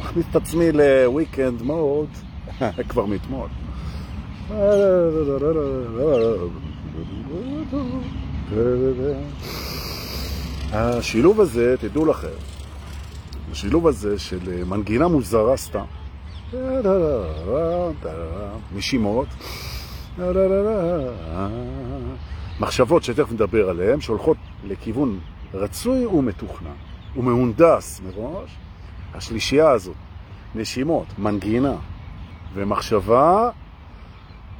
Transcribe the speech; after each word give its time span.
מכניס 0.00 0.26
את 0.30 0.36
עצמי 0.36 0.72
לוויקנד 0.72 1.62
מוד 1.62 2.08
כבר 2.88 3.06
מאתמול. 3.06 3.48
השילוב 10.72 11.40
הזה, 11.40 11.74
תדעו 11.80 12.06
לכם, 12.06 12.28
השילוב 13.52 13.86
הזה 13.86 14.18
של 14.18 14.64
מנגינה 14.64 15.08
מוזרה 15.08 15.56
סתם, 15.56 15.84
נשימות, 18.74 19.28
מחשבות 22.60 23.02
שתכף 23.02 23.32
נדבר 23.32 23.68
עליהן, 23.70 24.00
שהולכות 24.00 24.36
לכיוון 24.64 25.20
רצוי 25.54 26.06
ומתוכנן, 26.06 26.70
ומהונדס 27.16 28.00
מראש, 28.00 28.50
השלישייה 29.14 29.70
הזאת, 29.70 29.96
נשימות, 30.54 31.06
מנגינה 31.18 31.74
ומחשבה, 32.54 33.50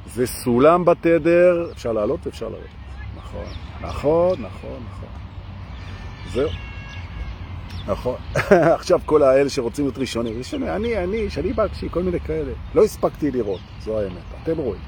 זה 0.05 0.27
סולם 0.27 0.85
בתדר, 0.85 1.71
אפשר 1.71 1.91
לעלות? 1.91 2.27
אפשר 2.27 2.49
לעלות. 2.49 2.67
נכון, 3.17 3.45
נכון, 3.81 4.41
נכון, 4.41 4.79
נכון. 4.91 5.09
זהו. 6.33 6.66
נכון. 7.87 8.15
עכשיו 8.77 8.99
כל 9.05 9.23
האלה 9.23 9.49
שרוצים 9.49 9.85
להיות 9.85 9.97
ראשונים, 9.97 10.37
ראשונים, 10.37 10.69
אני, 10.69 10.97
אני, 10.97 11.29
שאני 11.29 11.53
בקשי, 11.53 11.87
כל 11.91 12.03
מיני 12.03 12.19
כאלה. 12.19 12.51
לא 12.75 12.83
הספקתי 12.83 13.31
לראות, 13.31 13.59
זו 13.83 13.99
האמת. 13.99 14.23
אתם 14.43 14.57
רואים. 14.57 14.81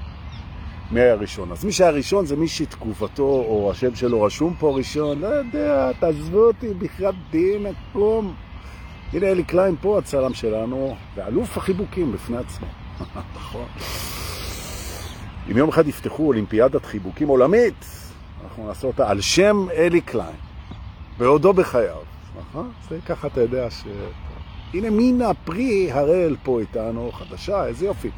מי 0.92 1.00
היה 1.00 1.16
ראשון? 1.16 1.52
אז 1.52 1.66
מי 1.66 1.72
שהיה 1.72 1.90
ראשון 1.90 2.26
זה 2.26 2.36
מי 2.36 2.48
שתקופתו 2.48 3.24
או 3.24 3.72
השם 3.72 3.96
שלו 3.96 4.22
רשום 4.22 4.54
פה 4.60 4.76
ראשון. 4.78 5.20
לא 5.20 5.28
יודע, 5.28 5.92
תעזבו 6.00 6.40
אותי, 6.40 6.74
בכלל 6.74 7.14
דין, 7.32 7.66
הקום. 7.66 8.36
הנה 9.14 9.28
אלי 9.28 9.44
קליין 9.44 9.76
פה, 9.82 9.98
הצלם 9.98 10.34
שלנו, 10.34 10.96
ואלוף 11.16 11.58
החיבוקים 11.58 12.12
בפני 12.12 12.38
עצמו. 12.38 12.68
נכון. 13.36 13.66
אם 15.52 15.58
יום 15.58 15.70
אחד 15.70 15.88
יפתחו 15.88 16.28
אולימפיאדת 16.28 16.86
חיבוקים 16.86 17.28
עולמית, 17.28 17.86
אנחנו 18.44 18.68
נעשה 18.68 18.88
אותה 18.88 19.10
על 19.10 19.22
שם 19.22 19.66
אלי 19.74 20.02
קליין, 20.02 20.36
בעודו 21.18 21.54
בחייו. 21.54 22.09
נכון? 22.50 22.72
זה 22.90 23.00
ככה 23.06 23.28
אתה 23.28 23.42
יודע 23.42 23.70
ש... 23.70 23.84
הנה 24.74 24.90
מינה 24.90 25.34
פרי 25.34 25.92
הראל 25.92 26.36
פה 26.44 26.60
איתנו, 26.60 27.12
חדשה, 27.12 27.66
איזה 27.66 27.86
יופי. 27.86 28.10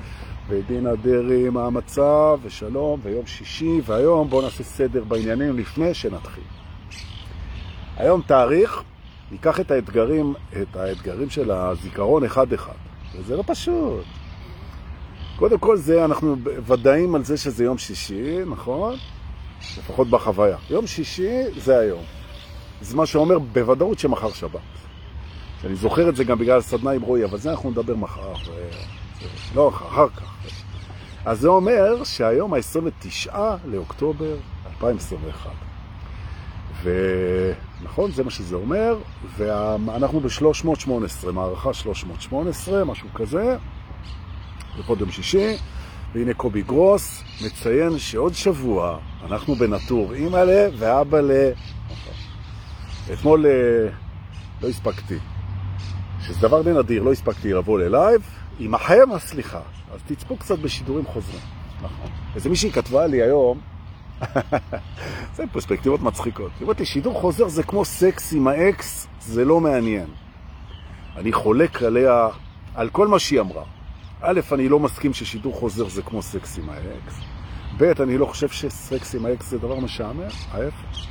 ודינה 0.47 0.95
דרי 0.95 1.47
עם 1.47 1.57
המצב, 1.57 2.39
ושלום, 2.43 2.99
ויום 3.03 3.25
שישי, 3.25 3.81
והיום 3.85 4.29
בואו 4.29 4.41
נעשה 4.41 4.63
סדר 4.63 5.03
בעניינים 5.03 5.57
לפני 5.57 5.93
שנתחיל. 5.93 6.43
היום 7.97 8.21
תאריך, 8.27 8.83
ניקח 9.31 9.59
את 9.59 9.71
האתגרים, 9.71 10.33
את 10.61 10.75
האתגרים 10.75 11.29
של 11.29 11.51
הזיכרון 11.51 12.23
אחד-אחד. 12.23 12.73
וזה 13.15 13.37
לא 13.37 13.43
פשוט. 13.47 14.03
קודם 15.35 15.57
כל 15.57 15.77
זה, 15.77 16.05
אנחנו 16.05 16.35
ודאים 16.43 17.15
על 17.15 17.23
זה 17.23 17.37
שזה 17.37 17.63
יום 17.63 17.77
שישי, 17.77 18.37
נכון? 18.45 18.95
לפחות 19.77 20.09
בחוויה. 20.09 20.57
יום 20.69 20.87
שישי 20.87 21.43
זה 21.57 21.79
היום. 21.79 22.20
זה 22.81 22.97
מה 22.97 23.05
שאומר 23.05 23.39
בוודאות 23.39 23.99
שמחר 23.99 24.31
שבת. 24.31 24.59
אני 25.65 25.75
זוכר 25.75 26.09
את 26.09 26.15
זה 26.15 26.23
גם 26.23 26.37
בגלל 26.37 26.57
הסדנה 26.57 26.91
עם 26.91 27.01
רועי, 27.01 27.25
אבל 27.25 27.37
זה 27.37 27.51
אנחנו 27.51 27.71
נדבר 27.71 27.95
מחר. 27.95 28.33
ו... 28.47 28.69
לא, 29.55 29.69
אחר 29.69 30.09
כך. 30.09 30.35
אז 31.25 31.39
זה 31.39 31.47
אומר 31.47 32.03
שהיום 32.03 32.53
ה-29 32.53 33.35
לאוקטובר 33.65 34.35
2021. 34.65 35.51
ונכון, 36.83 38.11
זה 38.11 38.23
מה 38.23 38.31
שזה 38.31 38.55
אומר, 38.55 38.97
ואנחנו 39.37 40.19
ב-318, 40.19 41.31
מערכה 41.31 41.73
318, 41.73 42.85
משהו 42.85 43.07
כזה, 43.13 43.57
יום 44.99 45.11
שישי, 45.11 45.57
והנה 46.13 46.33
קובי 46.33 46.61
גרוס 46.61 47.23
מציין 47.45 47.99
שעוד 47.99 48.33
שבוע 48.33 48.97
אנחנו 49.25 49.55
בנטור 49.55 50.13
אימא'לה 50.13 50.67
ואבא'לה. 50.77 51.51
אתמול 53.13 53.45
לא 54.61 54.67
הספקתי, 54.67 55.17
שזה 56.21 56.47
דבר 56.47 56.61
די 56.61 56.73
נדיר, 56.73 57.03
לא 57.03 57.11
הספקתי 57.11 57.53
לבוא 57.53 57.79
ללייב, 57.79 58.21
עמכם 58.59 59.11
הסליחה, 59.11 59.61
אז 59.93 59.99
תצפו 60.07 60.37
קצת 60.37 60.59
בשידורים 60.59 61.05
חוזרים. 61.05 61.41
נכון. 61.77 62.09
איזה 62.35 62.49
מישהי 62.49 62.71
כתבה 62.71 63.07
לי 63.07 63.21
היום, 63.21 63.61
זה 65.35 65.43
פרספקטיבות 65.51 66.01
מצחיקות. 66.01 66.51
היא 66.59 66.61
אומרת 66.61 66.79
לי, 66.79 66.85
שידור 66.85 67.13
חוזר 67.13 67.47
זה 67.47 67.63
כמו 67.63 67.85
סקס 67.85 68.33
עם 68.33 68.47
האקס, 68.47 69.07
זה 69.21 69.45
לא 69.45 69.59
מעניין. 69.59 70.07
אני 71.17 71.31
חולק 71.31 71.83
עליה, 71.83 72.27
על 72.75 72.89
כל 72.89 73.07
מה 73.07 73.19
שהיא 73.19 73.39
אמרה. 73.39 73.63
א', 74.21 74.39
אני 74.51 74.69
לא 74.69 74.79
מסכים 74.79 75.13
ששידור 75.13 75.53
חוזר 75.53 75.89
זה 75.89 76.01
כמו 76.01 76.21
סקס 76.21 76.57
עם 76.57 76.69
האקס. 76.69 77.19
ב', 77.77 78.01
אני 78.01 78.17
לא 78.17 78.25
חושב 78.25 78.49
שסקס 78.49 79.15
עם 79.15 79.25
האקס 79.25 79.49
זה 79.49 79.57
דבר 79.57 79.79
משעמם, 79.79 80.21
ההפך. 80.51 81.07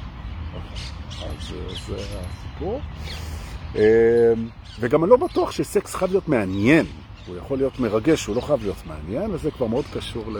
אז 1.22 1.54
זה 1.86 1.96
הסיפור. 1.96 2.80
וגם 4.80 5.04
אני 5.04 5.10
לא 5.10 5.16
בטוח 5.16 5.50
שסקס 5.50 5.94
חייב 5.94 6.10
להיות 6.10 6.28
מעניין. 6.28 6.86
הוא 7.26 7.36
יכול 7.36 7.58
להיות 7.58 7.80
מרגש, 7.80 8.26
הוא 8.26 8.36
לא 8.36 8.40
חייב 8.40 8.62
להיות 8.62 8.86
מעניין, 8.86 9.30
וזה 9.30 9.50
כבר 9.50 9.66
מאוד 9.66 9.84
קשור 9.92 10.32
ל... 10.32 10.38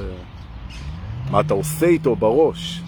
מה 1.31 1.41
אתה 1.41 1.55
עושה 1.55 1.87
איתו 1.87 2.17
בראש. 2.17 2.83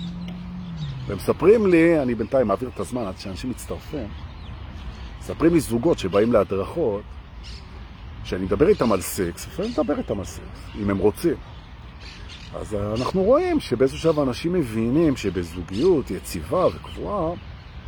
ומספרים 1.06 1.66
לי, 1.66 2.02
אני 2.02 2.14
בינתיים 2.14 2.46
מעביר 2.46 2.70
את 2.74 2.80
הזמן 2.80 3.06
עד 3.06 3.18
שאנשים 3.18 3.50
מצטרפים, 3.50 4.08
מספרים 5.20 5.54
לי 5.54 5.60
זוגות 5.60 5.98
שבאים 5.98 6.32
להדרכות, 6.32 7.02
שאני 8.24 8.44
מדבר 8.44 8.68
איתם 8.68 8.92
על 8.92 9.00
סקס, 9.00 9.46
לפעמים 9.46 9.70
מדבר 9.70 9.98
איתם 9.98 10.18
על 10.18 10.24
סקס, 10.24 10.60
אם 10.82 10.90
הם 10.90 10.98
רוצים. 10.98 11.34
אז 12.54 12.74
אנחנו 12.74 13.22
רואים 13.22 13.60
שבאיזשהו 13.60 13.98
שלב 13.98 14.20
אנשים 14.20 14.52
מבינים 14.52 15.16
שבזוגיות 15.16 16.10
יציבה 16.10 16.66
וקבועה, 16.66 17.32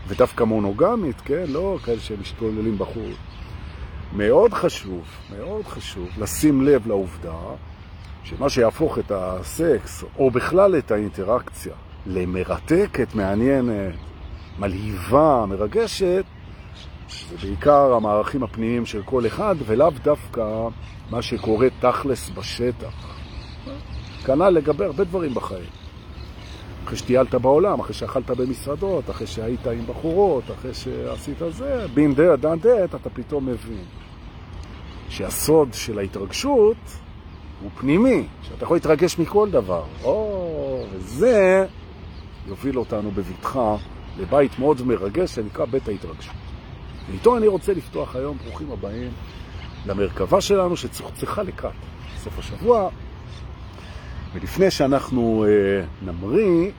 ודווקא 0.06 0.44
מונוגמית, 0.44 1.20
כן, 1.20 1.44
לא 1.48 1.78
כאלה 1.84 2.00
שמשתוללים 2.00 2.78
בחוץ. 2.78 3.16
מאוד 4.12 4.54
חשוב, 4.54 5.04
מאוד 5.38 5.64
חשוב 5.64 6.08
לשים 6.18 6.62
לב 6.62 6.86
לעובדה 6.86 7.38
שמה 8.24 8.48
שיהפוך 8.48 8.98
את 8.98 9.12
הסקס, 9.14 10.04
או 10.18 10.30
בכלל 10.30 10.78
את 10.78 10.90
האינטראקציה, 10.90 11.74
למרתקת, 12.06 13.14
מעניינת, 13.14 13.94
מלהיבה, 14.58 15.44
מרגשת, 15.48 16.24
זה 17.30 17.36
בעיקר 17.42 17.94
המערכים 17.94 18.42
הפנימיים 18.42 18.86
של 18.86 19.02
כל 19.02 19.26
אחד, 19.26 19.54
ולאו 19.66 19.90
דווקא 20.02 20.68
מה 21.10 21.22
שקורה 21.22 21.68
תכלס 21.80 22.30
בשטח. 22.30 23.16
כנ"ל 24.26 24.48
לגבי 24.50 24.84
הרבה 24.84 25.04
דברים 25.04 25.34
בחיים. 25.34 25.83
אחרי 26.84 26.96
שטיילת 26.96 27.34
בעולם, 27.34 27.80
אחרי 27.80 27.94
שאכלת 27.94 28.30
במסעדות, 28.30 29.10
אחרי 29.10 29.26
שהיית 29.26 29.66
עם 29.66 29.86
בחורות, 29.86 30.44
אחרי 30.58 30.74
שעשית 30.74 31.38
זה, 31.50 31.86
בין 31.94 32.14
דה, 32.14 32.36
דן 32.36 32.58
דה, 32.58 32.84
אתה 32.84 33.10
פתאום 33.10 33.46
מבין 33.46 33.84
שהסוד 35.08 35.68
של 35.72 35.98
ההתרגשות 35.98 36.76
הוא 37.62 37.70
פנימי, 37.78 38.26
שאתה 38.42 38.64
יכול 38.64 38.76
להתרגש 38.76 39.18
מכל 39.18 39.50
דבר. 39.50 39.84
או, 40.04 40.84
וזה 40.92 41.66
יוביל 42.46 42.78
אותנו 42.78 43.10
בבטחה 43.10 43.76
לבית 44.18 44.58
מאוד 44.58 44.82
מרגש 44.82 45.34
שנקרא 45.34 45.64
בית 45.64 45.88
ההתרגשות. 45.88 46.34
ואיתו 47.10 47.36
אני 47.36 47.46
רוצה 47.46 47.72
לפתוח 47.72 48.16
היום, 48.16 48.36
ברוכים 48.44 48.72
הבאים, 48.72 49.10
למרכבה 49.86 50.40
שלנו 50.40 50.76
שצריכה 50.76 51.42
לקראת 51.42 51.72
סוף 52.16 52.38
השבוע. 52.38 52.88
ולפני 54.34 54.70
שאנחנו 54.70 55.44
אה, 55.48 55.84
נמריא, 56.02 56.70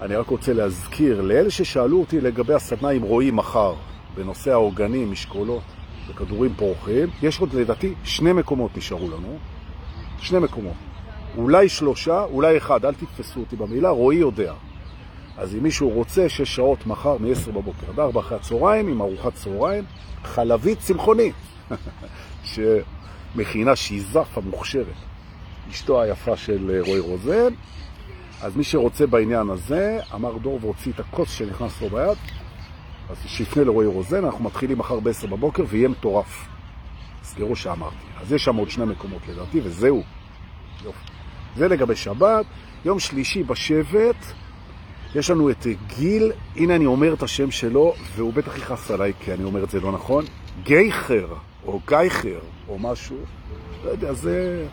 אני 0.00 0.16
רק 0.16 0.28
רוצה 0.28 0.52
להזכיר 0.52 1.20
לאלה 1.20 1.50
ששאלו 1.50 2.00
אותי 2.00 2.20
לגבי 2.20 2.54
הסדנה 2.54 2.88
עם 2.88 3.02
רועי 3.02 3.30
מחר, 3.30 3.74
בנושא 4.14 4.52
האורגנים, 4.52 5.12
משקולות 5.12 5.62
וכדורים 6.08 6.54
פורחים, 6.54 7.08
יש 7.22 7.40
עוד 7.40 7.54
לדעתי 7.54 7.94
שני 8.04 8.32
מקומות 8.32 8.76
נשארו 8.76 9.10
לנו, 9.10 9.38
שני 10.18 10.38
מקומות. 10.38 10.74
אולי 11.36 11.68
שלושה, 11.68 12.24
אולי 12.24 12.56
אחד, 12.56 12.84
אל 12.84 12.94
תתפסו 12.94 13.40
אותי 13.40 13.56
במילה, 13.56 13.90
רועי 13.90 14.16
יודע. 14.16 14.52
אז 15.36 15.54
אם 15.54 15.62
מישהו 15.62 15.90
רוצה, 15.90 16.28
שש 16.28 16.54
שעות 16.54 16.86
מחר 16.86 17.16
מ-10 17.18 17.50
בבוקר 17.50 17.90
עד 17.92 18.00
4 18.00 18.20
אחרי 18.20 18.36
הצהריים, 18.36 18.88
עם 18.88 19.00
ארוחת 19.00 19.34
צהריים, 19.34 19.84
חלבית 20.24 20.78
צמחונית, 20.78 21.34
שמכינה 23.34 23.76
שיזף 23.76 24.38
המוכשרת. 24.38 25.15
אשתו 25.70 26.02
היפה 26.02 26.36
של 26.36 26.80
רועי 26.86 27.00
רוזן. 27.00 27.54
אז 28.42 28.56
מי 28.56 28.64
שרוצה 28.64 29.06
בעניין 29.06 29.50
הזה, 29.50 29.98
אמר 30.14 30.38
דור 30.38 30.58
והוציא 30.62 30.92
את 30.92 31.00
הכוס 31.00 31.30
שנכנס 31.30 31.82
לו 31.82 31.88
ביד, 31.88 32.18
אז 33.10 33.16
שיפנה 33.26 33.64
לרועי 33.64 33.86
רוזן, 33.86 34.24
אנחנו 34.24 34.44
מתחילים 34.44 34.78
מחר 34.78 35.00
ב-10 35.00 35.26
בבוקר 35.26 35.64
ויהיה 35.68 35.88
מטורף. 35.88 36.48
סגרו 37.22 37.56
שאמרתי. 37.56 37.96
אז 38.20 38.32
יש 38.32 38.44
שם 38.44 38.56
עוד 38.56 38.70
שני 38.70 38.84
מקומות 38.84 39.22
לדעתי, 39.28 39.60
וזהו. 39.62 40.02
יופי. 40.84 41.06
זה 41.56 41.68
לגבי 41.68 41.96
שבת. 41.96 42.46
יום 42.84 42.98
שלישי 42.98 43.42
בשבט, 43.42 44.16
יש 45.14 45.30
לנו 45.30 45.50
את 45.50 45.66
גיל, 45.96 46.32
הנה 46.56 46.76
אני 46.76 46.86
אומר 46.86 47.14
את 47.14 47.22
השם 47.22 47.50
שלו, 47.50 47.94
והוא 48.16 48.32
בטח 48.32 48.58
יכעס 48.58 48.90
עליי 48.90 49.12
כי 49.20 49.32
אני 49.32 49.44
אומר 49.44 49.64
את 49.64 49.70
זה 49.70 49.80
לא 49.80 49.92
נכון, 49.92 50.24
גייכר, 50.62 51.26
או 51.66 51.80
גייכר, 51.86 52.38
או 52.68 52.78
משהו, 52.78 53.16
לא 53.84 53.90
יודע, 53.90 54.12
זה 54.12 54.66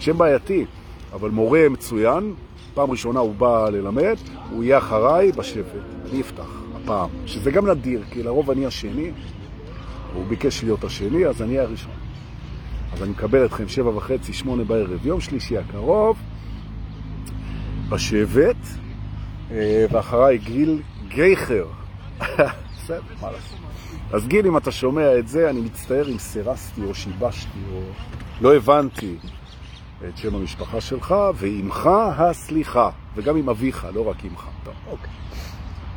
שם 0.00 0.18
בעייתי, 0.18 0.64
אבל 1.12 1.30
מורה 1.30 1.68
מצוין, 1.68 2.34
פעם 2.74 2.90
ראשונה 2.90 3.20
הוא 3.20 3.34
בא 3.34 3.68
ללמד, 3.68 4.16
הוא 4.50 4.64
יהיה 4.64 4.78
אחריי 4.78 5.32
בשבט, 5.32 5.82
אני 6.10 6.20
אפתח 6.20 6.62
הפעם, 6.74 7.10
שזה 7.26 7.50
גם 7.50 7.66
נדיר, 7.66 8.02
כי 8.10 8.22
לרוב 8.22 8.50
אני 8.50 8.66
השני, 8.66 9.10
הוא 10.14 10.26
ביקש 10.26 10.64
להיות 10.64 10.84
השני, 10.84 11.26
אז 11.26 11.42
אני 11.42 11.58
הראשון. 11.58 11.92
אז 12.92 13.02
אני 13.02 13.10
מקבל 13.10 13.44
אתכם 13.44 13.68
שבע 13.68 13.90
וחצי, 13.96 14.32
שמונה 14.32 14.64
בערב, 14.64 15.06
יום 15.06 15.20
שלישי 15.20 15.58
הקרוב, 15.58 16.16
בשבט, 17.88 18.56
אה, 19.50 19.86
ואחריי 19.90 20.38
גיל 20.38 20.82
גייכר. 21.08 21.66
אז 24.12 24.26
גיל, 24.26 24.46
אם 24.46 24.56
אתה 24.56 24.70
שומע 24.70 25.18
את 25.18 25.28
זה, 25.28 25.50
אני 25.50 25.60
מצטער 25.60 26.10
אם 26.12 26.18
סירסתי 26.18 26.80
או 26.84 26.94
שיבשתי 26.94 27.58
או 27.72 27.80
לא 28.40 28.56
הבנתי 28.56 29.16
את 30.08 30.16
שם 30.16 30.34
המשפחה 30.34 30.80
שלך, 30.80 31.14
ועמך 31.34 31.90
הסליחה, 32.18 32.90
וגם 33.14 33.36
עם 33.36 33.48
אביך, 33.48 33.86
לא 33.94 34.08
רק 34.08 34.24
עמך. 34.24 34.44
טוב, 34.64 34.74
אוקיי. 34.90 35.10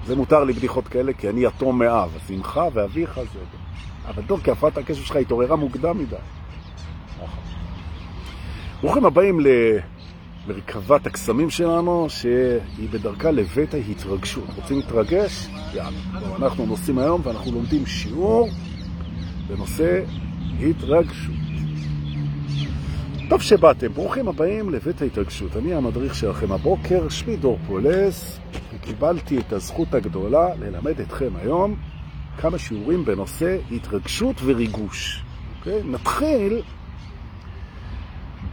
זה 0.05 0.15
מותר 0.15 0.43
לי 0.43 0.53
בדיחות 0.53 0.87
כאלה, 0.87 1.13
כי 1.13 1.29
אני 1.29 1.45
יתום 1.45 1.79
מאב, 1.79 2.09
אז 2.15 2.31
עמך 2.31 2.61
ואביך 2.73 3.15
זה... 3.15 3.39
אבל 4.07 4.23
טוב, 4.27 4.41
כי 4.43 4.51
הפרעת 4.51 4.77
הקשב 4.77 5.03
שלך 5.03 5.15
התעוררה 5.15 5.55
מוקדם 5.55 5.97
מדי. 5.97 6.15
נכון. 7.15 7.27
ברוכים 8.81 9.05
הבאים 9.05 9.39
למרכבת 10.47 11.07
הקסמים 11.07 11.49
שלנו, 11.49 12.09
שהיא 12.09 12.89
בדרכה 12.91 13.31
לבית 13.31 13.73
ההתרגשות. 13.73 14.47
רוצים 14.55 14.77
להתרגש? 14.77 15.47
יאללה. 15.73 15.89
אנחנו 16.35 16.65
נוסעים 16.65 16.99
היום 16.99 17.21
ואנחנו 17.23 17.51
לומדים 17.51 17.85
שיעור 17.85 18.49
בנושא 19.47 20.03
התרגשות. 20.59 21.40
טוב 23.31 23.41
שבאתם, 23.41 23.93
ברוכים 23.93 24.27
הבאים 24.27 24.69
לבית 24.69 25.01
ההתרגשות. 25.01 25.57
אני 25.57 25.73
המדריך 25.73 26.15
שלכם 26.15 26.51
הבוקר, 26.51 27.09
שמי 27.09 27.37
דור 27.37 27.59
פולס, 27.67 28.39
וקיבלתי 28.73 29.39
את 29.39 29.53
הזכות 29.53 29.93
הגדולה 29.93 30.55
ללמד 30.55 30.99
אתכם 30.99 31.29
היום 31.35 31.75
כמה 32.37 32.57
שיעורים 32.57 33.05
בנושא 33.05 33.57
התרגשות 33.71 34.35
וריגוש. 34.43 35.23
אוקיי? 35.57 35.83
נתחיל, 35.83 36.61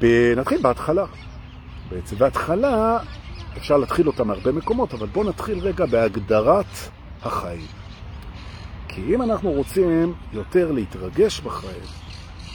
ב... 0.01 0.07
נתחיל 0.37 0.63
בהתחלה. 0.63 1.05
בעצם 1.91 2.17
בהתחלה 2.17 2.99
אפשר 3.57 3.77
להתחיל 3.77 4.07
אותה 4.07 4.25
מהרבה 4.25 4.53
מקומות, 4.53 4.95
אבל 4.95 5.07
בואו 5.07 5.29
נתחיל 5.29 5.59
רגע 5.59 5.87
בהגדרת 5.87 6.67
החיים. 7.23 7.67
כי 8.89 9.15
אם 9.15 9.23
אנחנו 9.23 9.51
רוצים 9.51 10.15
יותר 10.33 10.73
להתרגש 10.73 11.41
בחיים, 11.41 12.08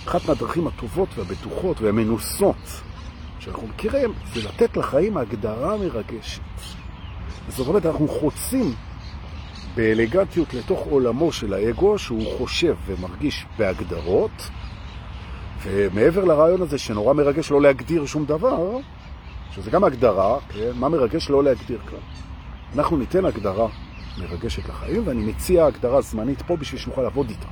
אחת 0.07 0.27
מהדרכים 0.27 0.67
הטובות 0.67 1.09
והבטוחות 1.17 1.81
והמנוסות 1.81 2.81
שאנחנו 3.39 3.67
מכירים, 3.67 4.13
זה 4.33 4.41
לתת 4.47 4.77
לחיים 4.77 5.17
הגדרה 5.17 5.77
מרגשת. 5.77 6.41
זאת 7.47 7.67
אומרת, 7.67 7.85
אנחנו 7.85 8.07
חוצים 8.07 8.73
באלגנטיות 9.75 10.53
לתוך 10.53 10.79
עולמו 10.79 11.31
של 11.31 11.53
האגו, 11.53 11.97
שהוא 11.97 12.37
חושב 12.37 12.75
ומרגיש 12.85 13.45
בהגדרות, 13.57 14.49
ומעבר 15.63 16.23
לרעיון 16.23 16.61
הזה 16.61 16.77
שנורא 16.77 17.13
מרגש 17.13 17.51
לא 17.51 17.61
להגדיר 17.61 18.05
שום 18.05 18.25
דבר, 18.25 18.77
שזה 19.51 19.71
גם 19.71 19.83
הגדרה, 19.83 20.39
כן? 20.49 20.71
מה 20.75 20.89
מרגש 20.89 21.29
לא 21.29 21.43
להגדיר 21.43 21.79
כאן. 21.89 21.99
אנחנו 22.75 22.97
ניתן 22.97 23.25
הגדרה 23.25 23.67
מרגשת 24.17 24.69
לחיים, 24.69 25.03
ואני 25.05 25.23
מציע 25.23 25.65
הגדרה 25.65 26.01
זמנית 26.01 26.41
פה 26.41 26.55
בשביל 26.55 26.81
שנוכל 26.81 27.01
לעבוד 27.01 27.29
איתה. 27.29 27.47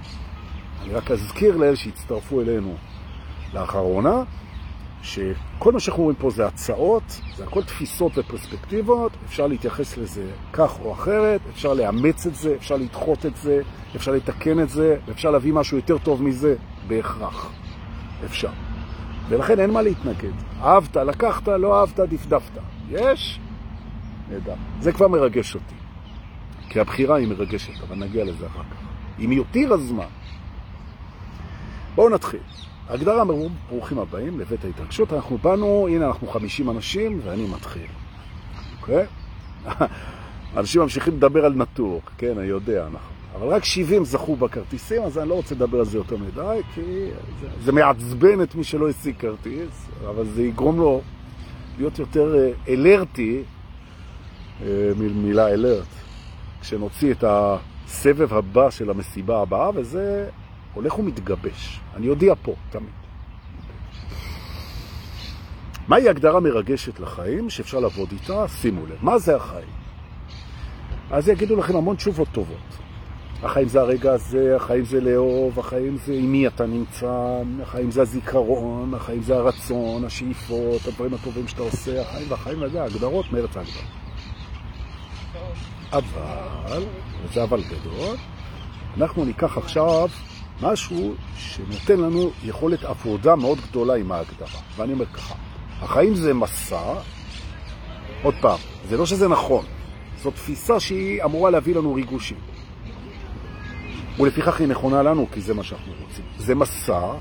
אני 0.83 0.93
רק 0.93 1.11
אזכיר 1.11 1.57
לאלה 1.57 1.75
שהצטרפו 1.75 2.41
אלינו 2.41 2.75
לאחרונה, 3.53 4.23
שכל 5.01 5.71
מה 5.71 5.79
שאנחנו 5.79 6.03
רואים 6.03 6.17
פה 6.19 6.29
זה 6.29 6.47
הצעות, 6.47 7.21
זה 7.35 7.43
הכל 7.43 7.63
תפיסות 7.63 8.17
ופרספקטיבות, 8.17 9.11
אפשר 9.25 9.47
להתייחס 9.47 9.97
לזה 9.97 10.31
כך 10.53 10.79
או 10.79 10.93
אחרת, 10.93 11.41
אפשר 11.53 11.73
לאמץ 11.73 12.25
את 12.25 12.35
זה, 12.35 12.55
אפשר 12.55 12.75
לדחות 12.75 13.25
את 13.25 13.35
זה, 13.35 13.61
אפשר 13.95 14.11
לתקן 14.11 14.59
את 14.59 14.69
זה, 14.69 14.97
ואפשר 15.05 15.31
להביא 15.31 15.53
משהו 15.53 15.77
יותר 15.77 15.97
טוב 15.97 16.23
מזה, 16.23 16.55
בהכרח. 16.87 17.51
אפשר. 18.25 18.49
ולכן 19.29 19.59
אין 19.59 19.71
מה 19.71 19.81
להתנגד. 19.81 20.31
אהבת, 20.61 20.97
לקחת, 20.97 21.47
לא 21.47 21.79
אהבת, 21.79 21.99
דפדפת. 21.99 22.57
יש? 22.89 23.39
נדע. 24.29 24.55
זה 24.79 24.91
כבר 24.91 25.07
מרגש 25.07 25.55
אותי. 25.55 25.75
כי 26.69 26.79
הבחירה 26.79 27.15
היא 27.15 27.27
מרגשת, 27.27 27.83
אבל 27.87 27.95
נגיע 27.95 28.25
לזה 28.25 28.47
אחר 28.47 28.63
כך. 28.63 28.77
אם 29.25 29.31
יותר 29.31 29.73
הזמן. 29.73 30.05
בואו 31.95 32.09
נתחיל. 32.09 32.39
הגדרה 32.89 33.23
ברוכים 33.69 33.99
הבאים 33.99 34.39
לבית 34.39 34.65
ההתרגשות. 34.65 35.13
אנחנו 35.13 35.37
באנו, 35.37 35.87
הנה 35.87 36.07
אנחנו 36.07 36.27
50 36.27 36.69
אנשים 36.69 37.19
ואני 37.23 37.47
מתחיל. 37.47 37.87
אוקיי? 38.81 39.05
אנשים 40.57 40.81
ממשיכים 40.81 41.13
לדבר 41.13 41.45
על 41.45 41.53
נטור, 41.53 42.01
כן, 42.17 42.37
אני 42.37 42.47
יודע, 42.47 42.83
אנחנו. 42.83 43.15
אבל 43.35 43.47
רק 43.47 43.65
70 43.65 44.05
זכו 44.05 44.35
בכרטיסים, 44.35 45.03
אז 45.03 45.17
אני 45.17 45.29
לא 45.29 45.33
רוצה 45.33 45.55
לדבר 45.55 45.79
על 45.79 45.85
זה 45.85 45.97
יותר 45.97 46.17
מדי, 46.17 46.61
כי 46.75 46.81
זה, 47.41 47.47
זה 47.63 47.71
מעצבן 47.71 48.43
את 48.43 48.55
מי 48.55 48.63
שלא 48.63 48.89
השיג 48.89 49.15
כרטיס, 49.19 49.89
אבל 50.09 50.25
זה 50.25 50.43
יגרום 50.43 50.77
לו 50.77 51.01
להיות 51.77 51.99
יותר 51.99 52.35
אלרטי, 52.67 53.43
אה, 54.61 54.67
אה, 54.67 54.91
מילה 54.97 55.47
אלרט, 55.49 55.87
כשנוציא 56.61 57.11
את 57.11 57.23
הסבב 57.27 58.33
הבא 58.33 58.69
של 58.69 58.89
המסיבה 58.89 59.41
הבאה, 59.41 59.69
וזה 59.75 60.29
הולך 60.73 60.99
ומתגבש. 60.99 61.79
אני 61.95 62.07
יודע 62.07 62.33
פה, 62.41 62.55
תמיד. 62.69 63.01
מהי 65.87 66.09
הגדרה 66.09 66.39
מרגשת 66.39 66.99
לחיים 66.99 67.49
שאפשר 67.49 67.79
לעבוד 67.79 68.11
איתה? 68.11 68.47
שימו 68.47 68.85
לב. 68.85 68.97
מה 69.01 69.17
זה 69.17 69.35
החיים? 69.35 69.69
אז 71.11 71.29
יגידו 71.29 71.55
לכם 71.55 71.75
המון 71.75 71.95
תשובות 71.95 72.27
טובות. 72.31 72.57
החיים 73.43 73.67
זה 73.67 73.81
הרגע 73.81 74.13
הזה, 74.13 74.55
החיים 74.55 74.85
זה 74.85 75.01
לאהוב, 75.01 75.59
החיים 75.59 75.97
זה 75.97 76.13
עם 76.13 76.31
מי 76.31 76.47
אתה 76.47 76.65
נמצא, 76.65 77.41
החיים 77.61 77.91
זה 77.91 78.01
הזיכרון, 78.01 78.93
החיים 78.93 79.23
זה 79.23 79.35
הרצון, 79.35 80.05
השאיפות, 80.05 80.87
הדברים 80.87 81.13
הטובים 81.13 81.47
שאתה 81.47 81.61
עושה, 81.61 82.01
החיים 82.01 82.31
והחיים 82.31 82.69
זה 82.71 82.83
הגדרות 82.83 83.25
מארץ 83.31 83.57
ההגדרה. 83.57 83.83
אבל, 85.91 86.83
וזה 87.23 87.43
אבל 87.43 87.61
גדול, 87.63 88.15
אנחנו 88.97 89.25
ניקח 89.25 89.57
עכשיו 89.57 90.07
משהו 90.61 91.15
שנותן 91.37 91.99
לנו 91.99 92.31
יכולת 92.43 92.83
עבודה 92.83 93.35
מאוד 93.35 93.57
גדולה 93.69 93.95
עם 93.95 94.11
ההגדרה. 94.11 94.59
ואני 94.75 94.93
אומר 94.93 95.05
ככה, 95.05 95.35
החיים 95.81 96.15
זה 96.15 96.33
מסע, 96.33 96.93
עוד 98.23 98.35
פעם, 98.41 98.59
זה 98.89 98.97
לא 98.97 99.05
שזה 99.05 99.27
נכון, 99.27 99.65
זו 100.21 100.31
תפיסה 100.31 100.79
שהיא 100.79 101.23
אמורה 101.23 101.49
להביא 101.49 101.75
לנו 101.75 101.93
ריגושים. 101.93 102.37
ולפיכך 104.19 104.59
היא 104.59 104.67
נכונה 104.67 105.03
לנו, 105.03 105.27
כי 105.31 105.41
זה 105.41 105.53
מה 105.53 105.63
שאנחנו 105.63 105.93
רוצים. 106.01 106.25
זה 106.37 106.55
מסע, 106.55 107.13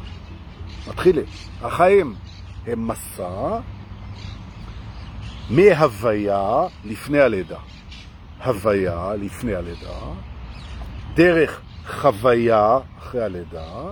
מתחילים. 0.88 1.24
החיים 1.62 2.14
הם 2.66 2.88
מסע 2.88 3.58
מהוויה 5.50 6.66
לפני 6.84 7.20
הלידה. 7.20 7.58
הוויה 8.44 9.12
לפני 9.20 9.54
הלידה, 9.54 9.98
דרך 11.14 11.60
חוויה 11.90 12.78
אחרי 12.98 13.24
הלידה, 13.24 13.82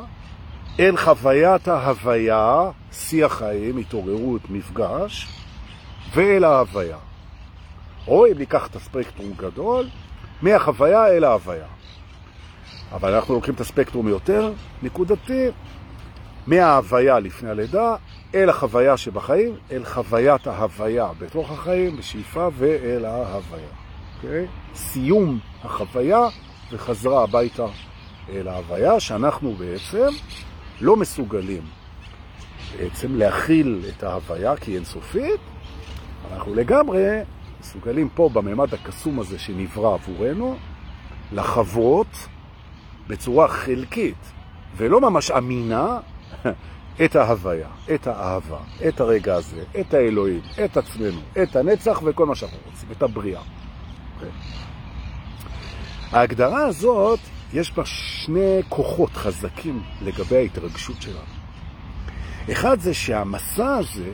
אל 0.81 0.97
חוויית 0.97 1.69
ההוויה, 1.69 2.71
שיא 2.93 3.25
החיים, 3.25 3.76
התעוררות, 3.76 4.50
מפגש, 4.50 5.28
ואל 6.14 6.45
ההוויה. 6.45 6.97
או 8.09 8.26
אם 8.26 8.38
ניקח 8.38 8.67
את 8.67 8.76
הספקטרום 8.76 9.33
גדול, 9.37 9.87
מהחוויה 10.43 11.07
אל 11.07 11.25
ההוויה. 11.25 11.67
אבל 12.93 13.14
אנחנו 13.14 13.35
לוקחים 13.35 13.55
את 13.55 13.61
הספקטרום 13.61 14.09
יותר 14.09 14.52
נקודתי, 14.83 15.49
מההוויה 16.47 17.19
לפני 17.19 17.50
הלידה, 17.50 17.97
אל 18.35 18.49
החוויה 18.49 18.97
שבחיים, 18.97 19.57
אל 19.73 19.85
חוויית 19.85 20.47
ההוויה 20.47 21.09
בתוך 21.19 21.50
החיים, 21.50 21.97
בשאיפה 21.97 22.49
ואל 22.59 23.05
ההוויה. 23.05 23.67
Okay? 23.67 24.25
אוקיי? 24.25 24.47
סיום 24.75 25.38
החוויה 25.64 26.26
וחזרה 26.73 27.23
הביתה 27.23 27.67
אל 28.32 28.49
ההוויה, 28.49 29.00
שאנחנו 29.00 29.54
בעצם 29.54 30.08
לא 30.80 30.97
מסוגלים 30.97 31.62
בעצם 32.76 33.16
להכיל 33.16 33.82
את 33.88 34.02
ההוויה 34.02 34.56
כי 34.56 34.70
היא 34.70 34.76
אינסופית, 34.76 35.40
אנחנו 36.32 36.54
לגמרי 36.54 37.18
מסוגלים 37.61 38.08
פה 38.14 38.30
בממד 38.32 38.75
הקסום 38.75 39.20
הזה 39.20 39.38
שנברא 39.38 39.94
עבורנו 39.94 40.56
לחוות 41.32 42.28
בצורה 43.06 43.49
חלקית 43.49 44.32
ולא 44.76 45.00
ממש 45.00 45.30
אמינה 45.30 45.99
את 47.04 47.16
ההוויה, 47.16 47.68
את 47.94 48.06
האהבה, 48.06 48.58
את 48.88 49.00
הרגע 49.00 49.35
הזה, 49.35 49.62
את 49.80 49.94
האלוהים, 49.94 50.40
את 50.64 50.76
עצמנו, 50.76 51.20
את 51.42 51.56
הנצח 51.56 52.02
וכל 52.04 52.26
מה 52.26 52.35
שאנחנו 52.35 52.58
רוצים, 52.66 52.88
את 52.92 53.02
הבריאה. 53.02 53.40
Okay. 53.40 53.44
אוקיי? 54.14 54.30
ההגדרה 56.12 56.66
הזאת, 56.66 57.20
יש 57.52 57.73
בה 57.73 57.83
שני 57.85 58.61
כוחות 58.69 59.11
חזקים 59.12 59.83
לגבי 60.02 60.37
ההתרגשות 60.37 61.02
שלנו. 61.02 61.38
אחד 62.52 62.81
זה 62.81 62.95
שהמסע 62.95 63.76
הזה, 63.76 64.11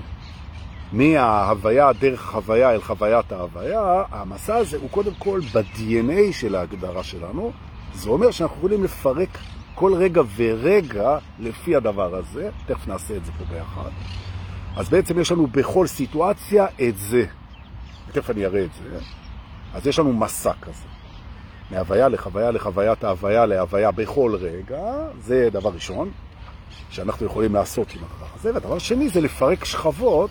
מההוויה 0.92 1.92
דרך 1.92 2.20
חוויה 2.20 2.72
אל 2.72 2.80
חוויית 2.80 3.32
ההוויה, 3.32 4.02
המסע 4.10 4.56
הזה 4.56 4.76
הוא 4.76 4.90
קודם 4.90 5.14
כל 5.18 5.40
ב-DNA 5.52 6.32
של 6.32 6.54
ההגדרה 6.54 7.02
שלנו. 7.02 7.52
זה 7.94 8.10
אומר 8.10 8.30
שאנחנו 8.30 8.56
יכולים 8.56 8.84
לפרק 8.84 9.38
כל 9.74 9.94
רגע 9.94 10.22
ורגע 10.36 11.18
לפי 11.38 11.76
הדבר 11.76 12.14
הזה, 12.14 12.50
תכף 12.66 12.88
נעשה 12.88 13.16
את 13.16 13.24
זה 13.24 13.32
פה 13.38 13.44
ביחד. 13.44 13.90
אז 14.76 14.88
בעצם 14.88 15.20
יש 15.20 15.32
לנו 15.32 15.46
בכל 15.46 15.86
סיטואציה 15.86 16.66
את 16.88 16.98
זה. 16.98 17.24
תכף 18.12 18.30
אני 18.30 18.46
אראה 18.46 18.64
את 18.64 18.70
זה. 18.74 18.98
אז 19.74 19.86
יש 19.86 19.98
לנו 19.98 20.12
מסע 20.12 20.52
כזה. 20.60 21.03
מהוויה 21.70 22.08
לחוויה 22.08 22.50
לחוויית 22.50 23.04
ההוויה 23.04 23.46
להוויה 23.46 23.90
בכל 23.90 24.36
רגע, 24.40 24.82
זה 25.20 25.48
דבר 25.52 25.70
ראשון 25.70 26.10
שאנחנו 26.90 27.26
יכולים 27.26 27.54
לעשות 27.54 27.94
עם 27.94 28.00
הדבר 28.04 28.26
הזה. 28.34 28.54
והדבר 28.54 28.78
שני 28.78 29.08
זה 29.08 29.20
לפרק 29.20 29.64
שכבות 29.64 30.30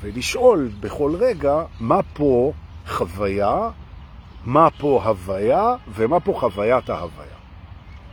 ולשאול 0.00 0.70
בכל 0.80 1.14
רגע 1.18 1.62
מה 1.80 2.00
פה 2.12 2.52
חוויה, 2.86 3.70
מה 4.44 4.68
פה 4.78 5.02
הוויה 5.04 5.74
ומה 5.94 6.20
פה 6.20 6.36
חוויית 6.40 6.90
ההוויה. 6.90 7.26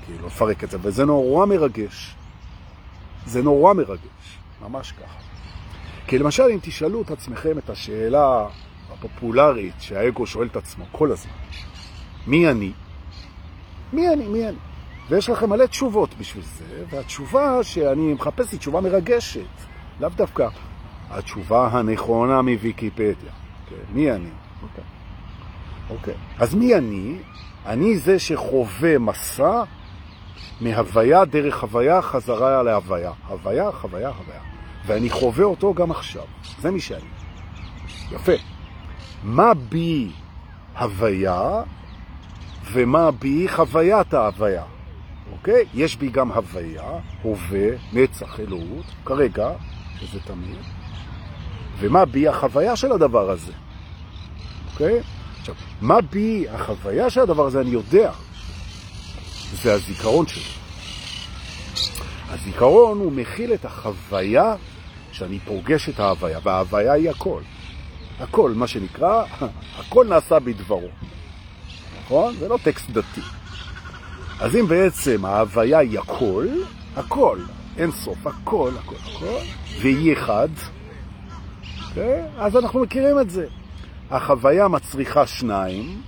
כאילו, 0.05 0.27
לפרק 0.27 0.63
את 0.63 0.71
זה, 0.71 0.77
וזה 0.81 1.05
נורא 1.05 1.45
מרגש. 1.45 2.15
זה 3.25 3.43
נורא 3.43 3.73
מרגש, 3.73 4.37
ממש 4.61 4.91
ככה. 4.91 5.19
כי 6.07 6.17
למשל, 6.17 6.43
אם 6.43 6.59
תשאלו 6.61 7.01
את 7.01 7.11
עצמכם 7.11 7.57
את 7.57 7.69
השאלה 7.69 8.47
הפופולרית 8.93 9.73
שהאגו 9.79 10.27
שואל 10.27 10.47
את 10.47 10.55
עצמו 10.55 10.85
כל 10.91 11.11
הזמן, 11.11 11.31
מי 12.27 12.49
אני? 12.49 12.71
מי 13.93 14.09
אני? 14.09 14.27
מי 14.27 14.47
אני? 14.47 14.57
ויש 15.09 15.29
לכם 15.29 15.49
מלא 15.49 15.65
תשובות 15.65 16.17
בשביל 16.19 16.43
זה, 16.43 16.83
והתשובה 16.89 17.63
שאני 17.63 18.13
מחפש 18.13 18.51
היא 18.51 18.59
תשובה 18.59 18.81
מרגשת, 18.81 19.41
לאו 19.99 20.09
דווקא 20.09 20.47
התשובה 21.09 21.69
הנכונה 21.71 22.41
מוויקיפדיה. 22.41 23.31
כן, 23.69 23.75
מי 23.93 24.11
אני? 24.11 24.29
אוקיי. 24.63 24.83
אוקיי. 25.89 26.13
אז 26.39 26.55
מי 26.55 26.75
אני? 26.75 27.17
אני 27.65 27.97
זה 27.97 28.19
שחווה 28.19 28.97
מסע 28.97 29.63
מהוויה 30.61 31.25
דרך 31.25 31.63
הוויה 31.63 32.01
חזרה 32.01 32.63
להוויה. 32.63 33.11
הוויה, 33.27 33.71
חוויה, 33.71 34.09
הוויה. 34.09 34.41
ואני 34.85 35.09
חווה 35.09 35.45
אותו 35.45 35.73
גם 35.73 35.91
עכשיו. 35.91 36.23
זה 36.59 36.71
מי 36.71 36.79
שאני. 36.79 37.09
יפה. 38.11 38.31
מה 39.23 39.53
בי 39.53 40.11
הוויה 40.79 41.63
ומה 42.71 43.11
בי 43.11 43.47
חוויית 43.47 44.13
ההוויה. 44.13 44.63
אוקיי? 45.31 45.65
יש 45.73 45.95
בי 45.95 46.09
גם 46.09 46.31
הוויה, 46.31 46.83
הווה, 47.21 47.67
נצח, 47.93 48.39
אלוהות, 48.39 48.85
כרגע, 49.05 49.49
שזה 49.99 50.19
תמיד, 50.19 50.57
ומה 51.79 52.05
בי 52.05 52.27
החוויה 52.27 52.75
של 52.75 52.91
הדבר 52.91 53.29
הזה. 53.29 53.51
אוקיי? 54.73 55.01
עכשיו, 55.39 55.55
מה 55.81 56.01
בי 56.01 56.45
החוויה 56.49 57.09
של 57.09 57.21
הדבר 57.21 57.45
הזה, 57.45 57.61
אני 57.61 57.69
יודע. 57.69 58.11
זה 59.63 59.73
הזיכרון 59.73 60.27
שלי. 60.27 60.43
הזיכרון 62.29 62.97
הוא 62.97 63.11
מכיל 63.11 63.53
את 63.53 63.65
החוויה 63.65 64.55
שאני 65.11 65.39
פוגש 65.39 65.89
את 65.89 65.99
ההוויה, 65.99 66.39
וההוויה 66.43 66.93
היא 66.93 67.09
הכל. 67.09 67.41
הכל, 68.19 68.51
מה 68.55 68.67
שנקרא, 68.67 69.23
הכל 69.79 70.07
נעשה 70.07 70.39
בדברו. 70.39 70.89
נכון? 72.07 72.35
זה 72.35 72.47
לא 72.47 72.57
טקסט 72.63 72.89
דתי. 72.89 73.21
אז 74.39 74.55
אם 74.55 74.67
בעצם 74.67 75.25
ההוויה 75.25 75.77
היא 75.77 75.99
הכל, 75.99 76.47
הכל, 76.95 77.37
אין 77.77 77.91
סוף, 77.91 78.27
הכל, 78.27 78.71
הכל, 78.79 78.95
הכל, 78.95 79.25
והיא 79.81 80.13
אחד, 80.13 80.47
okay? 80.55 81.89
אוקיי? 81.89 82.23
אז 82.37 82.57
אנחנו 82.57 82.79
מכירים 82.79 83.19
את 83.19 83.29
זה. 83.29 83.47
החוויה 84.09 84.67
מצריכה 84.67 85.27
שניים, 85.27 86.01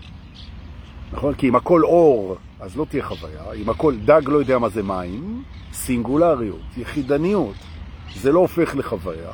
נכון? 1.13 1.33
כי 1.33 1.49
אם 1.49 1.55
הכל 1.55 1.83
אור, 1.83 2.37
אז 2.59 2.77
לא 2.77 2.85
תהיה 2.89 3.03
חוויה. 3.03 3.53
אם 3.53 3.69
הכל 3.69 3.95
דג 4.05 4.21
לא 4.25 4.37
יודע 4.37 4.57
מה 4.57 4.69
זה 4.69 4.83
מים, 4.83 5.43
סינגולריות, 5.73 6.61
יחידניות. 6.77 7.55
זה 8.15 8.31
לא 8.31 8.39
הופך 8.39 8.75
לחוויה. 8.75 9.31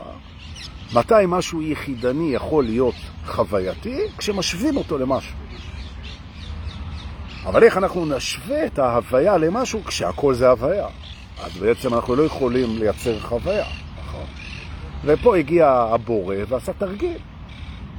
מתי 0.94 1.14
משהו 1.28 1.62
יחידני 1.62 2.34
יכול 2.34 2.64
להיות 2.64 2.96
חווייתי? 3.26 4.02
כשמשווים 4.18 4.78
אותו 4.78 4.98
למשהו. 4.98 5.45
אבל 7.46 7.64
איך 7.64 7.78
אנחנו 7.78 8.06
נשווה 8.06 8.66
את 8.66 8.80
ההוויה 8.80 9.38
למשהו 9.38 9.84
כשהכל 9.84 10.34
זה 10.34 10.50
הוויה? 10.50 10.88
אז 11.44 11.58
בעצם 11.58 11.94
אנחנו 11.94 12.16
לא 12.16 12.24
יכולים 12.24 12.78
לייצר 12.78 13.20
חוויה, 13.20 13.66
נכון? 14.00 14.26
ופה 15.04 15.38
הגיע 15.38 15.70
הבורא 15.70 16.36
ועשה 16.48 16.74
תרגיל, 16.74 17.18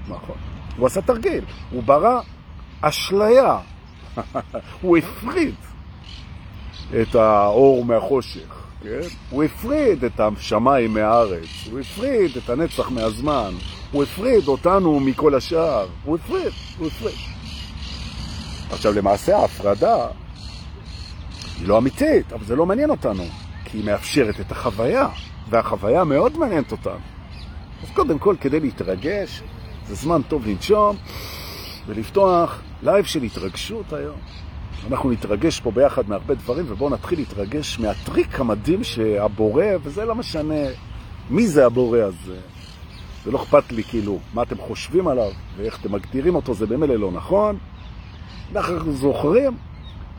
נכון? 0.08 0.36
הוא 0.76 0.86
עשה 0.86 1.02
תרגיל, 1.02 1.44
הוא 1.70 1.82
ברא 1.82 2.20
אשליה, 2.80 3.58
הוא 4.82 4.96
הפריד 4.96 5.54
את 7.00 7.14
האור 7.14 7.84
מהחושך, 7.84 8.66
כן? 8.82 9.00
הוא 9.30 9.44
הפריד 9.44 10.04
את 10.04 10.20
השמיים 10.20 10.94
מהארץ, 10.94 11.68
הוא 11.70 11.80
הפריד 11.80 12.36
את 12.36 12.50
הנצח 12.50 12.90
מהזמן, 12.90 13.54
הוא 13.92 14.02
הפריד 14.02 14.48
אותנו 14.48 15.00
מכל 15.00 15.34
השאר, 15.34 15.86
הוא 16.04 16.16
הפריד, 16.16 16.52
הוא 16.78 16.86
הפריד. 16.86 17.35
עכשיו, 18.70 18.92
למעשה 18.92 19.36
ההפרדה 19.36 20.06
היא 21.58 21.68
לא 21.68 21.78
אמיתית, 21.78 22.32
אבל 22.32 22.44
זה 22.44 22.56
לא 22.56 22.66
מעניין 22.66 22.90
אותנו, 22.90 23.24
כי 23.64 23.78
היא 23.78 23.84
מאפשרת 23.84 24.40
את 24.40 24.52
החוויה, 24.52 25.08
והחוויה 25.50 26.04
מאוד 26.04 26.38
מעניינת 26.38 26.72
אותנו. 26.72 27.00
אז 27.82 27.90
קודם 27.94 28.18
כל, 28.18 28.36
כדי 28.40 28.60
להתרגש, 28.60 29.42
זה 29.86 29.94
זמן 29.94 30.22
טוב 30.28 30.46
לנשום 30.46 30.96
ולפתוח 31.86 32.60
לייב 32.82 33.04
של 33.04 33.22
התרגשות 33.22 33.92
היום. 33.92 34.16
אנחנו 34.90 35.10
נתרגש 35.10 35.60
פה 35.60 35.70
ביחד 35.70 36.08
מהרבה 36.08 36.34
דברים, 36.34 36.64
ובואו 36.68 36.90
נתחיל 36.90 37.18
להתרגש 37.18 37.78
מהטריק 37.78 38.40
המדהים 38.40 38.84
שהבורא, 38.84 39.64
וזה 39.82 40.04
לא 40.04 40.14
משנה 40.14 40.64
מי 41.30 41.46
זה 41.46 41.66
הבורא 41.66 41.98
הזה. 41.98 42.36
זה 43.24 43.30
לא 43.30 43.42
אכפת 43.42 43.72
לי 43.72 43.84
כאילו 43.84 44.18
מה 44.34 44.42
אתם 44.42 44.56
חושבים 44.58 45.08
עליו 45.08 45.30
ואיך 45.56 45.80
אתם 45.80 45.92
מגדירים 45.92 46.34
אותו, 46.34 46.54
זה 46.54 46.66
במילא 46.66 46.94
לא 46.94 47.10
נכון. 47.12 47.58
אנחנו 48.52 48.92
זוכרים 48.92 49.56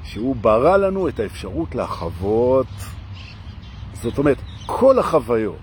שהוא 0.04 0.36
ברא 0.36 0.78
לנו 0.78 1.08
את 1.08 1.20
האפשרות 1.20 1.76
לחוות, 1.76 2.68
זאת 3.94 4.18
אומרת, 4.18 4.38
כל 4.66 5.00
החוויות, 5.00 5.56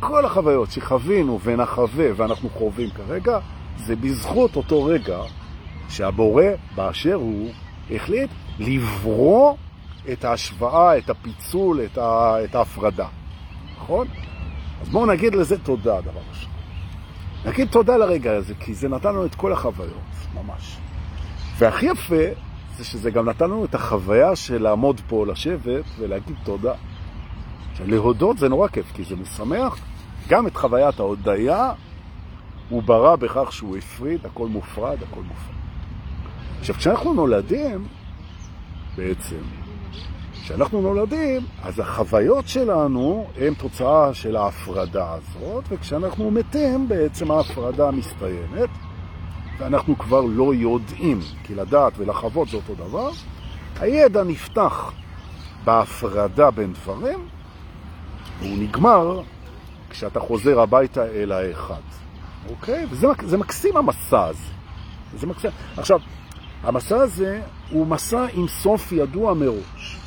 כל 0.00 0.24
החוויות 0.24 0.70
שחווינו 0.70 1.40
ונחווה 1.42 2.06
ואנחנו 2.16 2.50
חווים 2.50 2.90
כרגע, 2.90 3.38
זה 3.76 3.96
בזכות 3.96 4.56
אותו 4.56 4.84
רגע 4.84 5.18
שהבורא 5.88 6.44
באשר 6.74 7.14
הוא 7.14 7.50
החליט 7.90 8.30
לברוא 8.58 9.56
את 10.12 10.24
ההשוואה, 10.24 10.98
את 10.98 11.10
הפיצול, 11.10 11.80
את, 11.84 11.98
ה... 11.98 12.36
את 12.44 12.54
ההפרדה. 12.54 13.06
נכון? 13.76 14.06
אז 14.82 14.88
בואו 14.88 15.06
נגיד 15.06 15.34
לזה 15.34 15.58
תודה, 15.58 16.00
דבר 16.00 16.20
ראשון. 16.30 16.50
נגיד 17.44 17.68
תודה 17.68 17.96
לרגע 17.96 18.32
הזה, 18.32 18.54
כי 18.60 18.74
זה 18.74 18.88
נתן 18.88 19.08
לנו 19.08 19.26
את 19.26 19.34
כל 19.34 19.52
החוויות, 19.52 20.12
ממש. 20.34 20.81
והכי 21.62 21.86
יפה 21.86 22.24
זה 22.76 22.84
שזה 22.84 23.10
גם 23.10 23.28
נתן 23.28 23.44
לנו 23.44 23.64
את 23.64 23.74
החוויה 23.74 24.36
של 24.36 24.62
לעמוד 24.62 25.00
פה, 25.08 25.26
לשבת 25.26 25.84
ולהגיד 25.98 26.36
תודה. 26.44 26.74
להודות 27.86 28.38
זה 28.38 28.48
נורא 28.48 28.68
כיף, 28.68 28.92
כי 28.94 29.04
זה 29.04 29.16
משמח 29.16 29.78
גם 30.28 30.46
את 30.46 30.56
חוויית 30.56 31.00
ההודיה, 31.00 31.72
הוא 32.68 32.82
ברא 32.82 33.16
בכך 33.16 33.52
שהוא 33.52 33.76
הפריד, 33.76 34.26
הכל 34.26 34.48
מופרד, 34.48 35.02
הכל 35.02 35.20
מופרד. 35.20 35.54
עכשיו, 36.60 36.74
כשאנחנו 36.74 37.14
נולדים, 37.14 37.86
בעצם, 38.96 39.40
כשאנחנו 40.32 40.80
נולדים, 40.80 41.42
אז 41.62 41.78
החוויות 41.78 42.48
שלנו 42.48 43.26
הן 43.40 43.54
תוצאה 43.54 44.14
של 44.14 44.36
ההפרדה 44.36 45.12
הזאת, 45.12 45.64
וכשאנחנו 45.68 46.30
מתים, 46.30 46.88
בעצם 46.88 47.30
ההפרדה 47.30 47.90
מסתיימת. 47.90 48.68
ואנחנו 49.58 49.98
כבר 49.98 50.20
לא 50.20 50.54
יודעים, 50.54 51.20
כי 51.44 51.54
לדעת 51.54 51.92
ולחוות 51.96 52.48
זה 52.48 52.56
אותו 52.56 52.74
דבר, 52.74 53.10
הידע 53.80 54.24
נפתח 54.24 54.92
בהפרדה 55.64 56.50
בין 56.50 56.72
דברים, 56.72 57.28
והוא 58.38 58.58
נגמר 58.58 59.22
כשאתה 59.90 60.20
חוזר 60.20 60.60
הביתה 60.60 61.06
אל 61.06 61.32
האחד. 61.32 61.80
אוקיי? 62.50 62.86
וזה 62.90 63.36
מקסים 63.36 63.76
המסע 63.76 64.24
הזה. 64.24 64.52
זה 65.18 65.26
מקסים. 65.26 65.50
עכשיו, 65.76 65.98
המסע 66.62 66.96
הזה 66.96 67.42
הוא 67.70 67.86
מסע 67.86 68.26
עם 68.34 68.48
סוף 68.48 68.92
ידוע 68.92 69.34
מראש. 69.34 69.98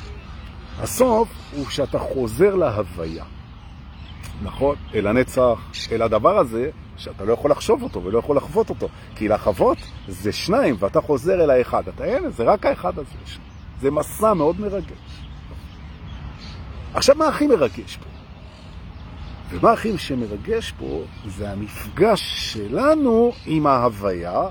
הסוף 0.78 1.28
הוא 1.52 1.66
כשאתה 1.66 1.98
חוזר 1.98 2.54
להוויה. 2.54 3.24
נכון? 4.42 4.76
אל 4.94 5.06
הנצח, 5.06 5.70
אל 5.92 6.02
הדבר 6.02 6.38
הזה, 6.38 6.70
שאתה 6.96 7.24
לא 7.24 7.32
יכול 7.32 7.50
לחשוב 7.50 7.82
אותו 7.82 8.04
ולא 8.04 8.18
יכול 8.18 8.36
לחוות 8.36 8.70
אותו. 8.70 8.88
כי 9.16 9.28
לחוות 9.28 9.78
זה 10.08 10.32
שניים, 10.32 10.76
ואתה 10.78 11.00
חוזר 11.00 11.44
אל 11.44 11.50
האחד. 11.50 11.88
אתה 11.88 12.04
אין, 12.04 12.30
זה 12.30 12.44
רק 12.44 12.66
האחד 12.66 12.98
הזה. 12.98 13.10
זה 13.80 13.90
מסע 13.90 14.34
מאוד 14.34 14.60
מרגש. 14.60 15.22
עכשיו, 16.94 17.16
מה 17.16 17.28
הכי 17.28 17.46
מרגש 17.46 17.96
פה? 17.96 18.04
ומה 19.50 19.72
הכי 19.72 19.98
שמרגש 19.98 20.72
פה 20.78 21.02
זה 21.26 21.50
המפגש 21.50 22.52
שלנו 22.52 23.32
עם 23.46 23.66
ההוויה 23.66 24.42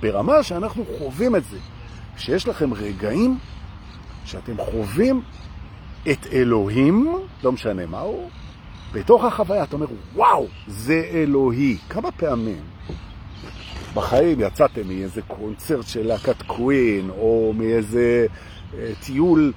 ברמה 0.00 0.42
שאנחנו 0.42 0.84
חווים 0.98 1.36
את 1.36 1.44
זה. 1.44 1.58
שיש 2.16 2.48
לכם 2.48 2.74
רגעים 2.74 3.38
שאתם 4.24 4.52
חווים 4.56 5.22
את 6.10 6.26
אלוהים, 6.32 7.18
לא 7.44 7.52
משנה 7.52 7.86
מהו, 7.86 8.30
בתוך 8.92 9.24
החוויה 9.24 9.62
אתה 9.62 9.76
אומר, 9.76 9.86
וואו, 10.14 10.46
זה 10.66 11.08
אלוהי. 11.12 11.76
כמה 11.88 12.12
פעמים 12.12 12.62
בחיים 13.94 14.40
יצאתם 14.40 14.88
מאיזה 14.88 15.22
קונצרט 15.22 15.86
של 15.86 16.06
להקת 16.06 16.42
קווין, 16.42 17.10
או 17.10 17.52
מאיזה 17.56 18.26
אה, 18.78 18.92
טיול 19.00 19.52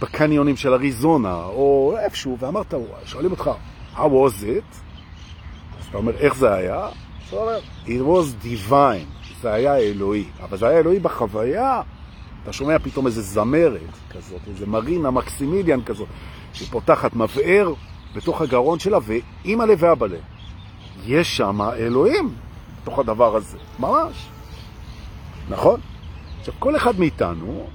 בקניונים 0.00 0.56
של 0.56 0.72
אריזונה, 0.72 1.34
או 1.34 1.94
איפשהו, 2.04 2.36
ואמרת, 2.40 2.74
שואלים 3.04 3.30
אותך, 3.30 3.50
how 3.94 3.98
was 3.98 4.42
it? 4.42 4.76
אז 5.78 5.86
אתה 5.88 5.98
אומר, 5.98 6.12
איך 6.16 6.34
זה 6.36 6.54
היה? 6.54 6.88
אתה 7.28 7.36
אומר, 7.36 7.58
it 7.86 7.88
was 8.08 8.44
divine, 8.44 9.32
זה 9.42 9.52
היה 9.52 9.76
אלוהי. 9.76 10.24
אבל 10.42 10.58
זה 10.58 10.68
היה 10.68 10.78
אלוהי 10.78 10.98
בחוויה. 10.98 11.82
אתה 12.42 12.52
שומע 12.52 12.78
פתאום 12.78 13.06
איזה 13.06 13.22
זמרת 13.22 13.80
כזאת, 14.10 14.40
איזה 14.48 14.66
מרינה 14.66 15.10
מקסימיליאן 15.10 15.82
כזאת, 15.82 16.08
שפותחת 16.52 17.16
מבער 17.16 17.72
בתוך 18.14 18.40
הגרון 18.40 18.78
שלה, 18.78 18.98
ואימא 19.02 19.64
לב 19.64 19.78
ואבא 19.82 20.06
לב. 20.06 20.20
יש 21.06 21.36
שם 21.36 21.60
אלוהים 21.62 22.34
בתוך 22.82 22.98
הדבר 22.98 23.36
הזה, 23.36 23.58
ממש. 23.78 24.28
נכון? 25.48 25.80
עכשיו, 26.40 26.54
כל 26.58 26.76
אחד 26.76 26.98
מאיתנו 27.00 27.66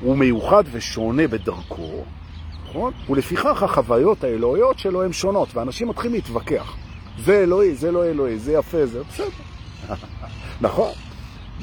הוא 0.00 0.16
מיוחד 0.16 0.64
ושונה 0.72 1.28
בדרכו, 1.28 2.04
נכון? 2.68 2.92
ולפיכך 3.10 3.62
החוויות 3.62 4.24
האלוהיות 4.24 4.78
שלו 4.78 5.02
הן 5.02 5.12
שונות, 5.12 5.54
ואנשים 5.54 5.88
מתחילים 5.88 6.14
להתווכח. 6.14 6.76
זה 7.24 7.42
אלוהי, 7.42 7.74
זה 7.74 7.92
לא 7.92 8.04
אלוהי, 8.04 8.38
זה 8.38 8.52
יפה, 8.52 8.86
זה 8.86 9.02
בסדר. 9.02 9.28
נכון? 10.60 10.92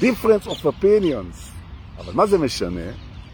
difference 0.00 0.46
of 0.46 0.64
opinions. 0.64 1.56
אבל 1.98 2.12
מה 2.14 2.26
זה 2.26 2.38
משנה? 2.38 2.90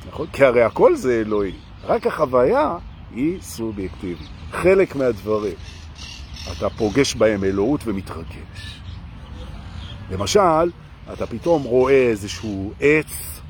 נכון? 0.08 0.26
כי 0.32 0.44
הרי 0.44 0.62
הכל 0.62 0.96
זה 0.96 1.22
אלוהי. 1.26 1.52
רק 1.84 2.06
החוויה 2.06 2.76
היא 3.14 3.40
סובייקטיבית. 3.40 4.28
חלק 4.50 4.96
מהדברים, 4.96 5.54
אתה 6.52 6.70
פוגש 6.70 7.14
בהם 7.14 7.44
אלוהות 7.44 7.80
ומתרגש. 7.84 8.80
למשל, 10.10 10.70
אתה 11.12 11.26
פתאום 11.26 11.62
רואה 11.62 12.02
איזשהו 12.10 12.72
עץ, 12.80 13.40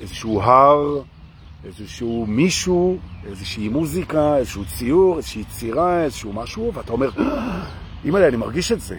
איזשהו 0.00 0.40
הר, 0.40 1.02
איזשהו 1.64 2.26
מישהו, 2.28 2.98
איזושהי 3.26 3.68
מוזיקה, 3.68 4.36
איזשהו 4.36 4.64
ציור, 4.64 5.16
איזושהי 5.16 5.40
יצירה, 5.42 6.02
איזשהו 6.02 6.32
משהו, 6.32 6.74
ואתה 6.74 6.92
אומר, 6.92 7.10
אימא'לה, 8.04 8.28
אני 8.28 8.36
מרגיש 8.36 8.72
את 8.72 8.80
זה. 8.80 8.98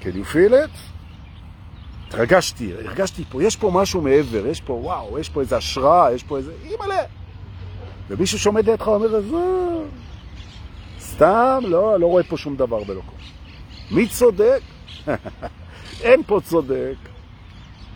Can 0.00 0.04
you 0.04 0.34
feel 0.34 0.52
it? 0.52 0.78
התרגשתי, 2.08 2.72
הרגשתי 2.72 3.24
פה, 3.24 3.42
יש 3.42 3.56
פה 3.56 3.70
משהו 3.74 4.00
מעבר, 4.00 4.46
יש 4.46 4.60
פה, 4.60 4.72
וואו, 4.72 5.18
יש 5.18 5.28
פה 5.28 5.40
איזה 5.40 5.56
השראה, 5.56 6.12
יש 6.12 6.22
פה 6.22 6.36
איזה, 6.38 6.52
אימא'לה. 6.64 7.02
ומישהו 8.08 8.38
שעומד 8.38 8.70
לידך 8.70 8.88
אומר, 8.88 9.16
אז 9.16 9.24
סתם, 11.00 11.60
לא, 11.62 12.00
לא 12.00 12.06
רואה 12.06 12.22
פה 12.22 12.36
שום 12.36 12.56
דבר 12.56 12.84
בלוקו. 12.84 13.14
מי 13.90 14.08
צודק? 14.08 14.60
אין 16.04 16.22
פה 16.26 16.40
צודק. 16.44 16.94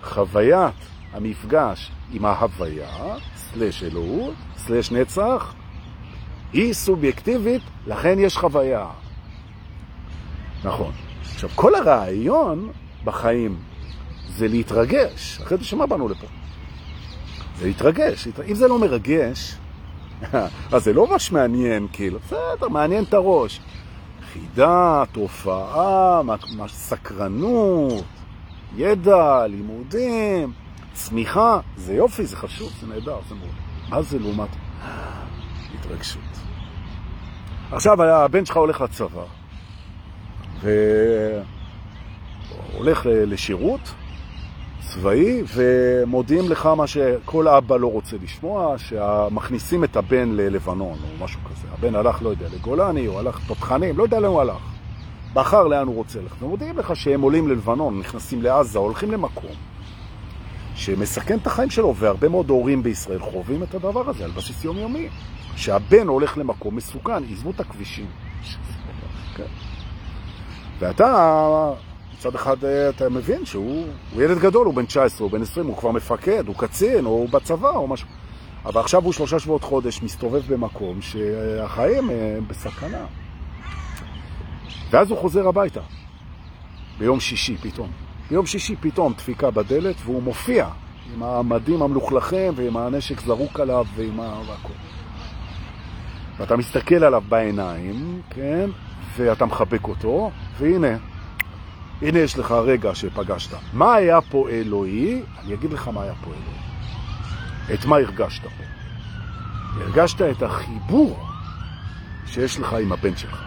חוויית 0.03 0.75
המפגש 1.13 1.91
עם 2.13 2.25
ההוויה, 2.25 3.17
סלש 3.37 3.83
אלוהות, 3.83 4.35
סלש 4.57 4.93
נצח, 4.93 5.55
היא 6.53 6.73
סובייקטיבית, 6.73 7.63
לכן 7.87 8.19
יש 8.19 8.37
חוויה. 8.37 8.87
נכון. 10.65 10.93
עכשיו, 11.35 11.51
כל 11.55 11.75
הרעיון 11.75 12.73
בחיים 13.05 13.57
זה 14.29 14.49
להתרגש. 14.49 15.41
אחרי 15.43 15.59
זה 15.59 15.65
שמה 15.65 15.87
באנו 15.87 16.09
לפה? 16.09 16.27
זה 17.59 17.67
להתרגש. 17.67 18.29
אם 18.49 18.55
זה 18.55 18.69
לא 18.69 18.79
מרגש, 18.79 19.57
אז 20.73 20.85
זה 20.85 20.93
לא 20.93 21.07
ממש 21.07 21.33
מעניין, 21.33 21.87
כאילו, 21.93 22.19
בסדר, 22.19 22.69
מעניין 22.69 23.05
את 23.05 23.15
הראש. 23.15 23.61
חידה, 24.33 25.05
תופעה, 25.13 26.21
סקרנות, 26.67 28.05
ידע, 28.77 29.47
לימודים, 29.47 30.53
צמיחה, 30.93 31.61
זה 31.77 31.95
יופי, 31.95 32.27
זה 32.27 32.37
חשוב, 32.37 32.73
זה 32.81 32.87
נהדר, 32.87 33.19
זה 33.29 33.35
מאוד. 33.35 33.51
מה 33.89 34.03
זה 34.03 34.19
לעומת 34.19 34.49
התרגשות? 35.75 36.23
עכשיו 37.73 38.03
הבן 38.03 38.45
שלך 38.45 38.57
הולך 38.57 38.81
לצבא, 38.81 39.25
והולך 42.73 43.07
לשירות, 43.07 43.95
צבאי, 44.93 45.43
ומודיעים 45.55 46.51
לך 46.51 46.67
מה 46.67 46.87
שכל 46.87 47.49
אבא 47.49 47.77
לא 47.77 47.87
רוצה 47.87 48.17
לשמוע, 48.23 48.79
שמכניסים 48.79 49.85
את 49.85 49.97
הבן 49.97 50.29
ללבנון 50.33 50.99
או 51.03 51.25
משהו 51.25 51.41
כזה. 51.45 51.69
הבן 51.73 51.95
הלך, 51.95 52.23
לא 52.23 52.29
יודע, 52.29 52.47
לגולני, 52.55 53.09
או 53.09 53.19
הלך 53.19 53.41
תותחנים, 53.47 53.99
לא 53.99 54.03
יודע 54.03 54.21
לאן 54.21 54.31
הוא 54.31 54.41
הלך. 54.41 54.63
בחר 55.35 55.67
לאן 55.67 55.87
הוא 55.87 55.95
רוצה 55.95 56.21
ללכת. 56.21 56.43
ומודיעים 56.43 56.79
לך 56.79 56.97
שהם 56.97 57.21
עולים 57.21 57.49
ללבנון, 57.49 57.99
נכנסים 57.99 58.43
לעזה, 58.43 58.79
הולכים 58.79 59.11
למקום 59.11 59.51
שמסכן 60.75 61.39
את 61.39 61.47
החיים 61.47 61.71
שלו, 61.71 61.95
והרבה 61.97 62.29
מאוד 62.29 62.51
הורים 62.51 62.83
בישראל 62.83 63.19
חווים 63.19 63.63
את 63.63 63.75
הדבר 63.75 64.11
הזה 64.11 64.25
על 64.25 64.31
בסיס 64.31 64.65
יומיומי. 64.65 65.09
שהבן 65.57 66.09
הולך 66.09 66.39
למקום 66.39 66.77
מסוכן, 66.77 67.25
עזבו 67.33 67.51
את 67.51 67.61
הכבישים. 67.61 68.07
כן. 69.37 69.45
ואתה 70.79 71.73
מצד 72.19 72.35
אחד 72.35 72.65
אה, 72.65 72.89
אתה 72.89 73.09
מבין 73.09 73.45
שהוא 73.45 73.87
ילד 74.17 74.39
גדול, 74.39 74.67
הוא 74.67 74.75
בן 74.75 74.87
19, 74.87 75.25
הוא 75.25 75.31
בן 75.31 75.43
20, 75.43 75.67
הוא 75.67 75.77
כבר 75.77 75.91
מפקד, 75.91 76.49
הוא 76.49 76.57
קצין, 76.57 77.05
הוא 77.05 77.29
בצבא 77.29 77.71
או 77.71 77.89
משהו. 77.89 78.09
אבל 78.65 78.81
עכשיו 78.81 79.05
הוא 79.05 79.13
שלושה 79.13 79.39
שבועות 79.39 79.63
חודש 79.63 80.03
מסתובב 80.03 80.43
במקום 80.49 81.03
שהחיים 81.03 82.11
הם 82.11 82.49
בסכנה. 82.49 83.07
ואז 84.91 85.11
הוא 85.11 85.19
חוזר 85.19 85.49
הביתה, 85.49 85.81
ביום 86.99 87.21
שישי 87.21 87.57
פתאום. 87.57 87.91
ביום 88.31 88.47
שישי 88.47 88.77
פתאום 88.81 89.13
דפיקה 89.13 89.51
בדלת 89.51 89.97
והוא 90.05 90.23
מופיע 90.23 90.69
עם 91.15 91.23
המדים 91.23 91.83
המלוכלכים 91.83 92.53
ועם 92.57 92.77
הנשק 92.77 93.21
זרוק 93.21 93.61
עליו 93.61 93.87
ועם 93.97 94.21
ה... 94.21 94.41
והכל. 94.47 94.73
ואתה 96.39 96.57
מסתכל 96.57 97.05
עליו 97.05 97.23
בעיניים, 97.29 98.23
כן, 98.31 98.71
ואתה 99.17 99.47
מחבק 99.47 99.89
אותו, 99.89 100.31
והנה, 100.59 100.97
הנה 102.03 102.19
יש 102.19 102.39
לך 102.39 102.53
רגע 102.53 102.95
שפגשת. 102.95 103.57
מה 103.73 103.95
היה 103.95 104.21
פה 104.21 104.49
אלוהי? 104.51 105.23
אני 105.45 105.55
אגיד 105.55 105.73
לך 105.73 105.89
מה 105.89 106.03
היה 106.03 106.15
פה 106.15 106.31
אלוהי. 106.31 107.75
את 107.75 107.85
מה 107.85 107.97
הרגשת 107.97 108.43
פה? 108.43 108.65
הרגשת 109.81 110.23
את 110.23 110.43
החיבור 110.43 111.29
שיש 112.27 112.61
לך 112.61 112.73
עם 112.73 112.93
הבן 112.93 113.17
שלך. 113.17 113.43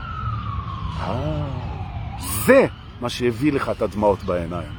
אה, 0.99 1.47
זה 2.45 2.65
מה 3.01 3.09
שהביא 3.09 3.53
לך 3.53 3.69
את 3.69 3.81
הדמעות 3.81 4.23
בעיניים. 4.23 4.71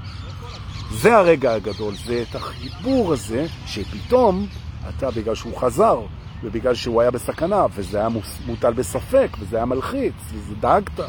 זה 0.91 1.17
הרגע 1.17 1.55
הגדול, 1.55 1.95
זה 1.95 2.25
את 2.31 2.35
החיבור 2.35 3.13
הזה 3.13 3.47
שפתאום 3.67 4.47
אתה, 4.89 5.11
בגלל 5.11 5.35
שהוא 5.35 5.57
חזר, 5.57 6.01
ובגלל 6.43 6.75
שהוא 6.75 7.01
היה 7.01 7.11
בסכנה, 7.11 7.67
וזה 7.75 7.99
היה 7.99 8.09
מוטל 8.47 8.73
בספק, 8.73 9.29
וזה 9.41 9.57
היה 9.57 9.65
מלחיץ, 9.65 10.15
וזה 10.33 10.55
דאגת. 10.61 11.01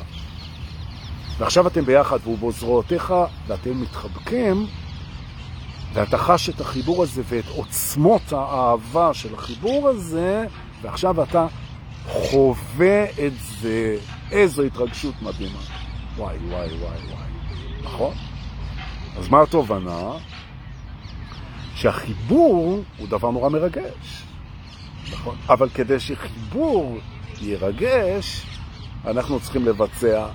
ועכשיו 1.37 1.67
אתם 1.67 1.85
ביחד 1.85 2.19
והוא 2.23 2.37
בוזרועותיך 2.37 3.13
ואתם 3.47 3.81
מתחבקים 3.81 4.67
ואתה 5.93 6.17
חש 6.17 6.49
את 6.49 6.61
החיבור 6.61 7.03
הזה 7.03 7.21
ואת 7.25 7.47
עוצמות 7.55 8.33
האהבה 8.33 9.13
של 9.13 9.33
החיבור 9.33 9.89
הזה 9.89 10.45
ועכשיו 10.81 11.23
אתה 11.23 11.47
חווה 12.07 13.05
את 13.25 13.33
זה. 13.61 13.97
איזו 14.31 14.63
התרגשות 14.63 15.13
מדהימה. 15.21 15.59
וואי, 16.17 16.37
וואי, 16.37 16.67
וואי, 16.67 16.77
וואי. 16.79 17.83
נכון? 17.83 18.13
אז 19.17 19.29
מה 19.29 19.41
התובנה? 19.41 20.11
שהחיבור 21.75 22.83
הוא 22.97 23.07
דבר 23.07 23.31
נורא 23.31 23.49
מרגש. 23.49 24.23
נכון? 25.11 25.35
אבל 25.49 25.69
כדי 25.69 25.99
שחיבור 25.99 26.97
ירגש, 27.41 28.45
אנחנו 29.05 29.39
צריכים 29.39 29.65
לבצע 29.65 30.27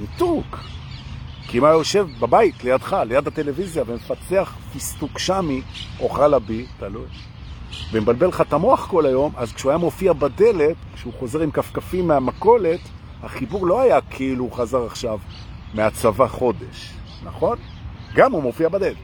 ניתוק. 0.00 0.58
כי 1.48 1.58
אם 1.58 1.64
היה 1.64 1.72
יושב 1.72 2.06
בבית 2.20 2.64
לידך, 2.64 2.96
ליד 3.06 3.26
הטלוויזיה, 3.26 3.84
ומפצח 3.86 4.54
פיסטוק 4.72 5.18
שמי 5.18 5.62
או 6.00 6.08
חלבי, 6.08 6.66
תלוי, 6.78 7.06
ומבלבל 7.92 8.26
לך 8.26 8.40
את 8.40 8.52
המוח 8.52 8.86
כל 8.86 9.06
היום, 9.06 9.32
אז 9.36 9.52
כשהוא 9.52 9.70
היה 9.70 9.78
מופיע 9.78 10.12
בדלת, 10.12 10.76
כשהוא 10.94 11.12
חוזר 11.18 11.40
עם 11.40 11.50
כפכפים 11.50 12.08
מהמקולת, 12.08 12.80
החיבור 13.22 13.66
לא 13.66 13.80
היה 13.80 14.00
כאילו 14.00 14.44
הוא 14.44 14.52
חזר 14.52 14.86
עכשיו 14.86 15.18
מהצבא 15.74 16.26
חודש, 16.26 16.92
נכון? 17.24 17.58
גם 18.14 18.32
הוא 18.32 18.42
מופיע 18.42 18.68
בדד. 18.68 18.94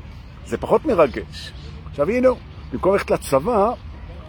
זה 0.46 0.56
פחות 0.56 0.84
מרגש. 0.84 1.52
עכשיו 1.90 2.10
הנה, 2.10 2.28
במקום 2.72 2.92
ללכת 2.92 3.10
לצבא, 3.10 3.72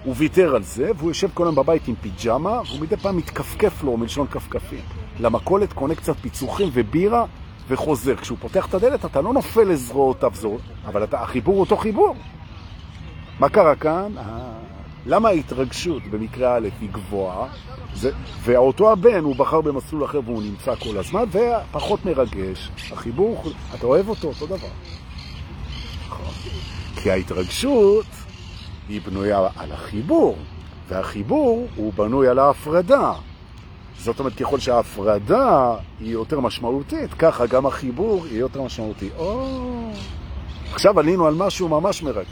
הוא 0.04 0.16
ויתר 0.18 0.56
על 0.56 0.64
זה, 0.64 0.92
והוא 0.98 1.10
יושב 1.10 1.30
כל 1.34 1.44
היום 1.44 1.56
בבית 1.56 1.88
עם 1.88 1.96
פיג'מה, 1.96 2.62
והוא 2.68 2.80
מדי 2.82 2.98
פעם 2.98 3.18
מתכפכף 3.18 3.84
לו 3.84 3.98
מלשון 3.98 4.28
כפכפים. 4.28 5.03
למכולת 5.20 5.74
קונה 5.74 5.96
קצת 5.96 6.16
פיצוחים 6.16 6.70
ובירה, 6.74 7.26
וחוזר. 7.68 8.16
כשהוא 8.16 8.38
פותח 8.42 8.66
את 8.66 8.74
הדלת, 8.74 9.06
אתה 9.06 9.22
לא 9.22 9.34
נופל 9.34 9.64
לזרועותיו 9.64 10.32
זאת, 10.34 10.62
אבל 10.86 11.04
אתה, 11.04 11.22
החיבור 11.22 11.60
אותו 11.60 11.78
חיבור. 11.78 12.16
מה 13.40 13.50
קרה 13.50 13.76
כאן? 13.76 14.18
אה, 14.18 14.24
למה 15.06 15.30
ההתרגשות 15.30 16.04
במקרה 16.12 16.56
א' 16.56 16.68
היא 16.82 16.90
גבוהה, 16.92 17.48
זה, 17.94 18.12
ואותו 18.42 18.92
הבן 18.92 19.24
הוא 19.24 19.36
בחר 19.36 19.62
במסלול 19.62 20.06
אחר 20.06 20.20
והוא 20.26 20.44
נמצא 20.44 20.76
כל 20.76 20.98
הזמן, 20.98 21.24
ופחות 21.32 22.06
מרגש, 22.06 22.70
החיבור, 22.92 23.44
אתה 23.76 23.86
אוהב 23.86 24.10
אותו, 24.10 24.28
אותו 24.28 24.46
דבר. 24.46 24.68
נכון. 26.08 26.34
כי 26.96 27.12
ההתרגשות 27.12 28.06
היא 28.90 29.02
בנויה 29.06 29.48
על 29.56 29.72
החיבור, 29.72 30.38
והחיבור 30.90 31.68
הוא 31.76 31.94
בנוי 31.94 32.28
על 32.28 32.40
ההפרדה. 32.40 33.14
זאת 33.98 34.20
אומרת, 34.20 34.36
ככל 34.36 34.60
שההפרדה 34.60 35.76
היא 36.00 36.12
יותר 36.12 36.40
משמעותית, 36.40 37.14
ככה 37.14 37.46
גם 37.46 37.66
החיבור 37.66 38.28
יהיה 38.28 38.40
יותר 38.40 38.62
משמעותי. 38.62 39.10
או, 39.18 39.92
עכשיו 40.74 41.00
עלינו 41.00 41.28
על 41.28 41.34
משהו 41.34 41.70
ממש 41.70 42.04
מרגש. 42.04 42.28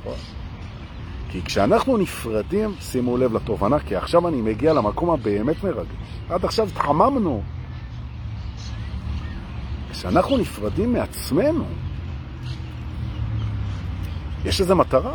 נכון. 0.00 0.14
כי 1.30 1.42
כשאנחנו 1.42 1.96
נפרדים, 1.96 2.74
שימו 2.80 3.16
לב 3.16 3.36
לתובנה, 3.36 3.78
כי 3.78 3.96
עכשיו 3.96 4.28
אני 4.28 4.42
מגיע 4.42 4.72
למקום 4.72 5.10
הבאמת 5.10 5.64
מרגש. 5.64 5.94
עד 6.30 6.44
עכשיו 6.44 6.66
התחממנו. 6.66 7.42
כשאנחנו 9.90 10.36
נפרדים 10.36 10.92
מעצמנו, 10.92 11.64
יש 14.44 14.60
איזו 14.60 14.76
מטרה. 14.76 15.14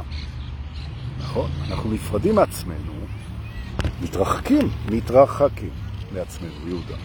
נכון? 1.20 1.50
אנחנו 1.70 1.91
נפרדים 1.91 2.36
מעצמנו, 2.36 2.91
מתרחקים, 4.01 4.69
מתרחקים 4.91 5.69
מעצמנו, 6.12 6.67
יהודה. 6.67 6.95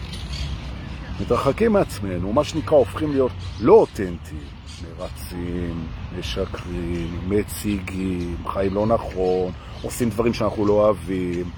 מתרחקים 1.21 1.73
מעצמנו, 1.73 2.33
מה 2.33 2.43
שנקרא 2.43 2.77
הופכים 2.77 3.11
להיות 3.11 3.31
לא 3.61 3.73
אותנטיים, 3.73 4.41
מרצים, 4.97 5.87
משקרים, 6.19 7.29
מציגים, 7.29 8.37
חיים 8.47 8.73
לא 8.73 8.85
נכון, 8.85 9.51
עושים 9.81 10.09
דברים 10.09 10.33
שאנחנו 10.33 10.65
לא 10.65 10.73
אוהבים, 10.73 11.49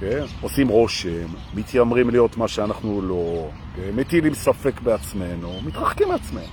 כן? 0.00 0.24
עושים 0.40 0.68
רושם, 0.68 1.26
מתיימרים 1.54 2.10
להיות 2.10 2.36
מה 2.36 2.48
שאנחנו 2.48 3.02
לא, 3.02 3.48
כן? 3.76 3.90
מטילים 3.96 4.34
ספק 4.34 4.80
בעצמנו, 4.80 5.60
מתרחקים 5.66 6.08
מעצמנו. 6.08 6.46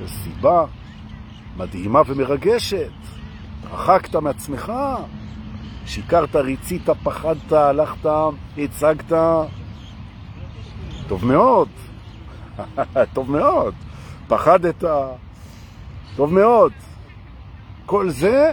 זו 0.00 0.08
סיבה 0.08 0.64
מדהימה 1.56 2.02
ומרגשת. 2.06 2.90
רחקת 3.72 4.16
מעצמך, 4.16 4.72
שיקרת, 5.86 6.36
ריצית, 6.36 6.88
פחדת, 7.02 7.52
הלכת, 7.52 8.10
הצגת. 8.58 9.12
טוב 11.08 11.24
מאוד, 11.26 11.68
טוב 13.14 13.30
מאוד. 13.30 13.74
פחדת, 14.28 14.84
טוב 16.16 16.32
מאוד. 16.32 16.72
כל 17.86 18.10
זה, 18.10 18.52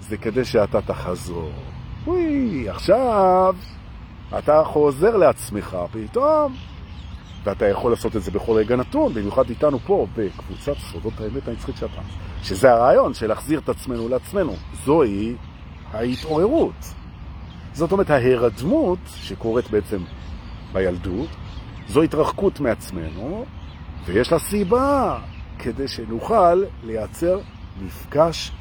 זה 0.00 0.16
כדי 0.16 0.44
שאתה 0.44 0.80
תחזור. 0.80 1.52
וואי, 2.04 2.68
עכשיו 2.68 3.54
אתה 4.38 4.62
חוזר 4.64 5.16
לעצמך 5.16 5.76
פתאום, 5.92 6.54
ואתה 7.44 7.68
יכול 7.68 7.90
לעשות 7.90 8.16
את 8.16 8.22
זה 8.22 8.30
בכל 8.30 8.52
רגע 8.52 8.76
נתון, 8.76 9.14
במיוחד 9.14 9.50
איתנו 9.50 9.78
פה, 9.78 10.06
בקבוצת 10.16 10.76
סודות 10.78 11.12
האמת 11.20 11.48
הנצחית 11.48 11.76
שאתה. 11.76 12.00
שזה 12.42 12.72
הרעיון 12.72 13.14
של 13.14 13.26
להחזיר 13.26 13.58
את 13.58 13.68
עצמנו 13.68 14.08
לעצמנו. 14.08 14.54
זוהי 14.84 15.34
ההתעוררות. 15.96 16.94
זאת 17.72 17.92
אומרת, 17.92 18.10
ההירדמות 18.10 18.98
שקורית 19.14 19.70
בעצם 19.70 19.98
בילדות, 20.72 21.28
זו 21.88 22.02
התרחקות 22.02 22.60
מעצמנו, 22.60 23.44
ויש 24.04 24.32
לה 24.32 24.38
סיבה 24.38 25.18
כדי 25.58 25.88
שנוכל 25.88 26.62
לייצר 26.84 27.38
מפגש 27.82 28.52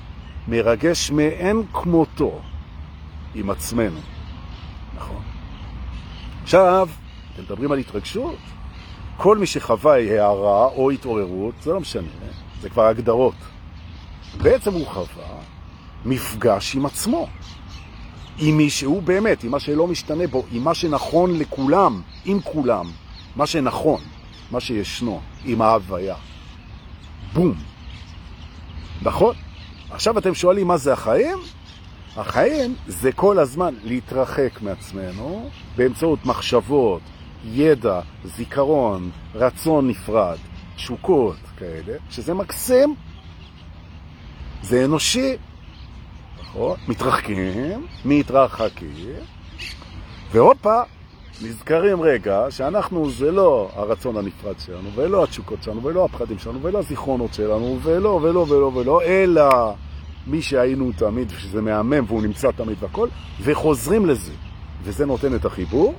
מרגש 0.48 1.12
מאין 1.12 1.63
כמותו 1.74 2.41
עם 3.36 3.50
עצמנו. 3.50 4.00
נכון. 4.95 5.21
עכשיו, 6.43 6.89
אתם 7.34 7.43
מדברים 7.43 7.71
על 7.71 7.78
התרגשות? 7.78 8.38
כל 9.17 9.38
מי 9.38 9.45
שחווה 9.45 9.93
הערה 9.93 10.65
או 10.65 10.91
התעוררות, 10.91 11.56
זה 11.62 11.74
לא 11.74 11.80
משנה, 11.80 12.08
זה 12.62 12.69
כבר 12.69 12.86
הגדרות. 12.86 13.36
בעצם 14.38 14.74
הוא 14.74 14.88
חווה 14.88 15.44
מפגש 16.05 16.75
עם 16.75 16.85
עצמו. 16.85 17.27
עם 18.37 18.57
מי 18.57 18.69
שהוא 18.69 19.01
באמת, 19.03 19.43
עם 19.43 19.51
מה 19.51 19.59
שלא 19.59 19.87
משתנה 19.87 20.27
בו, 20.27 20.43
עם 20.51 20.63
מה 20.63 20.73
שנכון 20.73 21.39
לכולם, 21.39 22.01
עם 22.25 22.39
כולם, 22.41 22.85
מה 23.35 23.45
שנכון, 23.45 24.01
מה 24.51 24.59
שישנו, 24.59 25.21
עם 25.45 25.61
ההוויה. 25.61 26.15
בום. 27.33 27.53
נכון? 29.01 29.35
עכשיו 29.91 30.17
אתם 30.17 30.33
שואלים 30.33 30.67
מה 30.67 30.77
זה 30.77 30.93
החיים? 30.93 31.37
החיים 32.17 32.75
זה 32.87 33.11
כל 33.11 33.39
הזמן 33.39 33.75
להתרחק 33.83 34.61
מעצמנו 34.61 35.49
באמצעות 35.75 36.25
מחשבות, 36.25 37.01
ידע, 37.45 37.99
זיכרון, 38.23 39.09
רצון 39.35 39.87
נפרד, 39.87 40.37
תשוקות 40.75 41.37
כאלה, 41.57 41.97
שזה 42.09 42.33
מקסים, 42.33 42.95
זה 44.61 44.85
אנושי. 44.85 45.35
נכון? 46.55 46.77
מתרחקים, 46.87 47.85
מתרחקים, 48.05 48.93
והופה, 50.31 50.81
נזכרים 51.41 52.01
רגע 52.01 52.45
שאנחנו 52.49 53.11
זה 53.11 53.31
לא 53.31 53.69
הרצון 53.75 54.17
הנפרד 54.17 54.55
שלנו, 54.59 54.89
ולא 54.95 55.23
התשוקות 55.23 55.63
שלנו, 55.63 55.83
ולא 55.83 56.05
הפחדים 56.05 56.39
שלנו, 56.39 56.59
ולא 56.61 56.79
הזיכרונות 56.79 57.33
שלנו, 57.33 57.79
ולא, 57.83 58.19
ולא, 58.23 58.45
ולא, 58.49 58.71
ולא, 58.75 59.01
אלא 59.03 59.73
מי 60.27 60.41
שהיינו 60.41 60.91
תמיד, 60.97 61.29
שזה 61.37 61.61
מהמם 61.61 62.05
והוא 62.07 62.21
נמצא 62.21 62.51
תמיד 62.51 62.77
והכל, 62.83 63.07
וחוזרים 63.41 64.05
לזה. 64.05 64.33
וזה 64.83 65.05
נותן 65.05 65.35
את 65.35 65.45
החיבור, 65.45 65.93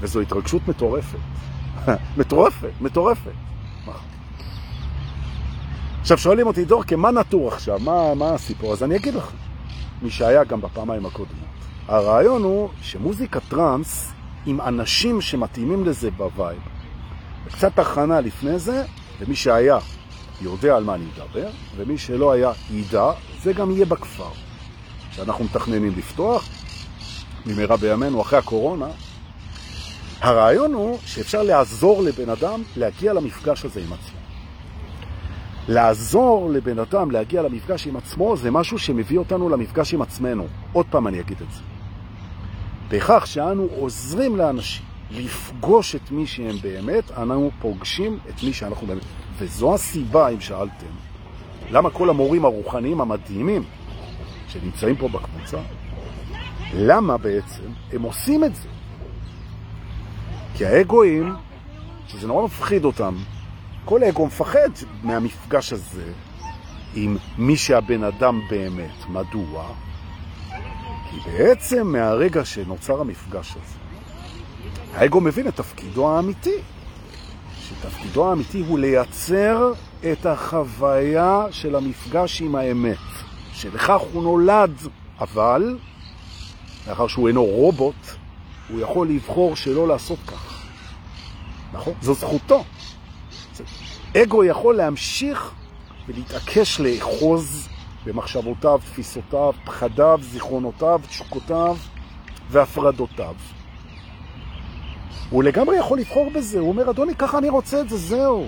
וזו 0.00 0.20
התרגשות 0.20 0.68
מטורפת. 0.68 1.18
מטורפת, 2.18 2.70
מטורפת. 2.80 3.32
עכשיו 6.00 6.18
שואלים 6.18 6.46
אותי, 6.46 6.64
דור, 6.64 6.82
מה 6.96 7.10
נטור 7.10 7.48
עכשיו? 7.48 7.78
מה, 7.78 8.14
מה 8.14 8.34
הסיפור? 8.34 8.72
אז 8.72 8.82
אני 8.82 8.96
אגיד 8.96 9.14
לך, 9.14 9.32
מי 10.02 10.10
שהיה 10.10 10.44
גם 10.44 10.60
בפעמיים 10.60 11.06
הקודמות. 11.06 11.48
הרעיון 11.88 12.42
הוא 12.42 12.68
שמוזיקה 12.82 13.40
טרנס 13.40 14.12
עם 14.46 14.60
אנשים 14.60 15.20
שמתאימים 15.20 15.84
לזה 15.84 16.10
ב 16.10 16.18
vibe. 16.18 16.60
קצת 17.52 17.78
הכנה 17.78 18.20
לפני 18.20 18.58
זה, 18.58 18.84
ומי 19.20 19.36
שהיה 19.36 19.78
יודע 20.40 20.76
על 20.76 20.84
מה 20.84 20.94
אני 20.94 21.04
מדבר, 21.04 21.48
ומי 21.76 21.98
שלא 21.98 22.32
היה 22.32 22.52
ידע, 22.70 23.10
זה 23.42 23.52
גם 23.52 23.70
יהיה 23.70 23.86
בכפר. 23.86 24.30
שאנחנו 25.12 25.44
מתכננים 25.44 25.94
לפתוח, 25.96 26.48
במהרה 27.46 27.76
בימינו, 27.76 28.20
אחרי 28.20 28.38
הקורונה. 28.38 28.88
הרעיון 30.20 30.74
הוא 30.74 30.98
שאפשר 31.06 31.42
לעזור 31.42 32.02
לבן 32.02 32.30
אדם 32.30 32.62
להגיע 32.76 33.12
למפגש 33.12 33.64
הזה 33.64 33.80
עם 33.80 33.92
עצמו. 33.92 34.15
לעזור 35.68 36.50
לבן 36.50 36.78
אדם 36.78 37.10
להגיע 37.10 37.42
למפגש 37.42 37.86
עם 37.86 37.96
עצמו 37.96 38.36
זה 38.36 38.50
משהו 38.50 38.78
שמביא 38.78 39.18
אותנו 39.18 39.48
למפגש 39.48 39.94
עם 39.94 40.02
עצמנו. 40.02 40.46
עוד 40.72 40.86
פעם 40.90 41.06
אני 41.06 41.20
אגיד 41.20 41.36
את 41.42 41.52
זה. 41.52 41.60
בכך 42.88 43.26
שאנו 43.26 43.68
עוזרים 43.76 44.36
לאנשים 44.36 44.84
לפגוש 45.10 45.94
את 45.94 46.10
מי 46.10 46.26
שהם 46.26 46.56
באמת, 46.62 47.10
אנחנו 47.10 47.50
פוגשים 47.60 48.18
את 48.28 48.42
מי 48.42 48.52
שאנחנו 48.52 48.86
באמת. 48.86 49.02
וזו 49.38 49.74
הסיבה, 49.74 50.28
אם 50.28 50.40
שאלתם, 50.40 50.86
למה 51.70 51.90
כל 51.90 52.10
המורים 52.10 52.44
הרוחניים 52.44 53.00
המדהימים 53.00 53.62
שנמצאים 54.48 54.96
פה 54.96 55.08
בקבוצה, 55.08 55.58
למה 56.74 57.16
בעצם 57.16 57.62
הם 57.92 58.02
עושים 58.02 58.44
את 58.44 58.54
זה? 58.54 58.68
כי 60.54 60.66
האגואים, 60.66 61.34
שזה 62.08 62.26
נורא 62.26 62.44
מפחיד 62.44 62.84
אותם, 62.84 63.14
כל 63.86 64.04
אגו 64.04 64.26
מפחד 64.26 64.70
מהמפגש 65.02 65.72
הזה 65.72 66.12
עם 66.94 67.16
מי 67.38 67.56
שהבן 67.56 68.04
אדם 68.04 68.40
באמת. 68.50 69.08
מדוע? 69.08 69.68
כי 71.10 71.16
בעצם 71.30 71.86
מהרגע 71.86 72.44
שנוצר 72.44 73.00
המפגש 73.00 73.50
הזה, 73.50 73.78
האגו 74.94 75.20
מבין 75.20 75.48
את 75.48 75.56
תפקידו 75.56 76.08
האמיתי. 76.10 76.54
שתפקידו 77.60 78.28
האמיתי 78.28 78.64
הוא 78.68 78.78
לייצר 78.78 79.72
את 80.12 80.26
החוויה 80.26 81.46
של 81.50 81.76
המפגש 81.76 82.40
עם 82.40 82.54
האמת, 82.54 82.96
שלכך 83.52 84.00
הוא 84.12 84.22
נולד, 84.22 84.74
אבל, 85.20 85.78
לאחר 86.88 87.06
שהוא 87.06 87.28
אינו 87.28 87.44
רובוט, 87.44 88.06
הוא 88.68 88.80
יכול 88.80 89.08
לבחור 89.08 89.56
שלא 89.56 89.88
לעשות 89.88 90.18
כך. 90.26 90.62
נכון? 91.72 91.94
זו 92.02 92.14
זכותו. 92.14 92.64
אגו 94.22 94.44
יכול 94.44 94.76
להמשיך 94.76 95.52
ולהתעקש 96.08 96.80
לאחוז 96.80 97.68
במחשבותיו, 98.06 98.80
תפיסותיו, 98.84 99.52
פחדיו, 99.64 100.18
זיכרונותיו, 100.22 101.00
תשוקותיו 101.08 101.76
והפרדותיו. 102.50 103.34
הוא 105.30 105.42
לגמרי 105.42 105.76
יכול 105.76 105.98
לבחור 105.98 106.30
בזה, 106.30 106.60
הוא 106.60 106.68
אומר, 106.68 106.90
אדוני, 106.90 107.14
ככה 107.14 107.38
אני 107.38 107.48
רוצה 107.48 107.80
את 107.80 107.88
זה, 107.88 107.96
זהו. 107.96 108.46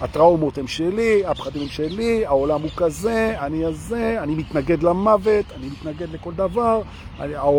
הטראומות 0.00 0.58
הם 0.58 0.66
שלי, 0.66 1.26
הפחדים 1.26 1.62
הם 1.62 1.68
שלי, 1.68 2.26
העולם 2.26 2.62
הוא 2.62 2.70
כזה, 2.76 3.34
אני 3.38 3.64
הזה, 3.64 4.22
אני 4.22 4.34
מתנגד 4.34 4.82
למוות, 4.82 5.46
אני 5.56 5.66
מתנגד 5.66 6.08
לכל 6.12 6.32
דבר, 6.32 6.82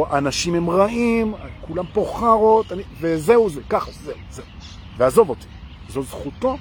האנשים 0.09 0.55
הם 0.55 0.69
רעים, 0.69 1.33
כולם 1.61 1.85
פה 1.93 2.13
חרות, 2.19 2.71
אני... 2.71 2.83
וזהו 2.99 3.49
זה, 3.49 3.61
ככה, 3.69 3.91
זהו, 3.91 4.15
זהו. 4.29 4.45
ועזוב 4.97 5.29
אותי, 5.29 5.47
זו 5.89 6.03
זכותו. 6.03 6.57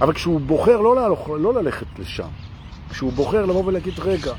אבל 0.00 0.12
כשהוא 0.12 0.40
בוחר 0.40 0.80
לא, 0.80 0.96
להלוך, 0.96 1.30
לא 1.40 1.54
ללכת 1.54 1.86
לשם, 1.98 2.28
כשהוא 2.90 3.12
בוחר 3.12 3.46
לבוא 3.46 3.64
ולהגיד, 3.64 3.94
רגע, 3.98 4.32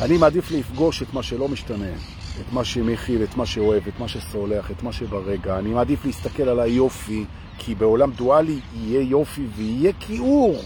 אני 0.00 0.18
מעדיף 0.18 0.50
לפגוש 0.50 1.02
את 1.02 1.14
מה 1.14 1.22
שלא 1.22 1.48
משתנה, 1.48 1.92
את 2.40 2.52
מה 2.52 2.64
שמכיל, 2.64 3.24
את 3.24 3.36
מה 3.36 3.46
שאוהב, 3.46 3.82
את 3.88 4.00
מה 4.00 4.08
שסולח, 4.08 4.70
את 4.70 4.82
מה 4.82 4.92
שברגע. 4.92 5.58
אני 5.58 5.70
מעדיף 5.70 6.04
להסתכל 6.04 6.42
על 6.42 6.60
היופי, 6.60 7.24
כי 7.58 7.74
בעולם 7.74 8.10
דואלי 8.10 8.60
יהיה 8.74 9.02
יופי 9.02 9.46
ויהיה 9.56 9.92
כיעור. 10.00 10.56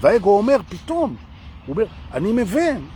והאגו 0.00 0.38
אומר, 0.38 0.56
פתאום, 0.68 1.16
הוא 1.66 1.74
אומר, 1.74 1.86
אני 2.12 2.32
מבין 2.32 2.86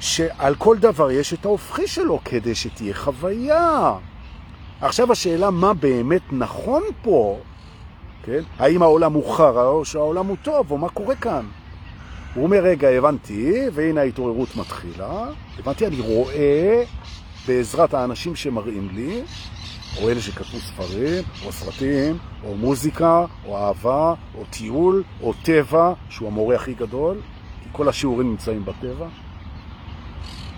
שעל 0.00 0.54
כל 0.54 0.78
דבר 0.78 1.10
יש 1.10 1.34
את 1.34 1.44
ההופכי 1.44 1.86
שלו 1.86 2.20
כדי 2.24 2.54
שתהיה 2.54 2.94
חוויה. 2.94 3.94
עכשיו 4.80 5.12
השאלה 5.12 5.50
מה 5.50 5.74
באמת 5.74 6.22
נכון 6.32 6.82
פה, 7.02 7.38
כן? 8.22 8.40
האם 8.58 8.82
העולם 8.82 9.12
הוא 9.12 9.34
חרא 9.34 9.66
או 9.66 9.84
שהעולם 9.84 10.26
הוא 10.26 10.36
טוב, 10.42 10.70
או 10.70 10.78
מה 10.78 10.88
קורה 10.88 11.16
כאן? 11.16 11.46
הוא 12.34 12.44
אומר, 12.44 12.58
רגע, 12.58 12.88
הבנתי, 12.88 13.62
והנה 13.72 14.00
ההתעוררות 14.00 14.56
מתחילה. 14.56 15.26
הבנתי, 15.58 15.86
אני 15.86 16.00
רואה 16.00 16.84
בעזרת 17.46 17.94
האנשים 17.94 18.36
שמראים 18.36 18.88
לי, 18.94 19.22
או 20.02 20.08
אלה 20.08 20.20
שכתבו 20.20 20.58
ספרים, 20.58 21.24
או 21.46 21.52
סרטים, 21.52 22.18
או 22.44 22.54
מוזיקה, 22.56 23.24
או 23.46 23.56
אהבה, 23.56 24.14
או 24.38 24.44
טיול, 24.50 25.02
או 25.22 25.32
טבע, 25.42 25.92
שהוא 26.10 26.28
המורה 26.28 26.56
הכי 26.56 26.74
גדול, 26.74 27.20
כי 27.62 27.68
כל 27.72 27.88
השיעורים 27.88 28.30
נמצאים 28.30 28.64
בטבע. 28.64 29.06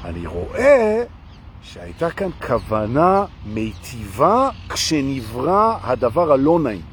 אני 0.04 0.26
רואה 0.26 1.02
שהייתה 1.62 2.10
כאן 2.10 2.30
כוונה 2.46 3.24
מיטיבה 3.46 4.50
כשנברא 4.68 5.76
הדבר 5.82 6.32
הלא 6.32 6.58
נעים. 6.60 6.89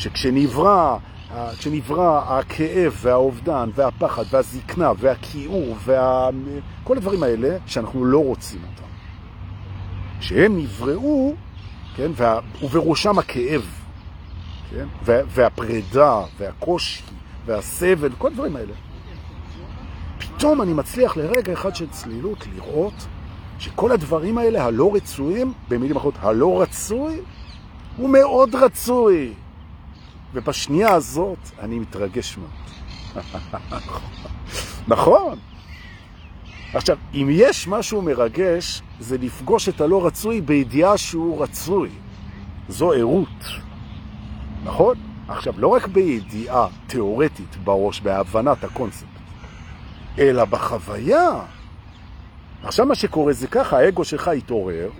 שכשנברא 0.00 0.96
כשנברא 1.58 2.22
הכאב 2.26 2.98
והאובדן 3.02 3.70
והפחד 3.74 4.24
והזקנה 4.30 4.92
והכיעור 4.98 5.76
וה... 5.84 6.28
הדברים 6.96 7.22
האלה 7.22 7.56
שאנחנו 7.66 8.04
לא 8.04 8.24
רוצים 8.24 8.60
אותם. 8.62 8.88
שהם 10.20 10.58
נבראו, 10.58 11.34
כן, 11.96 12.10
וה... 12.14 12.40
ובראשם 12.62 13.18
הכאב, 13.18 13.62
כן, 14.70 14.86
וה... 15.04 15.20
והפרידה 15.26 16.22
והקושי 16.38 17.02
והסבל, 17.46 18.10
כל 18.18 18.26
הדברים 18.26 18.56
האלה. 18.56 18.72
פתאום 20.18 20.62
אני 20.62 20.72
מצליח 20.72 21.16
לרגע 21.16 21.52
אחד 21.52 21.76
של 21.76 21.88
צלילות 21.90 22.46
לראות 22.54 23.06
שכל 23.58 23.92
הדברים 23.92 24.38
האלה 24.38 24.64
הלא 24.64 24.94
רצויים, 24.94 25.52
במילים 25.68 25.96
אחרות, 25.96 26.14
הלא 26.20 26.62
רצוי, 26.62 27.20
הוא 27.96 28.10
מאוד 28.10 28.54
רצוי. 28.54 29.34
ובשנייה 30.34 30.94
הזאת 30.94 31.38
אני 31.58 31.78
מתרגש 31.78 32.38
מאוד. 32.38 33.24
נכון. 34.88 35.38
עכשיו, 36.74 36.96
אם 37.14 37.28
יש 37.30 37.68
משהו 37.68 38.02
מרגש, 38.02 38.82
זה 39.00 39.18
לפגוש 39.18 39.68
את 39.68 39.80
הלא 39.80 40.06
רצוי 40.06 40.40
בידיעה 40.40 40.98
שהוא 40.98 41.42
רצוי. 41.42 41.88
זו 42.68 42.92
עירות. 42.92 43.44
נכון? 44.64 44.96
עכשיו, 45.28 45.54
לא 45.56 45.68
רק 45.68 45.86
בידיעה 45.86 46.66
תיאורטית 46.86 47.56
בראש, 47.64 48.00
בהבנת 48.00 48.64
הקונספט, 48.64 49.06
אלא 50.18 50.44
בחוויה. 50.44 51.40
עכשיו 52.62 52.86
מה 52.86 52.94
שקורה 52.94 53.32
זה 53.32 53.46
ככה, 53.46 53.78
האגו 53.78 54.04
שלך 54.04 54.28
התעורר, 54.28 54.90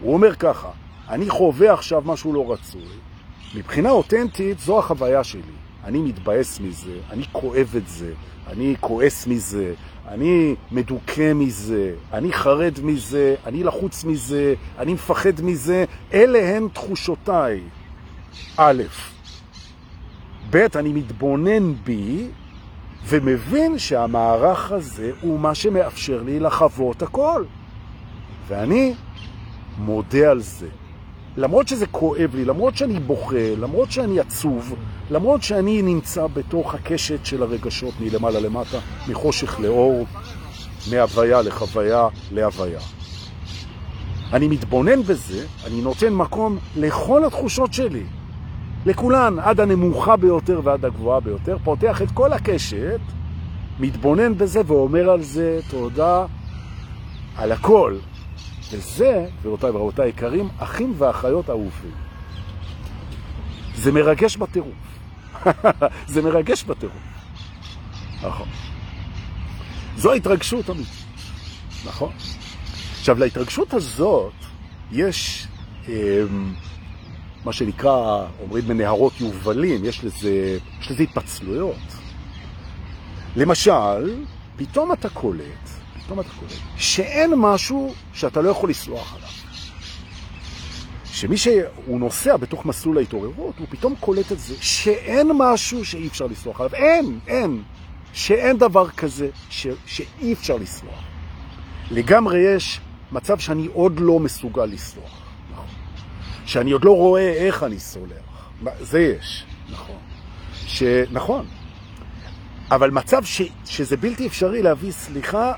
הוא 0.00 0.14
אומר 0.14 0.34
ככה, 0.34 0.68
אני 1.08 1.30
חווה 1.30 1.72
עכשיו 1.72 2.02
משהו 2.04 2.32
לא 2.32 2.52
רצוי, 2.52 2.88
מבחינה 3.54 3.90
אותנטית 3.90 4.58
זו 4.58 4.78
החוויה 4.78 5.24
שלי. 5.24 5.42
אני 5.84 5.98
מתבאס 5.98 6.60
מזה, 6.60 6.98
אני 7.10 7.24
כואב 7.32 7.74
את 7.76 7.88
זה, 7.88 8.12
אני 8.46 8.74
כועס 8.80 9.26
מזה, 9.26 9.74
אני 10.08 10.54
מדוכא 10.72 11.32
מזה, 11.34 11.94
אני 12.12 12.32
חרד 12.32 12.78
מזה, 12.82 13.34
אני 13.46 13.64
לחוץ 13.64 14.04
מזה, 14.04 14.54
אני 14.78 14.94
מפחד 14.94 15.42
מזה. 15.42 15.84
אלה 16.12 16.56
הן 16.56 16.68
תחושותיי. 16.72 17.60
א', 18.56 18.82
ב', 20.50 20.66
אני 20.76 20.92
מתבונן 20.92 21.74
בי 21.84 22.26
ומבין 23.06 23.78
שהמערך 23.78 24.72
הזה 24.72 25.12
הוא 25.20 25.40
מה 25.40 25.54
שמאפשר 25.54 26.22
לי 26.22 26.40
לחוות 26.40 27.02
הכל. 27.02 27.44
ואני 28.48 28.94
מודה 29.78 30.30
על 30.30 30.40
זה. 30.40 30.68
למרות 31.36 31.68
שזה 31.68 31.86
כואב 31.86 32.34
לי, 32.34 32.44
למרות 32.44 32.76
שאני 32.76 33.00
בוכה, 33.00 33.54
למרות 33.58 33.90
שאני 33.90 34.20
עצוב, 34.20 34.74
למרות 35.10 35.42
שאני 35.42 35.82
נמצא 35.82 36.26
בתוך 36.26 36.74
הקשת 36.74 37.26
של 37.26 37.42
הרגשות 37.42 37.94
מלמעלה 38.00 38.40
למטה, 38.40 38.78
מחושך 39.08 39.60
לאור, 39.60 40.06
מהוויה 40.90 41.42
לחוויה 41.42 42.08
להוויה. 42.32 42.80
אני 44.32 44.48
מתבונן 44.48 45.02
בזה, 45.02 45.46
אני 45.66 45.82
נותן 45.82 46.12
מקום 46.12 46.58
לכל 46.76 47.24
התחושות 47.24 47.72
שלי, 47.74 48.02
לכולן, 48.86 49.38
עד 49.38 49.60
הנמוכה 49.60 50.16
ביותר 50.16 50.60
ועד 50.64 50.84
הגבוהה 50.84 51.20
ביותר, 51.20 51.56
פותח 51.64 52.02
את 52.02 52.10
כל 52.10 52.32
הקשת, 52.32 53.00
מתבונן 53.80 54.38
בזה 54.38 54.60
ואומר 54.66 55.10
על 55.10 55.22
זה 55.22 55.60
תודה 55.70 56.26
על 57.36 57.52
הכל, 57.52 57.96
וזה, 58.72 59.26
גבירותיי 59.40 59.70
ורבותיי 59.70 60.08
יקרים, 60.08 60.48
אחים 60.58 60.94
ואחיות 60.98 61.50
אהובים. 61.50 61.94
זה 63.74 63.92
מרגש 63.92 64.36
בטירוף. 64.36 64.98
זה 66.12 66.22
מרגש 66.22 66.64
בטירוף. 66.64 67.02
נכון. 68.22 68.48
זו 69.96 70.12
ההתרגשות 70.12 70.70
אמיתית. 70.70 71.04
נכון. 71.86 72.12
עכשיו, 72.98 73.18
להתרגשות 73.18 73.74
הזאת 73.74 74.32
יש 74.92 75.46
אה, 75.88 76.22
מה 77.44 77.52
שנקרא, 77.52 78.26
אומרים 78.40 78.64
בנהרות 78.64 79.20
יובלים, 79.20 79.84
יש 79.84 80.04
לזה, 80.04 80.58
יש 80.80 80.90
לזה 80.90 81.02
התפצלויות. 81.02 81.76
למשל, 83.36 84.24
פתאום 84.56 84.92
אתה 84.92 85.08
קולט 85.08 85.73
אתה 86.06 86.14
קורא, 86.14 86.50
שאין 86.76 87.34
משהו 87.36 87.94
שאתה 88.12 88.42
לא 88.42 88.50
יכול 88.50 88.70
לסלוח 88.70 89.14
עליו. 89.14 89.28
שמי 91.04 91.36
שהוא 91.36 92.00
נוסע 92.00 92.36
בתוך 92.36 92.66
מסלול 92.66 92.98
ההתעוררות, 92.98 93.58
הוא 93.58 93.66
פתאום 93.70 93.94
קולט 94.00 94.32
את 94.32 94.38
זה, 94.38 94.54
שאין 94.60 95.30
משהו 95.38 95.84
שאי 95.84 96.06
אפשר 96.06 96.26
לסלוח 96.26 96.60
עליו. 96.60 96.74
אין, 96.74 97.18
אין. 97.26 97.62
שאין 98.12 98.58
דבר 98.58 98.90
כזה 98.90 99.28
ש, 99.50 99.66
שאי 99.86 100.32
אפשר 100.32 100.56
לסלוח. 100.56 101.02
לגמרי 101.90 102.38
יש 102.38 102.80
מצב 103.12 103.38
שאני 103.38 103.68
עוד 103.72 104.00
לא 104.00 104.20
מסוגל 104.20 104.64
לסלוח. 104.64 105.22
נכון. 105.52 105.66
שאני 106.46 106.70
עוד 106.70 106.84
לא 106.84 106.96
רואה 106.96 107.32
איך 107.32 107.62
אני 107.62 107.78
סולח. 107.78 108.50
זה 108.80 109.00
יש, 109.00 109.44
נכון. 109.70 109.96
שנכון. 110.66 111.46
אבל 112.70 112.90
מצב 112.90 113.24
ש, 113.24 113.42
שזה 113.64 113.96
בלתי 113.96 114.26
אפשרי 114.26 114.62
להביא 114.62 114.92
סליחה, 114.92 115.52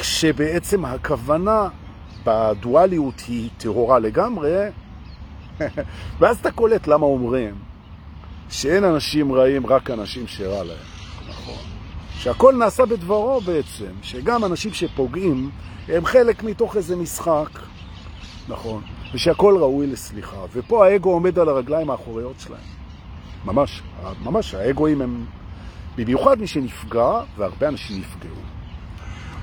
כשבעצם 0.00 0.84
הכוונה 0.84 1.68
בדואליות 2.24 3.20
היא 3.28 3.50
טהורה 3.58 3.98
לגמרי, 3.98 4.52
ואז 6.18 6.38
אתה 6.38 6.50
קולט 6.50 6.86
למה 6.86 7.06
אומרים 7.06 7.54
שאין 8.50 8.84
אנשים 8.84 9.32
רעים, 9.32 9.66
רק 9.66 9.90
אנשים 9.90 10.26
שרע 10.26 10.64
להם. 10.64 10.76
נכון. 11.28 11.62
שהכל 12.18 12.54
נעשה 12.54 12.86
בדברו 12.86 13.40
בעצם, 13.40 13.92
שגם 14.02 14.44
אנשים 14.44 14.72
שפוגעים 14.72 15.50
הם 15.88 16.04
חלק 16.04 16.42
מתוך 16.42 16.76
איזה 16.76 16.96
משחק, 16.96 17.48
נכון, 18.48 18.82
ושהכל 19.14 19.56
ראוי 19.60 19.86
לסליחה. 19.86 20.36
ופה 20.52 20.86
האגו 20.86 21.10
עומד 21.10 21.38
על 21.38 21.48
הרגליים 21.48 21.90
האחוריות 21.90 22.40
שלהם. 22.40 22.60
ממש, 23.44 23.82
ממש, 24.22 24.54
האגואים 24.54 25.02
הם, 25.02 25.24
במיוחד 25.96 26.40
מי 26.40 26.46
שנפגע, 26.46 27.20
והרבה 27.36 27.68
אנשים 27.68 27.98
נפגעו. 28.00 28.43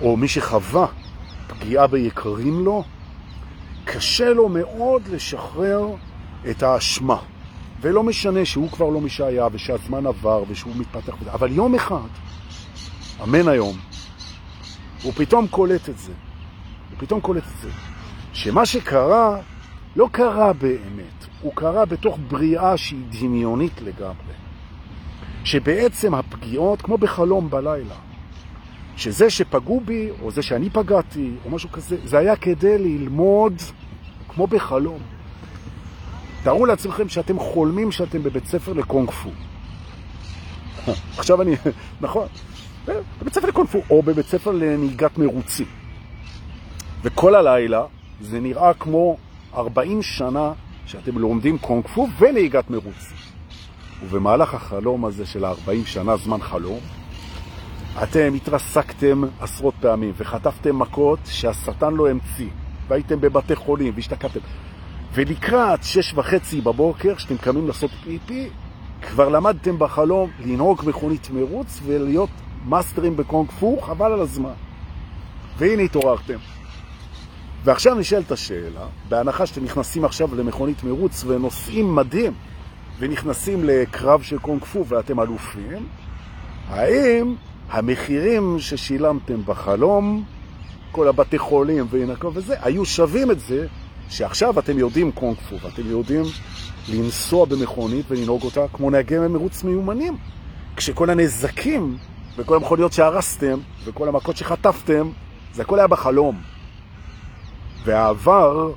או 0.01 0.17
מי 0.17 0.27
שחווה 0.27 0.85
פגיעה 1.47 1.87
ביקרים 1.87 2.65
לו, 2.65 2.83
קשה 3.85 4.33
לו 4.33 4.49
מאוד 4.49 5.01
לשחרר 5.07 5.87
את 6.49 6.63
האשמה. 6.63 7.17
ולא 7.81 8.03
משנה 8.03 8.45
שהוא 8.45 8.69
כבר 8.69 8.89
לא 8.89 9.01
מי 9.01 9.09
שהיה 9.09 9.47
ושהזמן 9.51 10.05
עבר 10.07 10.43
ושהוא 10.47 10.73
מתפתח, 10.75 11.13
אבל 11.31 11.51
יום 11.51 11.75
אחד, 11.75 12.07
אמן 13.23 13.47
היום, 13.47 13.77
הוא 15.03 15.13
פתאום 15.15 15.47
קולט 15.47 15.89
את 15.89 15.97
זה. 15.97 16.11
הוא 16.89 16.99
פתאום 16.99 17.21
קולט 17.21 17.43
את 17.43 17.61
זה. 17.61 17.69
שמה 18.33 18.65
שקרה 18.65 19.37
לא 19.95 20.09
קרה 20.11 20.53
באמת, 20.53 21.25
הוא 21.41 21.53
קרה 21.55 21.85
בתוך 21.85 22.17
בריאה 22.27 22.77
שהיא 22.77 23.03
דמיונית 23.09 23.81
לגמרי. 23.81 24.33
שבעצם 25.43 26.13
הפגיעות, 26.13 26.81
כמו 26.81 26.97
בחלום 26.97 27.49
בלילה, 27.49 27.95
שזה 28.97 29.29
שפגעו 29.29 29.81
בי, 29.85 30.09
או 30.21 30.31
זה 30.31 30.41
שאני 30.41 30.69
פגעתי, 30.69 31.31
או 31.45 31.49
משהו 31.49 31.71
כזה, 31.71 31.97
זה 32.03 32.17
היה 32.17 32.35
כדי 32.35 32.77
ללמוד 32.77 33.53
כמו 34.29 34.47
בחלום. 34.47 34.99
תארו 36.43 36.65
לעצמכם 36.65 37.09
שאתם 37.09 37.39
חולמים 37.39 37.91
שאתם 37.91 38.23
בבית 38.23 38.45
ספר 38.45 38.73
לקונג 38.73 39.11
פו. 39.11 39.29
עכשיו 41.17 41.41
אני, 41.41 41.55
נכון, 42.01 42.27
בבית 43.21 43.33
ספר 43.33 43.47
לקונג 43.47 43.67
פו, 43.67 43.81
או 43.89 44.01
בבית 44.01 44.25
ספר 44.25 44.51
לנהיגת 44.51 45.17
מרוצי. 45.17 45.65
וכל 47.03 47.35
הלילה 47.35 47.83
זה 48.21 48.39
נראה 48.39 48.73
כמו 48.73 49.17
40 49.53 50.01
שנה 50.01 50.53
שאתם 50.85 51.17
לומדים 51.17 51.57
קונג 51.57 51.87
פו 51.87 52.07
ונהיגת 52.19 52.69
מרוצי. 52.69 53.15
ובמהלך 54.03 54.53
החלום 54.53 55.05
הזה 55.05 55.25
של 55.25 55.45
40 55.45 55.85
שנה, 55.85 56.17
זמן 56.17 56.41
חלום, 56.41 56.79
אתם 58.03 58.33
התרסקתם 58.33 59.21
עשרות 59.39 59.73
פעמים 59.81 60.13
וחטפתם 60.17 60.79
מכות 60.79 61.19
שהשטן 61.25 61.93
לא 61.93 62.09
המציא, 62.09 62.49
והייתם 62.87 63.21
בבתי 63.21 63.55
חולים 63.55 63.93
והשתקפתם. 63.95 64.39
ולקראת 65.13 65.83
שש 65.83 66.13
וחצי 66.13 66.61
בבוקר, 66.61 67.15
כשאתם 67.15 67.37
קמים 67.37 67.67
לעשות 67.67 67.91
פיפי, 68.03 68.49
כבר 69.01 69.29
למדתם 69.29 69.79
בחלום 69.79 70.29
לנהוג 70.39 70.81
מכונית 70.85 71.29
מרוץ 71.29 71.79
ולהיות 71.85 72.29
מאסטרים 72.65 73.17
בקונג 73.17 73.51
פו, 73.51 73.81
חבל 73.81 74.11
על 74.11 74.21
הזמן. 74.21 74.53
והנה 75.57 75.81
התעוררתם. 75.81 76.37
ועכשיו 77.63 77.95
נשאלת 77.95 78.31
השאלה, 78.31 78.85
בהנחה 79.09 79.45
שאתם 79.45 79.63
נכנסים 79.63 80.05
עכשיו 80.05 80.35
למכונית 80.35 80.83
מרוץ 80.83 81.23
ונוסעים 81.27 81.95
מדהים, 81.95 82.33
ונכנסים 82.99 83.63
לקרב 83.63 84.21
של 84.21 84.39
קונג 84.39 84.63
פו 84.63 84.85
ואתם 84.87 85.19
אלופים, 85.19 85.87
האם 86.69 87.35
המחירים 87.71 88.59
ששילמתם 88.59 89.45
בחלום, 89.45 90.23
כל 90.91 91.07
הבתי 91.07 91.37
חולים 91.37 91.87
וינקו 91.89 92.31
וזה, 92.33 92.55
היו 92.61 92.85
שווים 92.85 93.31
את 93.31 93.39
זה 93.39 93.67
שעכשיו 94.09 94.59
אתם 94.59 94.79
יודעים 94.79 95.11
קונג 95.11 95.37
פו 95.49 95.55
ואתם 95.61 95.81
יודעים 95.85 96.23
לנסוע 96.89 97.45
במכונית 97.45 98.05
ולנהוג 98.09 98.43
אותה 98.43 98.65
כמו 98.73 98.89
נהגי 98.89 99.17
מרוץ 99.17 99.63
מיומנים. 99.63 100.17
כשכל 100.75 101.09
הנזקים 101.09 101.97
וכל 102.37 102.55
המכוניות 102.55 102.93
שהרסתם 102.93 103.59
וכל 103.83 104.07
המכות 104.07 104.37
שחטפתם, 104.37 105.09
זה 105.53 105.61
הכל 105.61 105.79
היה 105.79 105.87
בחלום. 105.87 106.41
והעבר 107.83 108.71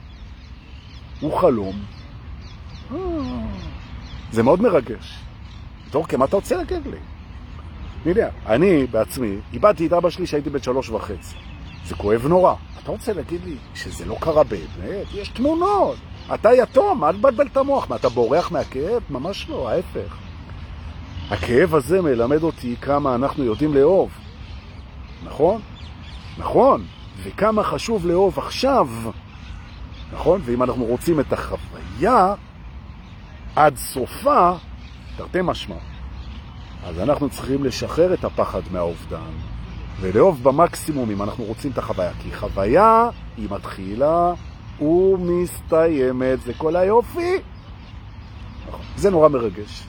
הוא 1.21 1.39
חלום. 1.39 1.77
זה 4.33 4.43
מאוד 4.43 4.63
מרגש. 4.63 5.19
דורקה, 5.91 6.17
מה 6.17 6.25
אתה 6.25 6.37
רוצה 6.37 6.57
להגיד 6.57 6.87
לי? 6.87 7.14
אני 8.05 8.11
יודע, 8.11 8.29
אני 8.47 8.87
בעצמי 8.87 9.37
איבדתי 9.53 9.87
את 9.87 9.93
אבא 9.93 10.11
שלי 10.11 10.27
שהייתי 10.27 10.51
בן 10.51 10.63
שלוש 10.63 10.91
וחצי. 10.91 11.37
זה 11.87 11.95
כואב 11.95 12.27
נורא. 12.27 12.55
אתה 12.83 12.93
רוצה 12.93 13.13
להגיד 13.13 13.41
לי 13.45 13.57
שזה 13.75 14.05
לא 14.05 14.17
קרה 14.21 14.45
באמת? 14.45 15.07
יש 15.15 15.29
תמונות. 15.29 15.97
אתה 16.35 16.55
יתום, 16.55 17.05
אל 17.05 17.13
תבלבל 17.13 17.47
את 17.47 17.57
המוח. 17.57 17.91
מה, 17.91 17.97
אתה 17.97 18.09
בורח 18.09 18.53
מהכאב? 18.53 19.03
ממש 19.11 19.49
לא, 19.49 19.71
ההפך. 19.71 20.17
הכאב 21.31 21.75
הזה 21.75 22.03
מלמד 22.03 22.43
אותי 22.43 22.77
כמה 22.81 23.15
אנחנו 23.15 23.45
יודעים 23.45 23.75
לאהוב. 23.75 24.11
נכון? 25.25 25.61
נכון. 26.39 26.85
וכמה 27.23 27.63
חשוב 27.63 28.07
לאהוב 28.07 28.39
עכשיו. 28.39 28.89
נכון? 30.13 30.41
ואם 30.45 30.63
אנחנו 30.63 30.85
רוצים 30.85 31.21
את 31.21 31.33
החוויה 31.33 32.35
עד 33.57 33.77
סופה, 33.77 34.53
תרתי 35.17 35.39
משמע. 35.43 35.94
אז 36.85 36.99
אנחנו 36.99 37.31
צריכים 37.31 37.65
לשחרר 37.65 38.15
את 38.15 38.25
הפחד 38.25 38.61
מהאובדן. 38.71 39.31
ולאהוב 40.01 40.43
במקסימום 40.43 41.11
אם 41.11 41.23
אנחנו 41.23 41.45
רוצים 41.45 41.71
את 41.71 41.79
החוויה, 41.79 42.13
כי 42.23 42.35
חוויה 42.35 43.09
היא 43.37 43.49
מתחילה 43.51 44.33
ומסתיימת, 44.81 46.41
זה 46.41 46.53
כל 46.55 46.77
היופי. 46.77 47.37
נכון. 48.69 48.81
זה 48.97 49.11
נורא 49.11 49.29
מרגש. 49.29 49.83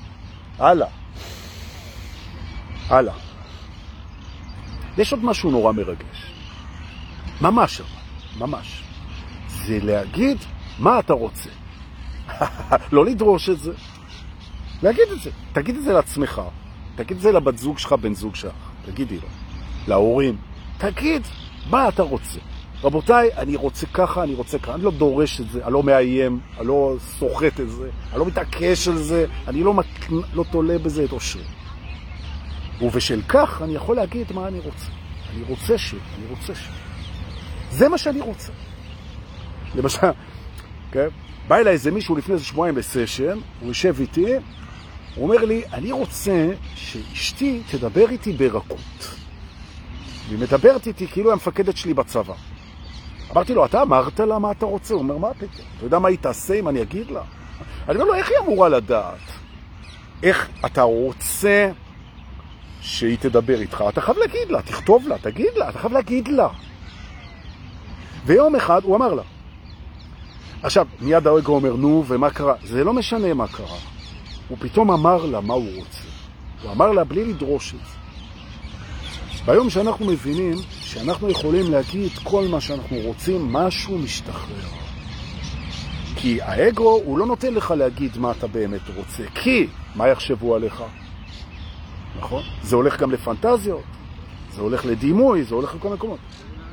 הלאה. 0.60 0.88
הלאה. 2.90 3.14
יש 4.98 5.14
עוד 5.14 5.24
משהו 5.24 5.52
נורא 5.52 5.72
מרגש. 5.72 6.34
ממש, 7.42 7.82
ממש. 8.40 8.84
זה 9.48 9.80
להגיד 9.82 10.38
מה 10.80 11.00
אתה 11.00 11.14
רוצה. 11.14 11.50
לא 12.92 13.06
לדרוש 13.06 13.50
את 13.50 13.60
זה. 13.60 13.74
להגיד 14.84 15.08
את 15.14 15.22
זה. 15.22 15.32
תגיד 15.54 15.76
את 15.76 15.84
זה 15.84 15.94
לעצמך. 15.94 16.42
תגיד 16.96 17.18
את 17.18 17.24
זה 17.24 17.32
לבת 17.32 17.58
זוג 17.58 17.78
שלך, 17.78 17.94
בן 17.94 18.14
זוג 18.14 18.36
שלך. 18.36 18.54
תגידי 18.86 19.16
לו. 19.16 19.28
להורים, 19.88 20.38
תגיד, 20.78 21.22
מה 21.70 21.90
אתה 21.90 22.04
רוצה? 22.04 22.40
רבותיי, 22.84 23.30
אני 23.38 23.56
רוצה 23.56 23.86
ככה, 23.86 24.24
אני 24.24 24.34
רוצה 24.34 24.60
ככה, 24.60 24.76
אני 24.76 24.84
לא 24.84 24.92
דורש 24.92 25.42
את 25.42 25.50
זה, 25.50 25.66
אני 25.66 25.74
לא 25.74 25.84
מאיים, 25.84 26.40
אני 26.60 26.68
לא 26.68 26.96
סוחט 27.00 27.60
את 27.60 27.70
זה, 27.70 27.90
אני 28.12 28.20
לא 28.20 28.26
מתעקש 28.26 28.88
על 28.88 28.98
זה, 28.98 29.26
אני 29.48 29.64
לא, 29.64 29.74
מת... 29.74 29.86
לא 30.34 30.46
תולה 30.52 30.78
בזה 30.78 31.04
את 31.04 31.12
אושרי. 31.12 31.44
ובשל 32.82 33.22
כך 33.28 33.62
אני 33.62 33.76
יכול 33.76 33.96
להגיד 33.96 34.34
מה 34.34 34.48
אני 34.48 34.60
רוצה. 34.60 34.88
אני 35.34 35.44
רוצה 35.48 35.78
ש... 35.78 35.94
אני 35.94 36.26
רוצה 36.30 36.56
ש... 36.56 36.70
זה 37.72 37.90
מה 37.90 37.98
שאני 37.98 38.22
רוצה. 38.22 38.52
למשל, 39.76 40.08
כן? 40.92 41.08
בא 41.48 41.56
אליי 41.56 41.74
איזה 41.74 41.92
מישהו 41.92 42.16
לפני 42.16 42.34
איזה 42.34 42.46
שבועיים 42.46 42.78
לסשן, 42.78 43.38
הוא 43.60 43.68
יושב 43.68 43.96
איתי, 44.00 44.26
הוא 45.16 45.24
אומר 45.24 45.46
לי, 45.46 45.64
אני 45.74 45.92
רוצה 45.92 46.48
שאשתי 46.76 47.62
תדבר 47.72 48.10
איתי 48.10 48.34
ברכות. 48.34 48.80
והיא 50.28 50.40
מדברת 50.40 50.88
איתי 50.88 51.08
כאילו 51.08 51.30
היא 51.30 51.34
המפקדת 51.34 51.78
שלי 51.78 51.94
בצבא. 51.94 52.34
אמרתי 53.32 53.54
לו, 53.54 53.66
אתה 53.66 53.82
אמרת 53.82 54.20
לה 54.20 54.40
מה 54.40 54.52
אתה 54.52 54.66
רוצה? 54.66 54.94
הוא 54.94 55.02
אומר, 55.02 55.18
מה 55.18 55.34
פתאום? 55.34 55.68
אתה 55.78 55.86
יודע 55.86 56.00
מה 56.00 56.08
היא 56.08 56.18
תעשה 56.18 56.60
אם 56.60 56.68
אני 56.68 56.82
אגיד 56.82 57.12
לה? 57.12 57.22
אני 57.90 57.96
אומר 57.96 58.06
לו, 58.06 58.14
איך 58.14 58.30
היא 58.30 58.38
אמורה 58.46 58.70
לדעת? 58.70 59.20
איך 60.24 60.50
אתה 60.66 60.82
רוצה 60.82 61.72
שהיא 62.82 63.18
תדבר 63.18 63.62
איתך? 63.62 63.84
אתה 63.90 64.02
חייב 64.02 64.18
להגיד 64.18 64.50
לה, 64.50 64.62
תכתוב 64.62 65.08
לה, 65.08 65.18
תגיד 65.18 65.54
לה, 65.56 65.70
אתה 65.70 65.80
חייב 65.80 65.94
להגיד 65.94 66.28
לה. 66.28 66.48
ויום 68.26 68.56
אחד 68.56 68.84
הוא 68.84 68.96
אמר 68.96 69.14
לה. 69.14 69.24
עכשיו, 70.64 70.88
מיד 71.02 71.28
האגו 71.28 71.56
אומר, 71.56 71.76
נו, 71.76 72.04
ומה 72.08 72.30
קרה? 72.30 72.54
זה 72.64 72.84
לא 72.84 72.94
משנה 72.94 73.34
מה 73.34 73.48
קרה. 73.48 73.95
הוא 74.48 74.58
פתאום 74.62 74.92
אמר 74.92 75.26
לה 75.26 75.42
מה 75.42 75.54
הוא 75.54 75.70
רוצה. 75.76 76.04
הוא 76.64 76.72
אמר 76.72 76.92
לה 76.92 77.04
בלי 77.04 77.26
לדרוש 77.26 77.74
את 77.74 77.80
זה. 77.80 77.96
ביום 79.46 79.70
שאנחנו 79.70 80.06
מבינים 80.06 80.56
שאנחנו 80.82 81.30
יכולים 81.30 81.72
להגיד 81.72 82.12
כל 82.24 82.48
מה 82.48 82.62
שאנחנו 82.62 82.98
רוצים, 82.98 83.54
משהו 83.54 83.98
משתחרר. 83.98 84.70
כי 86.16 86.42
האגו 86.42 87.02
הוא 87.06 87.18
לא 87.18 87.26
נותן 87.26 87.54
לך 87.54 87.72
להגיד 87.72 88.18
מה 88.18 88.32
אתה 88.32 88.48
באמת 88.48 88.82
רוצה, 88.96 89.24
כי 89.36 89.68
מה 89.96 90.08
יחשבו 90.08 90.56
עליך? 90.56 90.84
נכון? 92.20 92.44
זה 92.62 92.76
הולך 92.76 93.00
גם 93.00 93.12
לפנטזיות, 93.12 93.84
זה 94.56 94.62
הולך 94.62 94.86
לדימוי, 94.86 95.44
זה 95.44 95.56
הולך 95.56 95.76
לכל 95.76 95.90
מקומות. 95.90 96.20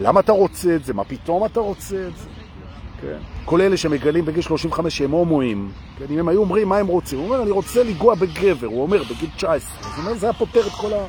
למה 0.00 0.20
אתה 0.20 0.32
רוצה 0.32 0.76
את 0.76 0.84
זה? 0.84 0.94
מה 0.94 1.04
פתאום 1.04 1.44
אתה 1.44 1.60
רוצה 1.60 2.06
את 2.08 2.16
זה? 2.16 2.28
כן. 3.02 3.18
כל 3.44 3.60
אלה 3.60 3.76
שמגלים 3.76 4.24
בגיל 4.24 4.42
35 4.42 4.98
שהם 4.98 5.10
הומואים, 5.10 5.72
כן, 5.98 6.04
אם 6.10 6.18
הם 6.18 6.28
היו 6.28 6.40
אומרים 6.40 6.68
מה 6.68 6.76
הם 6.76 6.86
רוצים, 6.86 7.18
הוא 7.18 7.26
אומר, 7.26 7.42
אני 7.42 7.50
רוצה 7.50 7.82
לגוע 7.82 8.14
בגבר, 8.14 8.66
הוא 8.66 8.82
אומר, 8.82 9.02
בגיל 9.02 9.30
19. 9.36 9.78
אז 9.80 9.86
הוא 9.86 10.04
אומר, 10.04 10.14
זה 10.14 10.26
היה 10.26 10.32
פותר 10.32 10.66
את 10.66 10.72
כל 10.72 10.92
ה... 10.92 11.06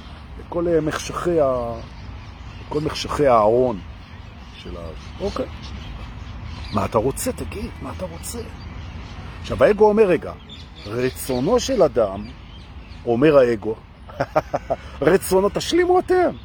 כל 0.50 0.68
אה, 0.68 0.82
מחשכי, 0.82 1.40
ה... 1.40 1.74
כל 2.70 2.80
מחשכי 2.82 3.28
הארון 3.28 3.80
של 4.64 4.78
ה... 4.78 4.82
אוקיי. 5.22 5.46
מה 6.74 6.86
אתה 6.86 6.98
רוצה? 6.98 7.32
תגיד, 7.32 7.70
מה 7.82 7.92
אתה 7.98 8.06
רוצה? 8.06 8.40
עכשיו, 9.42 9.64
האגו 9.64 9.90
אומר, 9.90 10.04
רגע, 10.04 10.34
רצונו 10.86 11.60
של 11.60 11.84
אדם, 11.84 12.26
אומר 13.06 13.38
האגו, 13.38 13.76
רצונו, 15.02 15.50
תשלימו 15.54 16.00
אתם. 16.00 16.36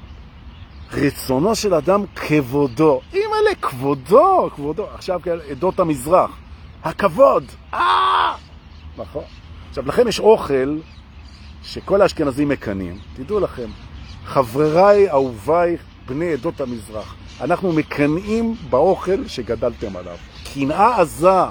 רצונו 0.93 1.55
של 1.55 1.74
אדם 1.74 2.05
כבודו. 2.16 3.01
אימא'לה, 3.12 3.55
כבודו, 3.62 4.51
כבודו. 4.55 4.86
עכשיו, 4.95 5.20
כן, 5.22 5.36
עדות 5.51 5.80
המזרח. 5.80 6.30
הכבוד. 6.84 7.45
אה! 7.74 8.34
נכון. 8.97 9.24
עכשיו, 9.68 9.86
לכם 9.86 10.09
יש 10.09 10.20
אוכל 10.20 10.78
שכל 11.62 12.03
האשכנזים 12.03 12.49
מקנים, 12.49 12.99
תדעו 13.16 13.41
לכם, 13.41 13.70
חבריי, 14.24 15.11
אהוביי, 15.11 15.76
בני 16.07 16.32
עדות 16.32 16.61
המזרח, 16.61 17.14
אנחנו 17.41 17.72
מקנאים 17.72 18.55
באוכל 18.70 19.28
שגדלתם 19.28 19.97
עליו. 19.97 20.16
קנאה 20.55 21.01
עזה. 21.01 21.45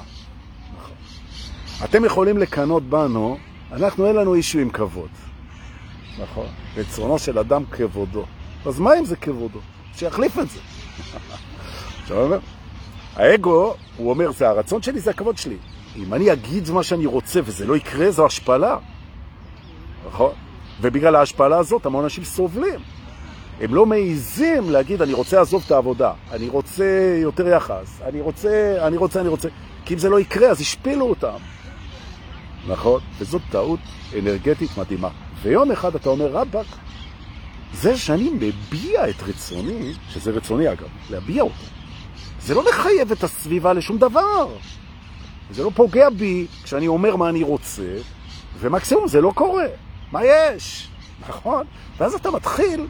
אתם 1.84 2.06
יכולים 2.06 2.38
לקנות 2.38 2.84
בנו, 2.84 3.38
אנחנו 3.72 4.08
אין 4.08 4.16
לנו 4.16 4.34
אישו 4.34 4.60
עם 4.60 4.70
כבוד. 4.70 5.10
נכון. 6.20 6.46
רצונו 6.78 7.20
של 7.20 7.40
אדם 7.40 7.64
כבודו. 7.72 8.26
אז 8.68 8.80
מה 8.80 9.00
אם 9.00 9.06
זה 9.06 9.16
כבודו? 9.16 9.60
שיחליף 9.96 10.40
את 10.40 10.50
זה. 10.50 10.60
עכשיו 12.02 12.24
אומר, 12.24 12.40
האגו, 13.16 13.74
הוא 13.98 14.10
אומר, 14.10 14.32
זה 14.32 14.50
הרצון 14.50 14.82
שלי, 14.82 15.00
זה 15.00 15.10
הכבוד 15.10 15.38
שלי. 15.38 15.58
אם 15.96 16.14
אני 16.14 16.34
אגיד 16.34 16.72
מה 16.72 16.84
שאני 16.84 17.06
רוצה 17.06 17.40
וזה 17.46 17.66
לא 17.66 17.78
יקרה, 17.78 18.12
זו 18.12 18.26
השפלה. 18.26 18.78
נכון? 20.08 20.32
ובגלל 20.82 21.16
ההשפלה 21.16 21.58
הזאת 21.58 21.86
המון 21.86 22.04
אנשים 22.04 22.24
סובלים. 22.24 22.80
הם 23.62 23.76
לא 23.76 23.86
מעיזים 23.86 24.70
להגיד, 24.70 25.02
אני 25.02 25.14
רוצה 25.14 25.38
לעזוב 25.38 25.64
את 25.66 25.72
העבודה, 25.72 26.14
אני 26.32 26.50
רוצה 26.50 27.18
יותר 27.22 27.48
יחס, 27.48 28.02
אני 28.06 28.22
רוצה, 28.22 28.78
אני 28.88 28.98
רוצה, 28.98 29.22
אני 29.22 29.30
רוצה. 29.30 29.50
כי 29.86 29.94
אם 29.94 30.00
זה 30.00 30.10
לא 30.10 30.20
יקרה, 30.20 30.50
אז 30.50 30.62
השפילו 30.62 31.10
אותם. 31.10 31.38
נכון? 32.68 33.02
וזאת 33.20 33.42
טעות 33.52 33.80
אנרגטית 34.20 34.78
מדהימה. 34.78 35.10
ויום 35.42 35.72
אחד 35.72 35.96
אתה 35.96 36.10
אומר, 36.10 36.28
רבק, 36.32 36.66
זה 37.74 37.98
שאני 37.98 38.30
מביע 38.30 39.10
את 39.10 39.24
רצוני, 39.28 39.94
שזה 40.10 40.32
רצוני 40.32 40.72
אגב, 40.72 40.88
להביע 41.10 41.44
אותו, 41.44 41.66
זה 42.42 42.56
לא 42.56 42.64
לחייב 42.64 43.12
את 43.12 43.24
הסביבה 43.24 43.74
לשום 43.74 43.98
דבר. 43.98 44.48
זה 45.52 45.64
לא 45.64 45.72
פוגע 45.76 46.10
בי 46.10 46.48
כשאני 46.64 46.88
אומר 46.88 47.16
מה 47.16 47.30
אני 47.30 47.44
רוצה, 47.44 47.98
ומקסימום 48.60 49.08
זה 49.08 49.22
לא 49.22 49.32
קורה. 49.36 49.66
מה 50.12 50.20
יש? 50.26 50.88
נכון? 51.30 51.66
ואז 51.98 52.14
אתה 52.14 52.32
מתחיל 52.32 52.88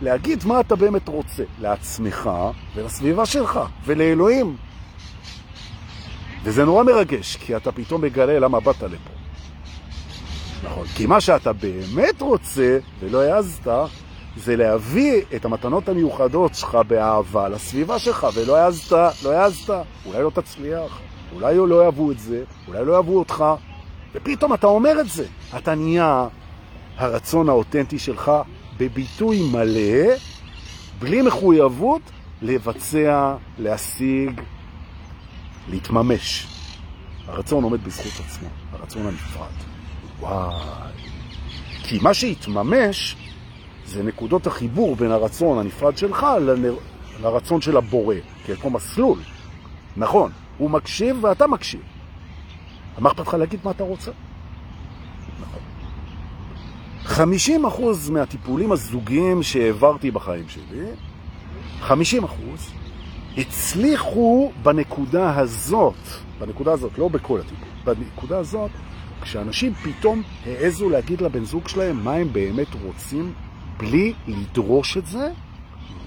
להגיד 0.00 0.44
מה 0.44 0.60
אתה 0.60 0.76
באמת 0.76 1.08
רוצה, 1.08 1.42
לעצמך 1.60 2.30
ולסביבה 2.74 3.26
שלך 3.26 3.60
ולאלוהים. 3.84 4.56
וזה 6.42 6.64
נורא 6.64 6.84
מרגש, 6.84 7.36
כי 7.36 7.56
אתה 7.56 7.72
פתאום 7.72 8.02
מגלה 8.02 8.38
למה 8.38 8.60
באת 8.60 8.82
לפה. 8.82 9.10
נכון, 10.64 10.86
כי 10.86 11.06
מה 11.06 11.20
שאתה 11.20 11.52
באמת 11.52 12.20
רוצה, 12.20 12.78
ולא 13.00 13.22
העזת, 13.22 13.68
זה 14.36 14.56
להביא 14.56 15.22
את 15.36 15.44
המתנות 15.44 15.88
המיוחדות 15.88 16.54
שלך 16.54 16.78
באהבה 16.88 17.48
לסביבה 17.48 17.98
שלך, 17.98 18.26
ולא 18.34 18.56
העזת, 18.56 18.92
לא 19.24 19.30
העזת, 19.32 19.74
אולי 20.06 20.22
לא 20.22 20.30
תצליח, 20.34 20.98
אולי 21.34 21.56
לא 21.56 21.82
יאהבו 21.82 22.10
את 22.10 22.18
זה, 22.18 22.44
אולי 22.68 22.84
לא 22.84 22.92
יאהבו 22.92 23.18
אותך, 23.18 23.44
ופתאום 24.14 24.54
אתה 24.54 24.66
אומר 24.66 25.00
את 25.00 25.08
זה. 25.08 25.26
אתה 25.56 25.74
נהיה 25.74 26.28
הרצון 26.96 27.48
האותנטי 27.48 27.98
שלך 27.98 28.32
בביטוי 28.76 29.50
מלא, 29.52 30.14
בלי 30.98 31.22
מחויבות 31.22 32.02
לבצע, 32.42 33.34
להשיג, 33.58 34.40
להתממש. 35.68 36.46
הרצון 37.28 37.64
עומד 37.64 37.84
בזכות 37.84 38.26
עצמו, 38.26 38.48
הרצון 38.72 39.06
הנפרד. 39.06 39.46
וואי. 40.20 40.54
כי 41.82 41.98
מה 42.02 42.14
שהתממש 42.14 43.16
זה 43.86 44.02
נקודות 44.02 44.46
החיבור 44.46 44.96
בין 44.96 45.10
הרצון 45.10 45.58
הנפרד 45.58 45.98
שלך 45.98 46.26
לרצון 47.22 47.60
של 47.60 47.76
הבורא, 47.76 48.14
כאותו 48.46 48.70
מסלול. 48.70 49.18
נכון, 49.96 50.30
הוא 50.58 50.70
מקשיב 50.70 51.24
ואתה 51.24 51.46
מקשיב. 51.46 51.80
מה 52.98 53.10
אכפת 53.10 53.26
לך 53.26 53.34
להגיד 53.34 53.60
מה 53.64 53.70
אתה 53.70 53.84
רוצה? 53.84 54.10
50 57.04 57.66
אחוז 57.66 58.10
מהטיפולים 58.10 58.72
הזוגיים 58.72 59.42
שהעברתי 59.42 60.10
בחיים 60.10 60.48
שלי, 60.48 60.86
50 61.80 62.24
אחוז, 62.24 62.72
הצליחו 63.38 64.52
בנקודה 64.62 65.38
הזאת, 65.38 65.94
בנקודה 66.38 66.72
הזאת, 66.72 66.98
לא 66.98 67.08
בכל 67.08 67.40
הטיפול, 67.40 67.68
בנקודה 67.84 68.38
הזאת, 68.38 68.70
כשאנשים 69.22 69.74
פתאום 69.74 70.22
העזו 70.46 70.90
להגיד 70.90 71.20
לבן 71.20 71.44
זוג 71.44 71.68
שלהם 71.68 72.04
מה 72.04 72.12
הם 72.12 72.32
באמת 72.32 72.66
רוצים, 72.84 73.32
בלי 73.78 74.12
לדרוש 74.26 74.96
את 74.96 75.06
זה, 75.06 75.32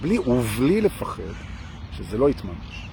בלי 0.01 0.20
ובלי 0.20 0.82
לפחד, 0.82 1.24
שזה 1.91 2.17
לא 2.17 2.30
יתממש. 2.30 2.89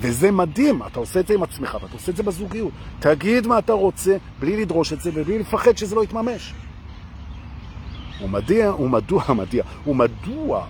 וזה 0.00 0.30
מדהים, 0.30 0.82
אתה 0.82 1.00
עושה 1.00 1.20
את 1.20 1.26
זה 1.26 1.34
עם 1.34 1.42
עצמך, 1.42 1.78
ואתה 1.82 1.92
עושה 1.92 2.12
את 2.12 2.16
זה 2.16 2.22
בזוגיות. 2.22 2.72
תגיד 2.98 3.46
מה 3.46 3.58
אתה 3.58 3.72
רוצה, 3.72 4.16
בלי 4.40 4.56
לדרוש 4.56 4.92
את 4.92 5.00
זה, 5.00 5.10
ובלי 5.14 5.38
לפחד 5.38 5.76
שזה 5.76 5.94
לא 5.94 6.04
יתממש. 6.04 6.54
ומדוע, 8.22 8.74
ומדוע, 8.80 9.22
מדוע, 9.28 9.62
ומדוע, 9.86 10.66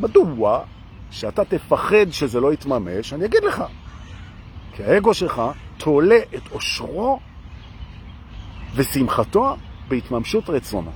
מדוע 0.00 0.62
שאתה 1.10 1.44
תפחד 1.44 2.10
שזה 2.10 2.40
לא 2.40 2.52
יתממש, 2.52 3.12
אני 3.12 3.24
אגיד 3.24 3.44
לך. 3.44 3.64
כי 4.72 4.84
האגו 4.84 5.14
שלך 5.14 5.42
תולה 5.76 6.18
את 6.34 6.52
אושרו 6.52 7.20
ושמחתו 8.74 9.56
בהתממשות 9.88 10.50
רצונו. 10.50 10.90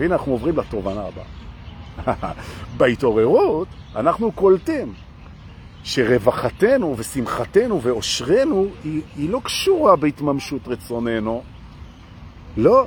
והנה 0.00 0.14
אנחנו 0.14 0.32
עוברים 0.32 0.56
לתובנה 0.56 1.02
הבאה. 1.06 2.32
בהתעוררות 2.78 3.68
אנחנו 3.96 4.32
קולטים 4.32 4.92
שרווחתנו 5.84 6.94
ושמחתנו 6.98 7.82
ואושרנו 7.82 8.66
היא, 8.84 9.02
היא 9.16 9.30
לא 9.30 9.40
קשורה 9.44 9.96
בהתממשות 9.96 10.68
רצוננו. 10.68 11.42
לא, 12.56 12.86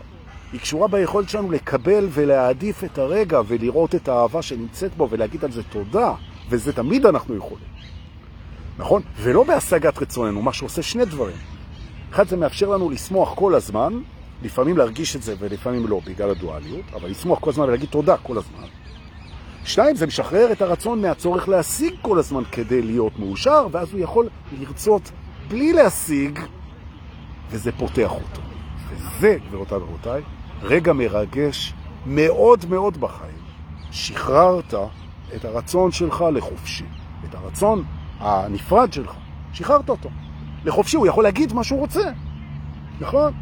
היא 0.53 0.61
קשורה 0.61 0.87
ביכולת 0.87 1.29
שלנו 1.29 1.51
לקבל 1.51 2.07
ולהעדיף 2.11 2.83
את 2.83 2.97
הרגע 2.97 3.41
ולראות 3.47 3.95
את 3.95 4.07
האהבה 4.07 4.41
שנמצאת 4.41 4.95
בו 4.97 5.07
ולהגיד 5.09 5.45
על 5.45 5.51
זה 5.51 5.63
תודה, 5.63 6.13
וזה 6.49 6.73
תמיד 6.73 7.05
אנחנו 7.05 7.35
יכולים. 7.35 7.67
נכון? 8.77 9.01
ולא 9.17 9.43
בהשגת 9.43 10.01
רצוננו, 10.01 10.41
מה 10.41 10.53
שעושה 10.53 10.81
שני 10.81 11.05
דברים. 11.05 11.37
אחד, 12.11 12.27
זה 12.27 12.37
מאפשר 12.37 12.69
לנו 12.69 12.89
לשמוח 12.89 13.33
כל 13.35 13.55
הזמן, 13.55 13.93
לפעמים 14.43 14.77
להרגיש 14.77 15.15
את 15.15 15.23
זה 15.23 15.35
ולפעמים 15.39 15.87
לא, 15.87 16.01
בגלל 16.05 16.29
הדואליות, 16.29 16.85
אבל 16.93 17.09
לשמוח 17.09 17.39
כל 17.39 17.49
הזמן 17.49 17.63
ולהגיד 17.63 17.89
תודה 17.89 18.17
כל 18.17 18.37
הזמן. 18.37 18.67
שתיים, 19.65 19.95
זה 19.95 20.07
משחרר 20.07 20.51
את 20.51 20.61
הרצון 20.61 21.01
מהצורך 21.01 21.49
להשיג 21.49 21.93
כל 22.01 22.19
הזמן 22.19 22.43
כדי 22.51 22.81
להיות 22.81 23.19
מאושר, 23.19 23.67
ואז 23.71 23.93
הוא 23.93 23.99
יכול 23.99 24.29
לרצות 24.59 25.11
בלי 25.47 25.73
להשיג, 25.73 26.39
וזה 27.49 27.71
פותח 27.71 28.11
אותו. 28.11 28.41
וזה, 28.89 29.37
גבירותיי 29.47 29.77
ורבותיי, 29.77 30.21
רגע 30.61 30.93
מרגש 30.93 31.73
מאוד 32.05 32.65
מאוד 32.69 32.97
בחיים. 32.97 33.43
שחררת 33.91 34.73
את 35.35 35.45
הרצון 35.45 35.91
שלך 35.91 36.25
לחופשי, 36.33 36.85
את 37.29 37.35
הרצון 37.35 37.83
הנפרד 38.19 38.93
שלך, 38.93 39.13
שחררת 39.53 39.89
אותו. 39.89 40.09
לחופשי, 40.65 40.97
הוא 40.97 41.07
יכול 41.07 41.23
להגיד 41.23 41.53
מה 41.53 41.63
שהוא 41.63 41.79
רוצה, 41.79 42.11
נכון? 42.99 43.33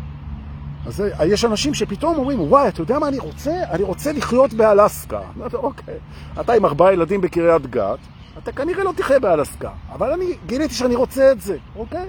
אז 0.86 1.04
יש 1.26 1.46
אנשים 1.46 1.74
שפתאום 1.74 2.16
אומרים, 2.18 2.40
וואי, 2.42 2.68
אתה 2.68 2.82
יודע 2.82 3.00
מה 3.00 3.08
אני 3.08 3.20
רוצה? 3.20 3.52
אני 3.72 3.84
רוצה 3.84 4.12
לחיות 4.12 4.54
באלסקה. 4.54 5.20
אוקיי, 5.54 5.98
אתה 6.40 6.54
עם 6.54 6.66
ארבעה 6.66 6.94
ילדים 6.94 7.22
בקריית 7.22 7.68
גת, 7.68 8.00
אתה 8.38 8.52
כנראה 8.52 8.84
לא 8.84 8.94
תחיה 8.98 9.20
באלסקה, 9.20 9.70
אבל 9.92 10.12
אני 10.12 10.26
גיליתי 10.46 10.74
שאני 10.74 10.96
רוצה 10.96 11.32
את 11.32 11.42
זה, 11.42 11.58
אוקיי? 11.76 12.08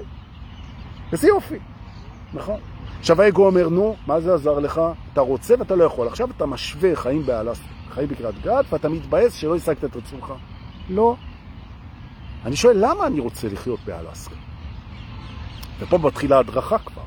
וזה 1.12 1.28
יופי, 1.28 1.58
נכון? 2.34 2.60
עכשיו 2.98 3.22
האגו 3.22 3.46
אומר, 3.46 3.68
נו, 3.68 3.96
מה 4.06 4.20
זה 4.20 4.34
עזר 4.34 4.58
לך? 4.58 4.80
אתה 5.12 5.20
רוצה 5.20 5.54
ואתה 5.58 5.76
לא 5.76 5.84
יכול. 5.84 6.06
עכשיו 6.06 6.28
אתה 6.36 6.46
משווה 6.46 6.96
חיים 6.96 7.26
באלסקה, 7.26 7.64
חיים 7.90 8.08
בקריית 8.08 8.42
גת, 8.42 8.64
ואתה 8.72 8.88
מתבאס 8.88 9.34
שלא 9.34 9.56
השגת 9.56 9.84
את 9.84 9.96
רצונך. 9.96 10.32
לא. 10.90 11.16
אני 12.44 12.56
שואל, 12.56 12.76
למה 12.80 13.06
אני 13.06 13.20
רוצה 13.20 13.48
לחיות 13.48 13.80
באלסקה? 13.86 14.34
ופה 15.80 15.98
מתחילה 15.98 16.38
הדרכה 16.38 16.78
כבר. 16.78 17.02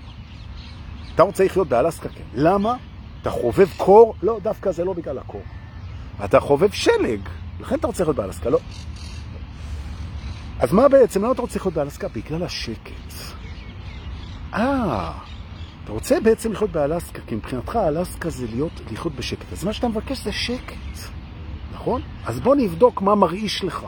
אתה 1.15 1.23
רוצה 1.23 1.45
לחיות 1.45 1.67
באלסקה? 1.67 2.09
כן. 2.09 2.23
למה? 2.33 2.75
אתה 3.21 3.29
חובב 3.29 3.67
קור? 3.77 4.15
לא, 4.23 4.39
דווקא 4.43 4.71
זה 4.71 4.85
לא 4.85 4.93
בגלל 4.93 5.17
הקור. 5.17 5.41
אתה 6.25 6.39
חובב 6.39 6.71
שלג, 6.71 7.19
לכן 7.59 7.75
אתה 7.75 7.87
רוצה 7.87 8.03
לחיות 8.03 8.15
באלסקה, 8.15 8.49
לא. 8.49 8.59
אז 10.59 10.73
מה 10.73 10.87
בעצם, 10.87 11.23
למה 11.23 11.31
אתה 11.31 11.41
רוצה 11.41 11.59
לחיות 11.59 11.73
באלסקה? 11.73 12.07
בגלל 12.07 12.43
השקט. 12.43 13.13
אה, 14.53 15.11
אתה 15.83 15.91
רוצה 15.91 16.19
בעצם 16.19 16.51
לחיות 16.51 16.71
באלסקה, 16.71 17.21
כי 17.27 17.35
מבחינתך 17.35 17.79
אלסקה 17.87 18.29
זה 18.29 18.45
להיות, 18.47 18.71
לחיות 18.91 19.15
בשקט. 19.15 19.45
אז 19.51 19.63
מה 19.63 19.73
שאתה 19.73 19.87
מבקש 19.87 20.23
זה 20.23 20.31
שקט, 20.31 20.75
נכון? 21.73 22.01
אז 22.25 22.39
בוא 22.39 22.55
נבדוק 22.55 23.01
מה 23.01 23.15
מרעיש 23.15 23.63
לך. 23.63 23.85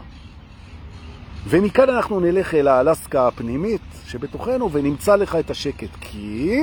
ומכאן 1.48 1.90
אנחנו 1.90 2.20
נלך 2.20 2.54
אל 2.54 2.68
האלסקה 2.68 3.28
הפנימית 3.28 3.82
שבתוכנו 4.08 4.72
ונמצא 4.72 5.16
לך 5.16 5.36
את 5.36 5.50
השקט, 5.50 5.90
כי 6.02 6.60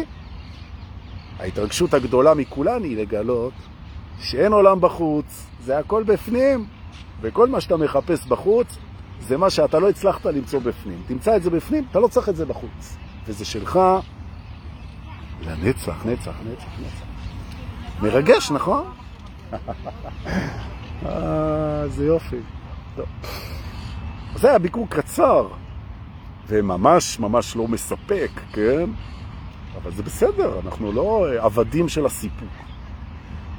ההתרגשות 1.40 1.94
הגדולה 1.94 2.34
מכולן 2.34 2.82
היא 2.82 2.96
לגלות 2.96 3.52
שאין 4.20 4.52
עולם 4.52 4.80
בחוץ, 4.80 5.46
זה 5.60 5.78
הכל 5.78 6.02
בפנים, 6.02 6.66
וכל 7.20 7.48
מה 7.48 7.60
שאתה 7.60 7.76
מחפש 7.76 8.26
בחוץ 8.26 8.66
זה 9.20 9.36
מה 9.36 9.50
שאתה 9.50 9.78
לא 9.78 9.88
הצלחת 9.88 10.26
למצוא 10.26 10.60
בפנים. 10.60 11.02
תמצא 11.06 11.36
את 11.36 11.42
זה 11.42 11.50
בפנים, 11.50 11.84
אתה 11.90 12.00
לא 12.00 12.08
צריך 12.08 12.28
את 12.28 12.36
זה 12.36 12.46
בחוץ. 12.46 12.96
וזה 13.26 13.44
שלך 13.44 13.80
לנצח, 15.42 16.06
נצח, 16.06 16.34
נצח, 16.44 16.66
נצח. 16.80 17.04
מרגש, 18.02 18.50
נכון? 18.50 18.84
אה, 21.06 21.88
זה 21.88 22.06
יופי. 22.06 22.40
זה 24.36 24.48
היה 24.48 24.58
ביקור 24.58 24.86
קצר, 24.90 25.48
וממש 26.48 27.20
ממש 27.20 27.56
לא 27.56 27.68
מספק, 27.68 28.30
כן? 28.52 28.90
אבל 29.82 29.92
זה 29.92 30.02
בסדר, 30.02 30.60
אנחנו 30.64 30.92
לא 30.92 31.26
עבדים 31.38 31.88
של 31.88 32.06
הסיפוק. 32.06 32.48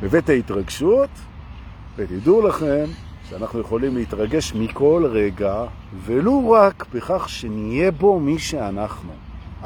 בבית 0.02 0.30
ההתרגשות, 0.30 1.10
ותדעו 1.96 2.48
לכם 2.48 2.86
שאנחנו 3.30 3.60
יכולים 3.60 3.96
להתרגש 3.96 4.54
מכל 4.54 5.06
רגע, 5.12 5.64
ולו 6.06 6.52
רק 6.52 6.86
בכך 6.94 7.30
שנהיה 7.30 7.92
בו 7.92 8.20
מי 8.20 8.40
שאנחנו. 8.40 9.12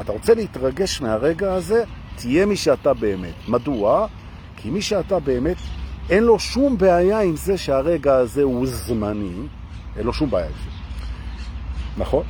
אתה 0.02 0.12
רוצה 0.12 0.34
להתרגש 0.34 1.02
מהרגע 1.02 1.54
הזה? 1.54 1.84
תהיה 2.16 2.45
מי 2.45 2.56
שאתה 2.56 2.93
באמת. 2.93 3.34
מדוע? 3.47 4.08
כי 4.58 4.70
מי 4.70 4.82
שאתה 4.82 5.20
באמת, 5.20 5.58
אין 6.10 6.24
לו 6.24 6.39
שום 6.39 6.78
בעיה 6.78 7.22
עם 7.22 7.36
זה 7.36 7.58
שהרגע 7.58 8.16
הזה 8.16 8.43
הוא 8.43 8.68
זמני, 8.68 9.47
אין 9.97 10.06
לו 10.06 10.14
שום 10.14 10.30
בעיה 10.30 10.45
עם 10.45 10.54
זה. 10.54 10.70
נכון? 11.97 12.24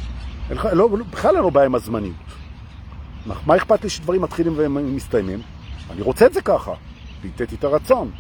לא, 0.73 0.87
בכלל 1.11 1.35
אין 1.35 1.43
לו 1.43 1.51
בעיה 1.51 1.65
עם 1.65 1.75
הזמניות. 1.75 2.28
מה 3.25 3.55
אכפת 3.55 3.83
לי 3.83 3.89
שדברים 3.89 4.21
מתחילים 4.21 4.53
ומסתיימים? 4.57 5.41
אני 5.91 6.01
רוצה 6.01 6.25
את 6.25 6.33
זה 6.33 6.41
ככה. 6.41 6.73
ביטאתי 7.21 7.55
את 7.55 7.63
הרצון. 7.63 8.11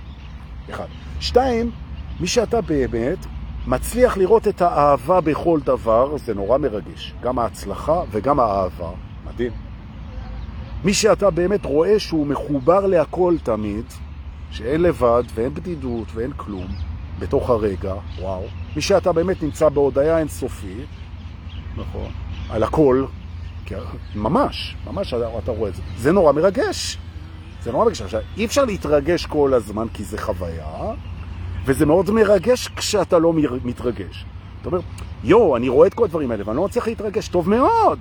אחד. 0.69 0.85
שתיים, 1.19 1.71
מי 2.19 2.27
שאתה 2.27 2.61
באמת 2.61 3.25
מצליח 3.67 4.17
לראות 4.17 4.47
את 4.47 4.61
האהבה 4.61 5.21
בכל 5.21 5.59
דבר, 5.63 6.17
זה 6.17 6.33
נורא 6.33 6.57
מרגש. 6.57 7.13
גם 7.21 7.39
ההצלחה 7.39 8.01
וגם 8.11 8.39
האהבה. 8.39 8.91
מדהים. 9.25 9.51
מי 10.83 10.93
שאתה 10.93 11.29
באמת 11.29 11.65
רואה 11.65 11.99
שהוא 11.99 12.27
מחובר 12.27 12.85
להכל 12.85 13.35
תמיד, 13.43 13.85
שאין 14.51 14.81
לבד 14.81 15.23
ואין 15.35 15.53
בדידות 15.53 16.07
ואין 16.13 16.31
כלום 16.37 16.67
בתוך 17.19 17.49
הרגע, 17.49 17.93
וואו. 18.19 18.43
מי 18.75 18.81
שאתה 18.81 19.11
באמת 19.11 19.43
נמצא 19.43 19.69
בהודעה 19.69 20.19
אינסופית, 20.19 20.87
נכון, 21.77 22.11
על 22.49 22.63
הכל, 22.63 23.05
ממש, 24.15 24.75
ממש 24.85 25.13
אתה 25.13 25.51
רואה 25.51 25.69
את 25.69 25.75
זה. 25.75 25.81
זה 25.97 26.11
נורא 26.11 26.31
מרגש. 26.31 26.97
זה 27.63 27.71
נורא 27.71 27.85
מרגש. 27.85 28.01
עכשיו, 28.01 28.21
אי 28.37 28.45
אפשר 28.45 28.65
להתרגש 28.65 29.25
כל 29.25 29.53
הזמן 29.53 29.87
כי 29.93 30.03
זה 30.03 30.17
חוויה, 30.17 30.93
וזה 31.65 31.85
מאוד 31.85 32.11
מרגש 32.11 32.67
כשאתה 32.67 33.19
לא 33.19 33.33
מתרגש. 33.63 34.25
אתה 34.61 34.69
אומר, 34.69 34.79
יו, 35.23 35.55
אני 35.55 35.69
רואה 35.69 35.87
את 35.87 35.93
כל 35.93 36.03
הדברים 36.03 36.31
האלה, 36.31 36.43
ואני 36.45 36.57
לא 36.57 36.65
מצליח 36.65 36.87
להתרגש. 36.87 37.27
טוב 37.27 37.49
מאוד, 37.49 37.99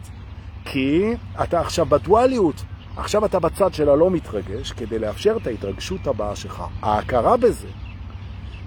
כי 0.65 1.15
אתה 1.43 1.61
עכשיו 1.61 1.87
בדואליות. 1.87 2.63
עכשיו 2.97 3.25
אתה 3.25 3.39
בצד 3.39 3.75
של 3.75 3.89
הלא 3.89 4.11
מתרגש, 4.11 4.73
כדי 4.73 4.99
לאפשר 4.99 5.37
את 5.43 5.47
ההתרגשות 5.47 6.07
הבאה 6.07 6.37
שלך. 6.37 6.63
ההכרה 6.83 7.37
בזה, 7.37 7.69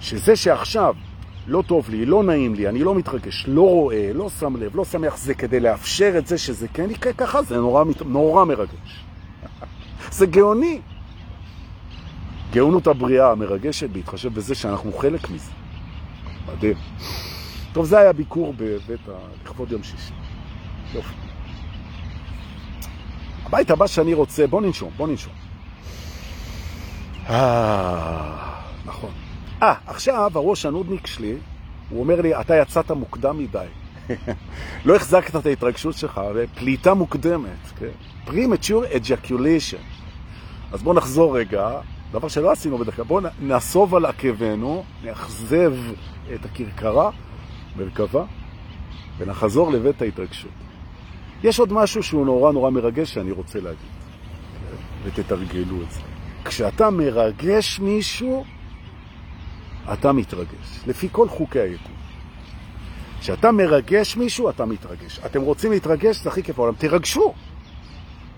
שזה 0.02 0.36
שעכשיו 0.36 0.95
לא 1.48 1.64
טוב 1.68 1.89
לי, 1.89 2.06
לא 2.06 2.24
נעים 2.24 2.56
לי, 2.56 2.70
אני 2.70 2.84
לא 2.84 2.96
מתרגש, 2.96 3.46
לא 3.48 3.62
רואה, 3.62 4.12
לא 4.14 4.30
שם 4.30 4.56
לב, 4.56 4.76
לא 4.76 4.86
שמח, 4.86 5.18
זה 5.18 5.34
כדי 5.34 5.60
לאפשר 5.60 6.18
את 6.18 6.28
זה 6.28 6.38
שזה 6.38 6.68
כן 6.68 6.89
יקרה 6.89 7.14
ככה, 7.14 7.44
זה 7.44 7.58
נורא, 7.58 7.84
נורא 8.06 8.46
מרגש. 8.46 9.06
זה 10.18 10.26
גאוני. 10.26 10.82
גאונות 12.52 12.88
הבריאה 12.88 13.32
המרגשת 13.32 13.89
בהתחשב 13.89 14.34
בזה 14.34 14.56
שאנחנו 14.56 14.94
חלק 14.94 15.30
מזה. 15.30 15.52
מדהים. 16.48 16.78
טוב, 17.74 17.86
זה 17.86 18.00
היה 18.00 18.14
ביקור 18.14 18.54
בבית 18.58 19.10
ה... 19.10 19.12
לכבוד 19.44 19.72
יום 19.72 19.84
שישי. 19.84 20.14
יופי. 20.94 21.14
הבית 23.46 23.72
הבא 23.72 23.88
שאני 23.88 24.14
רוצה, 24.14 24.48
בוא 24.48 24.62
ננשום, 24.62 24.92
בוא 24.98 25.08
ננשום. 25.08 25.34
אה, 27.30 28.54
נכון. 28.86 29.20
אה, 29.62 29.74
עכשיו 29.88 30.32
הראש 30.36 30.66
הנודניק 30.66 31.07
שלי, 31.07 31.36
הוא 31.89 31.99
אומר 31.99 32.22
לי, 32.22 32.39
אתה 32.41 32.55
יצאת 32.55 32.91
מוקדם 32.91 33.38
מדי. 33.38 33.66
לא 34.86 34.95
החזקת 34.95 35.36
את 35.36 35.45
ההתרגשות 35.45 35.97
שלך, 35.97 36.22
פליטה 36.55 36.93
מוקדמת, 36.93 37.72
כן? 37.80 37.88
premature 38.28 38.93
ejaculation. 38.93 39.82
אז 40.72 40.84
בואו 40.84 40.95
נחזור 40.95 41.38
רגע, 41.38 41.80
דבר 42.12 42.28
שלא 42.28 42.51
עשינו 42.51 42.78
בדרך 42.78 42.95
כלל, 42.95 43.05
בואו 43.05 43.26
נסוב 43.41 43.95
על 43.95 44.05
עקבנו, 44.05 44.84
נאכזב 45.03 45.74
את 46.34 46.45
הכרכרה, 46.45 47.09
מרכבה, 47.76 48.24
ונחזור 49.18 49.72
לבית 49.72 50.01
ההתרגשות. 50.01 50.51
יש 51.43 51.59
עוד 51.59 51.74
משהו 51.74 52.03
שהוא 52.03 52.26
נורא 52.26 52.51
נורא 52.51 52.70
מרגש 52.70 53.14
שאני 53.14 53.32
רוצה 53.32 53.59
להגיד, 53.59 53.91
ותתרגלו 55.03 55.82
את 55.82 55.91
זה. 55.91 55.99
כשאתה 56.45 56.89
מרגש 56.89 57.80
מישהו, 57.80 58.45
אתה 59.94 60.12
מתרגש, 60.12 60.80
לפי 60.88 61.08
כל 61.12 61.30
חוקי 61.30 61.60
היקום. 61.60 61.96
כשאתה 63.20 63.52
מרגש 63.52 64.18
מישהו, 64.18 64.50
אתה 64.50 64.66
מתרגש. 64.66 65.20
אתם 65.26 65.42
רוצים 65.42 65.72
להתרגש, 65.72 66.24
זה 66.24 66.30
הכי 66.30 66.44
כיף 66.44 66.56
בעולם. 66.56 66.74
תרגשו. 66.78 67.34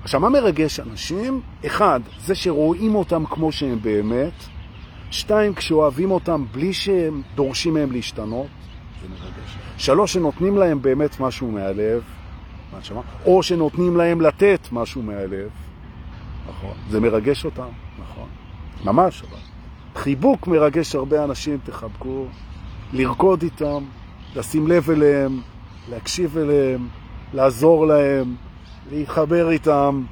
עכשיו, 0.04 0.20
מה 0.20 0.30
מרגש 0.30 0.80
אנשים? 0.80 1.42
אחד, 1.66 2.00
זה 2.26 2.36
שרואים 2.36 2.96
אותם 2.96 3.26
כמו 3.26 3.52
שהם 3.52 3.80
באמת. 3.82 4.34
שתיים, 5.12 5.54
כשאוהבים 5.54 6.12
אותם 6.12 6.46
בלי 6.52 6.74
שהם 6.74 7.22
דורשים 7.36 7.74
מהם 7.74 7.92
להשתנות. 7.92 8.48
זה 9.02 9.08
מרגש. 9.10 9.58
שלוש, 9.78 10.14
שנותנים 10.14 10.58
להם 10.58 10.82
באמת 10.82 11.20
משהו 11.20 11.52
מהלב. 11.52 12.04
או 13.26 13.44
שנותנים 13.44 13.98
להם 13.98 14.22
לתת 14.22 14.68
משהו 14.72 15.02
מהלב. 15.02 15.50
נכון. 16.50 16.74
זה 16.90 17.00
מרגש 17.00 17.46
אותם, 17.46 17.70
נכון. 18.00 18.30
ממש, 18.84 19.24
אבל. 19.30 19.53
חיבוק 19.96 20.48
מרגש 20.48 20.96
הרבה 20.96 21.24
אנשים, 21.24 21.58
תחבקו. 21.64 22.26
לרקוד 22.94 23.42
איתם, 23.42 23.84
לשים 24.36 24.68
לב 24.68 24.90
אליהם, 24.90 25.42
להקשיב 25.90 26.38
אליהם, 26.38 26.88
לעזור 27.34 27.88
להם, 27.88 28.36
להתחבר 28.92 29.50
איתם, 29.50 30.04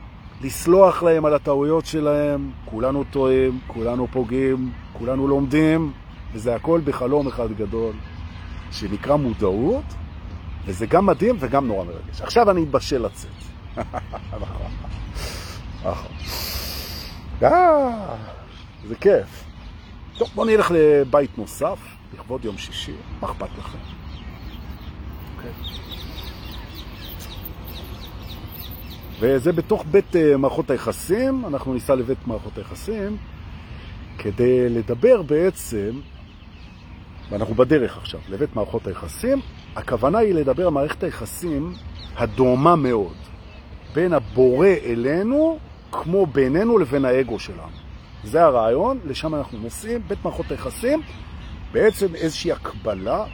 לסלוח 0.44 1.04
להם 1.04 1.26
על 1.26 1.34
הטעויות 1.34 1.86
שלהם. 1.86 2.52
כולנו 2.66 3.04
טועים, 3.04 3.60
כולנו 3.68 4.08
פוגעים, 4.12 4.72
כולנו 4.94 5.28
לומדים, 5.28 5.92
וזה 6.34 6.56
הכל 6.56 6.82
בחלום 6.84 7.28
אחד 7.28 7.52
גדול, 7.52 7.94
שנקרא 8.72 9.16
מודעות, 9.16 9.84
וזה 10.66 10.86
גם 10.86 11.06
מדהים 11.06 11.36
וגם 11.40 11.68
נורא 11.68 11.86
מרגש. 11.86 12.22
עכשיו 12.22 12.52
אני 12.52 12.64
אתבשל 12.64 13.06
לצאת. 13.06 13.32
נכון. 14.42 14.72
נכון. 15.84 16.12
אה, 17.44 18.16
זה 18.88 18.96
כיף. 18.96 19.41
טוב, 20.22 20.32
בואו 20.36 20.48
נלך 20.48 20.72
לבית 20.76 21.38
נוסף, 21.38 21.80
לכבוד 22.14 22.46
יום 22.46 22.58
שישי. 22.58 22.94
מה 23.22 23.28
אכפת 23.28 23.50
לכם? 23.58 23.78
וזה 29.20 29.52
בתוך 29.52 29.86
בית 29.92 30.16
אה, 30.16 30.38
מערכות 30.38 30.70
היחסים, 30.70 31.46
אנחנו 31.46 31.74
ניסע 31.74 31.96
לבית 31.96 32.28
מערכות 32.28 32.58
היחסים, 32.58 33.18
כדי 34.18 34.70
לדבר 34.70 35.22
בעצם, 35.22 35.92
ואנחנו 37.30 37.56
בדרך 37.56 37.98
עכשיו, 37.98 38.20
לבית 38.30 38.56
מערכות 38.56 38.88
היחסים, 38.88 39.40
הכוונה 39.76 40.18
היא 40.18 40.34
לדבר 40.34 40.64
על 40.64 40.74
מערכת 40.74 41.04
היחסים 41.04 41.74
הדומה 42.16 42.76
מאוד, 42.76 43.16
בין 43.94 44.14
הבורא 44.14 44.68
אלינו, 44.86 45.60
כמו 45.92 46.26
בינינו 46.26 46.78
לבין 46.78 47.06
האגו 47.06 47.40
שלנו. 47.40 47.91
זה 48.24 48.44
הרעיון, 48.44 49.00
לשם 49.06 49.36
אנחנו 49.36 49.58
נוסעים, 49.58 50.02
בית 50.08 50.26
מערכות 50.26 50.52
היחסים, 50.52 51.02
בעצם 51.72 52.16
איזושהי 52.16 52.52
הקבלה 52.52 53.26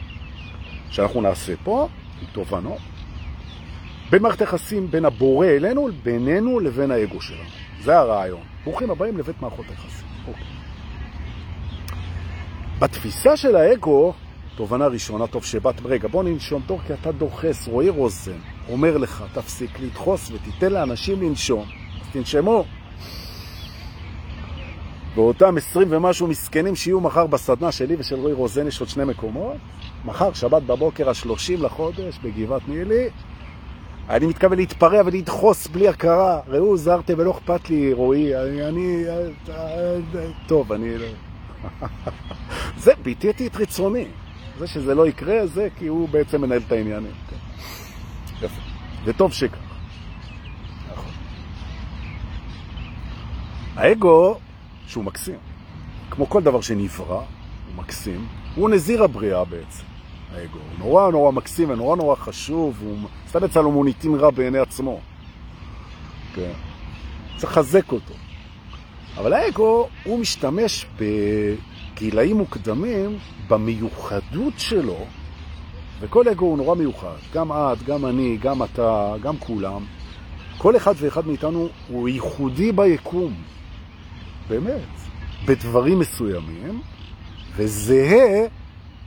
שאנחנו 0.90 1.20
נעשה 1.20 1.52
פה, 1.64 1.88
עם 2.22 2.26
תובנות, 2.32 2.78
בין 4.10 4.22
מערכת 4.22 4.40
היחסים 4.40 4.90
בין 4.90 5.04
הבורא 5.04 5.46
אלינו, 5.46 5.88
בינינו 6.02 6.60
לבין 6.60 6.90
האגו 6.90 7.20
שלנו. 7.20 7.48
זה 7.80 7.98
הרעיון. 7.98 8.40
ברוכים 8.64 8.90
הבאים 8.90 9.18
לבית 9.18 9.42
מערכות 9.42 9.66
היחסים. 9.68 10.06
אוקיי. 10.28 10.44
בתפיסה 12.78 13.36
של 13.36 13.56
האגו, 13.56 14.12
תובנה 14.56 14.86
ראשונה, 14.86 15.26
טוב 15.26 15.44
שבאת, 15.44 15.74
רגע, 15.84 16.08
בוא 16.08 16.24
ננשום 16.24 16.62
טוב, 16.66 16.80
כי 16.86 16.92
אתה 16.92 17.12
דוחס, 17.12 17.68
רועי 17.68 17.88
רוזן 17.88 18.38
אומר 18.68 18.96
לך, 18.96 19.24
תפסיק 19.32 19.80
לדחוס 19.80 20.30
ותיתן 20.30 20.72
לאנשים 20.72 21.22
לנשום. 21.22 21.64
אז 22.00 22.06
תנשמו. 22.12 22.64
ואותם 25.18 25.56
עשרים 25.56 25.88
ומשהו 25.90 26.26
מסכנים 26.26 26.76
שיהיו 26.76 27.00
מחר 27.00 27.26
בסדנה 27.26 27.72
שלי 27.72 27.96
ושל 27.98 28.16
רועי 28.16 28.32
רוזן, 28.32 28.66
יש 28.66 28.80
עוד 28.80 28.88
שני 28.88 29.04
מקומות. 29.04 29.56
מחר, 30.04 30.32
שבת 30.32 30.62
בבוקר, 30.62 31.10
השלושים 31.10 31.62
לחודש, 31.62 32.18
בגבעת 32.22 32.68
נילי, 32.68 33.08
אני 34.08 34.26
מתכוון 34.26 34.58
להתפרע 34.58 35.00
ולדחוס 35.06 35.66
בלי 35.66 35.88
הכרה. 35.88 36.40
ראו, 36.48 36.76
זרתם 36.76 37.14
ולא 37.16 37.30
אכפת 37.30 37.70
לי, 37.70 37.92
רועי. 37.92 38.36
אני... 38.36 38.68
אני 38.68 39.04
טוב, 40.46 40.72
אני... 40.72 40.88
זה, 42.84 42.92
ביטאתי 43.02 43.46
את 43.46 43.56
רצוני. 43.56 44.04
זה 44.58 44.66
שזה 44.66 44.94
לא 44.94 45.06
יקרה, 45.08 45.46
זה 45.46 45.68
כי 45.78 45.86
הוא 45.86 46.08
בעצם 46.08 46.40
מנהל 46.40 46.60
את 46.66 46.72
העניינים. 46.72 47.12
יפה. 48.42 48.60
וטוב 49.04 49.32
שכך. 49.32 49.58
נכון. 50.92 51.10
האגו, 53.76 54.38
שהוא 54.88 55.04
מקסים, 55.04 55.38
כמו 56.10 56.28
כל 56.28 56.42
דבר 56.42 56.60
שנברא, 56.60 57.16
הוא 57.16 57.24
מקסים, 57.76 58.26
הוא 58.54 58.70
נזיר 58.70 59.04
הבריאה 59.04 59.44
בעצם. 59.44 59.84
האגו. 60.34 60.58
הוא 60.58 60.78
נורא 60.78 61.10
נורא 61.10 61.32
מקסים 61.32 61.70
ונורא 61.70 61.96
נורא 61.96 62.14
חשוב, 62.14 62.76
הוא 62.80 62.96
סתם 63.28 63.44
יצא 63.44 63.60
לו 63.60 63.70
מוניטין 63.70 64.14
רע 64.14 64.30
בעיני 64.30 64.58
עצמו. 64.58 65.00
כן. 66.34 66.52
צריך 67.36 67.52
לחזק 67.52 67.92
אותו. 67.92 68.14
אבל 69.16 69.32
האגו, 69.32 69.88
הוא 70.04 70.18
משתמש 70.18 70.86
בגילאים 70.96 72.36
מוקדמים 72.36 73.18
במיוחדות 73.48 74.52
שלו, 74.56 75.06
וכל 76.00 76.28
אגו 76.28 76.46
הוא 76.46 76.56
נורא 76.58 76.74
מיוחד. 76.74 77.16
גם 77.34 77.52
את, 77.52 77.82
גם 77.82 78.06
אני, 78.06 78.36
גם 78.36 78.62
אתה, 78.62 79.14
גם 79.22 79.36
כולם. 79.38 79.84
כל 80.58 80.76
אחד 80.76 80.94
ואחד 80.96 81.26
מאיתנו 81.26 81.68
הוא 81.88 82.08
ייחודי 82.08 82.72
ביקום. 82.72 83.34
באמת. 84.48 84.88
בדברים 85.46 85.98
מסוימים, 85.98 86.80
וזהה 87.56 88.46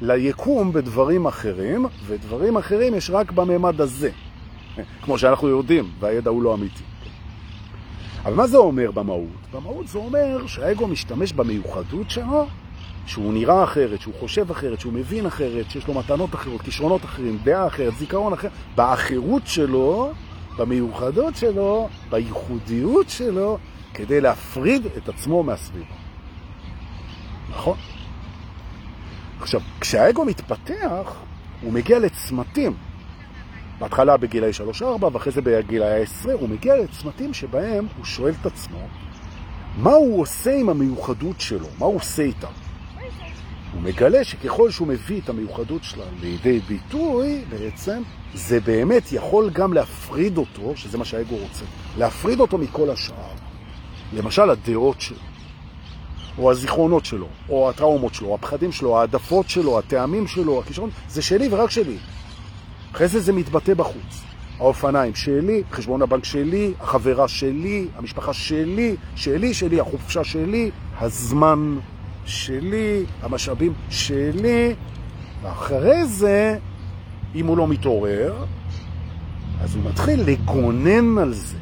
ליקום 0.02 0.74
בדברים 0.74 1.26
אחרים, 1.26 1.86
ודברים 2.08 2.58
אחרים 2.58 2.96
יש 2.96 3.10
רק 3.10 3.32
בממד 3.32 3.82
הזה. 3.82 4.10
כמו 5.02 5.18
שאנחנו 5.18 5.48
יודעים, 5.48 5.92
והידע 6.00 6.30
הוא 6.30 6.44
לא 6.44 6.54
אמיתי. 6.54 6.84
אבל 8.24 8.34
מה 8.34 8.48
זה 8.48 8.58
אומר 8.58 8.92
במהות? 8.92 9.28
במהות 9.54 9.88
זה 9.88 9.98
אומר 9.98 10.48
שהאגו 10.48 10.88
משתמש 10.88 11.34
במיוחדות 11.34 12.10
שלו, 12.10 12.46
שהוא 13.06 13.34
נראה 13.34 13.64
אחרת, 13.64 14.02
שהוא 14.02 14.14
חושב 14.20 14.52
אחרת, 14.52 14.80
שהוא 14.80 14.94
מבין 14.94 15.26
אחרת, 15.26 15.72
שיש 15.72 15.88
לו 15.88 15.94
מתנות 15.94 16.36
אחרות, 16.36 16.62
כישרונות 16.62 17.06
אחרים, 17.06 17.38
דעה 17.44 17.68
אחרת, 17.68 17.94
זיכרון 17.98 18.34
אחר. 18.34 18.48
באחרות 18.76 19.42
שלו, 19.46 20.12
במיוחדות 20.58 21.36
שלו, 21.36 21.90
בייחודיות 22.10 23.10
שלו, 23.10 23.58
כדי 23.94 24.22
להפריד 24.22 24.86
את 24.86 25.10
עצמו 25.10 25.44
מהסביבה. 25.44 25.96
נכון? 27.50 27.78
עכשיו, 29.42 29.62
כשהאגו 29.80 30.26
מתפתח, 30.26 31.16
הוא 31.62 31.74
מגיע 31.74 32.00
לצמתים. 32.00 32.74
בהתחלה 33.80 34.18
בגילאי 34.18 34.52
3-4 34.82 34.84
ואחרי 35.12 35.32
זה 35.32 35.42
בגילאי 35.42 36.02
10, 36.02 36.34
הוא 36.34 36.50
מגיע 36.50 36.76
לצמתים 36.76 37.34
שבהם 37.34 37.88
הוא 37.98 38.06
שואל 38.06 38.34
את 38.42 38.46
עצמו 38.46 38.88
מה 39.78 39.92
הוא 39.92 40.22
עושה 40.22 40.56
עם 40.56 40.70
המיוחדות 40.70 41.42
שלו, 41.42 41.68
מה 41.80 41.86
הוא 41.86 41.96
עושה 41.96 42.24
איתה. 42.24 42.48
הוא 43.74 43.82
מגלה 43.82 44.24
שככל 44.24 44.72
שהוא 44.72 44.88
מביא 44.88 45.22
את 45.22 45.30
המיוחדות 45.30 45.84
שלה 45.84 46.06
לידי 46.22 46.60
ביטוי, 46.60 47.42
בעצם, 47.50 48.02
זה 48.34 48.60
באמת 48.60 49.12
יכול 49.12 49.50
גם 49.50 49.74
להפריד 49.74 50.38
אותו, 50.38 50.74
שזה 50.76 50.98
מה 50.98 51.06
שהאגו 51.06 51.36
רוצה, 51.36 51.66
להפריד 51.98 52.40
אותו 52.40 52.58
מכל 52.58 52.90
השאר. 52.90 53.51
למשל, 54.14 54.50
הדעות 54.50 55.02
שלו. 55.02 55.18
או 56.38 56.52
הזיכרונות 56.52 57.06
שלו, 57.06 57.28
או 57.50 57.70
הטראומות 57.70 58.14
שלו, 58.14 58.36
הפחדים 58.36 58.72
שלו, 58.72 59.00
העדפות 59.00 59.50
שלו, 59.50 59.80
הטעמים 59.80 60.28
שלו, 60.28 60.60
הכישרון, 60.60 60.90
זה 61.10 61.22
שלי 61.22 61.48
ורק 61.52 61.70
שלי. 61.70 61.98
אחרי 62.92 63.08
זה 63.08 63.20
זה 63.20 63.34
מתבטא 63.34 63.74
בחוץ. 63.74 64.24
האופניים 64.60 65.16
שלי, 65.16 65.64
חשבון 65.72 66.02
הבנק 66.02 66.26
שלי, 66.26 66.74
החברה 66.80 67.28
שלי, 67.28 67.88
המשפחה 67.96 68.34
שלי, 68.34 68.96
שלי, 69.16 69.54
שלי, 69.54 69.80
החופשה 69.80 70.24
שלי, 70.24 70.72
הזמן 71.00 71.78
שלי, 72.26 73.06
המשאבים 73.22 73.74
שלי, 73.90 74.74
ואחרי 75.42 76.06
זה, 76.06 76.58
אם 77.36 77.48
הוא 77.48 77.58
לא 77.58 77.68
מתעורר, 77.68 78.46
אז 79.62 79.76
הוא 79.76 79.84
מתחיל 79.84 80.22
לגונן 80.22 81.18
על 81.18 81.34
זה. 81.34 81.61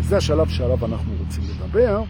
וזה 0.00 0.16
השלב 0.16 0.48
שעליו 0.48 0.86
אנחנו 0.86 1.12
רוצים 1.20 1.44
לדבר, 1.50 2.02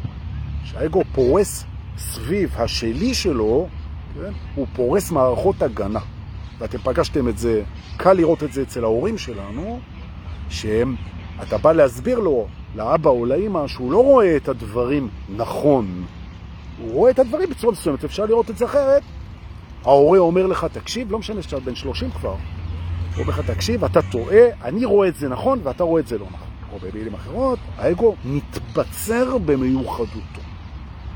שהאגו 0.64 1.03
פורס 1.14 1.64
סביב 1.99 2.55
השלי 2.57 3.14
שלו, 3.14 3.68
כן, 4.14 4.32
הוא 4.55 4.66
פורס 4.72 5.11
מערכות 5.11 5.62
הגנה. 5.62 6.01
ואתם 6.59 6.78
פגשתם 6.78 7.28
את 7.28 7.38
זה, 7.38 7.62
קל 7.97 8.12
לראות 8.12 8.43
את 8.43 8.53
זה 8.53 8.62
אצל 8.62 8.84
ההורים 8.84 9.18
שלנו, 9.18 9.80
שהם, 10.49 10.97
אתה 11.43 11.59
בא 11.59 11.72
להסביר 11.72 12.18
לו, 12.18 12.47
לאבא 12.76 13.11
או 13.11 13.26
לאמא, 13.26 13.66
שהוא 13.66 13.93
לא 13.93 14.03
רואה 14.03 14.36
את 14.36 14.49
הדברים 14.49 15.09
נכון. 15.36 16.05
הוא 16.78 16.93
רואה 16.93 17.11
את 17.11 17.18
הדברים 17.18 17.51
בצורה 17.51 17.72
מסוימת, 17.72 18.05
אפשר 18.05 18.26
לראות 18.26 18.51
את 18.51 18.57
זה 18.57 18.64
אחרת. 18.64 19.03
ההורה 19.84 20.18
אומר 20.18 20.47
לך, 20.47 20.66
תקשיב, 20.72 21.12
לא 21.12 21.18
משנה 21.18 21.43
שאתה 21.43 21.61
בן 21.61 21.74
30 21.74 22.11
כבר, 22.11 22.30
הוא 22.30 22.38
אומר 23.18 23.30
לך, 23.30 23.51
תקשיב, 23.51 23.84
אתה 23.84 24.03
טועה, 24.03 24.47
אני 24.64 24.84
רואה 24.84 25.09
את 25.09 25.16
זה 25.16 25.28
נכון 25.28 25.61
ואתה 25.62 25.84
רואה 25.84 26.01
את 26.01 26.07
זה 26.07 26.18
לא 26.18 26.26
נכון. 26.26 26.49
או 26.73 26.79
במילים 26.79 27.14
אחרות, 27.14 27.59
האגו 27.77 28.14
מתבצר 28.25 29.39
במיוחדותו. 29.39 30.41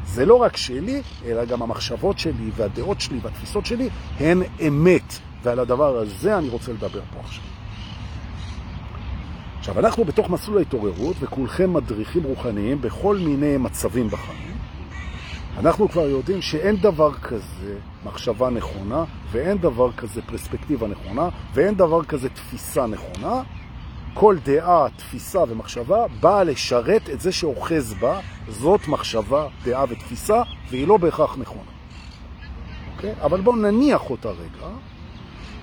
זה 0.05 0.27
לא 0.27 0.35
רק 0.35 0.57
שלי, 0.57 1.03
אלא 1.25 1.45
גם 1.45 1.63
המחשבות 1.63 2.19
שלי 2.19 2.51
והדעות 2.57 3.01
שלי 3.01 3.19
והתפיסות 3.23 3.67
שלי 3.67 3.89
הן 4.21 4.43
אמת. 4.69 5.19
ועל 5.43 5.59
הדבר 5.59 5.97
הזה 5.97 6.39
אני 6.39 6.49
רוצה 6.49 6.73
לדבר 6.73 7.01
פה 7.15 7.21
עכשיו. 7.21 7.45
עכשיו, 9.59 9.79
אנחנו 9.79 10.05
בתוך 10.05 10.31
מסלול 10.31 10.59
ההתעוררות, 10.59 11.17
וכולכם 11.21 11.73
מדריכים 11.75 12.23
רוחניים 12.23 12.81
בכל 12.81 13.17
מיני 13.17 13.57
מצבים 13.57 14.09
בחיים. 14.09 14.57
אנחנו 15.59 15.89
כבר 15.89 16.09
יודעים 16.09 16.43
שאין 16.43 16.77
דבר 16.77 17.15
כזה 17.15 17.79
מחשבה 18.05 18.51
נכונה, 18.51 19.05
ואין 19.31 19.59
דבר 19.59 19.93
כזה 19.93 20.23
פרספקטיבה 20.23 20.87
נכונה, 20.87 21.29
ואין 21.55 21.75
דבר 21.75 22.05
כזה 22.05 22.29
תפיסה 22.29 22.87
נכונה. 22.87 23.43
כל 24.15 24.37
דעה, 24.45 24.87
תפיסה 24.97 25.41
ומחשבה 25.49 26.07
באה 26.21 26.45
לשרת 26.45 27.11
את 27.11 27.21
זה 27.21 27.33
שאוחז 27.33 27.95
בה, 27.95 28.21
זאת 28.49 28.89
מחשבה, 28.89 29.47
דעה 29.65 29.85
ותפיסה, 29.89 30.43
והיא 30.71 30.89
לא 30.89 30.97
בהכרח 30.97 31.39
נכונה. 31.39 31.71
אוקיי? 32.97 33.15
אבל 33.23 33.41
בואו 33.41 33.57
נניח 33.57 34.11
אותה 34.11 34.31
רגע, 34.31 34.67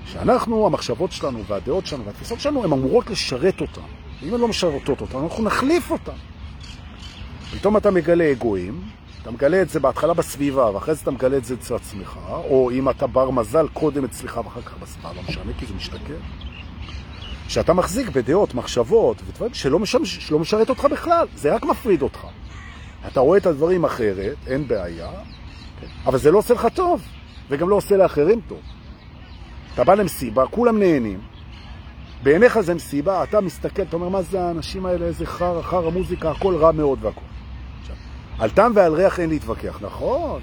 שאנחנו, 0.05 0.65
המחשבות 0.65 1.11
שלנו 1.11 1.45
והדעות 1.45 1.85
שלנו 1.85 2.05
והתפיסות 2.05 2.39
שלנו, 2.39 2.63
הן 2.63 2.71
אמורות 2.71 3.09
לשרת 3.09 3.61
אותן. 3.61 3.81
אם 4.23 4.33
הן 4.33 4.39
לא 4.39 4.47
משרתות 4.47 5.01
אותן, 5.01 5.17
אנחנו 5.17 5.43
נחליף 5.43 5.91
אותן. 5.91 6.11
פתאום 7.51 7.77
אתה 7.77 7.91
מגלה 7.91 8.31
אגואים, 8.31 8.81
אתה 9.21 9.31
מגלה 9.31 9.61
את 9.61 9.69
זה 9.69 9.79
בהתחלה 9.79 10.13
בסביבה, 10.13 10.71
ואחרי 10.71 10.95
זה 10.95 11.01
אתה 11.01 11.11
מגלה 11.11 11.37
את 11.37 11.45
זה 11.45 11.53
אצל 11.53 11.75
עצמך, 11.75 12.17
או 12.27 12.71
אם 12.71 12.89
אתה 12.89 13.07
בר 13.07 13.29
מזל, 13.29 13.67
קודם 13.73 14.03
אצלך 14.03 14.37
ואחר 14.45 14.61
כך 14.61 14.73
בסביבה, 14.81 15.13
לא 15.13 15.21
משנה, 15.29 15.51
כי 15.59 15.65
זה 15.65 15.73
משתכר. 15.73 16.17
שאתה 17.51 17.73
מחזיק 17.73 18.09
בדעות, 18.09 18.53
מחשבות 18.53 19.21
ודברים 19.27 19.53
שלא, 19.53 19.79
משמש, 19.79 20.17
שלא 20.27 20.39
משרת 20.39 20.69
אותך 20.69 20.85
בכלל, 20.85 21.27
זה 21.35 21.55
רק 21.55 21.63
מפריד 21.63 22.01
אותך. 22.01 22.27
אתה 23.07 23.19
רואה 23.19 23.37
את 23.37 23.45
הדברים 23.45 23.85
אחרת, 23.85 24.35
אין 24.47 24.67
בעיה, 24.67 25.09
אבל 26.05 26.17
זה 26.17 26.31
לא 26.31 26.37
עושה 26.37 26.53
לך 26.53 26.67
טוב, 26.73 27.01
וגם 27.49 27.69
לא 27.69 27.75
עושה 27.75 27.97
לאחרים 27.97 28.41
טוב. 28.47 28.59
אתה 29.73 29.83
בא 29.83 29.93
למסיבה, 29.93 30.47
כולם 30.47 30.79
נהנים, 30.79 31.19
בעיניך 32.23 32.59
זה 32.59 32.73
מסיבה, 32.73 33.23
אתה 33.23 33.41
מסתכל, 33.41 33.81
אתה 33.81 33.95
אומר, 33.95 34.09
מה 34.09 34.21
זה 34.21 34.41
האנשים 34.41 34.85
האלה, 34.85 35.05
איזה 35.05 35.25
חר, 35.25 35.61
חר 35.61 35.87
המוזיקה, 35.87 36.31
הכל 36.31 36.55
רע 36.55 36.71
מאוד 36.71 36.99
והכל. 37.01 37.21
עכשיו, 37.81 37.95
על 38.39 38.49
טעם 38.49 38.71
ועל 38.75 38.93
ריח 38.93 39.19
אין 39.19 39.29
להתווכח, 39.29 39.77
נכון, 39.81 40.41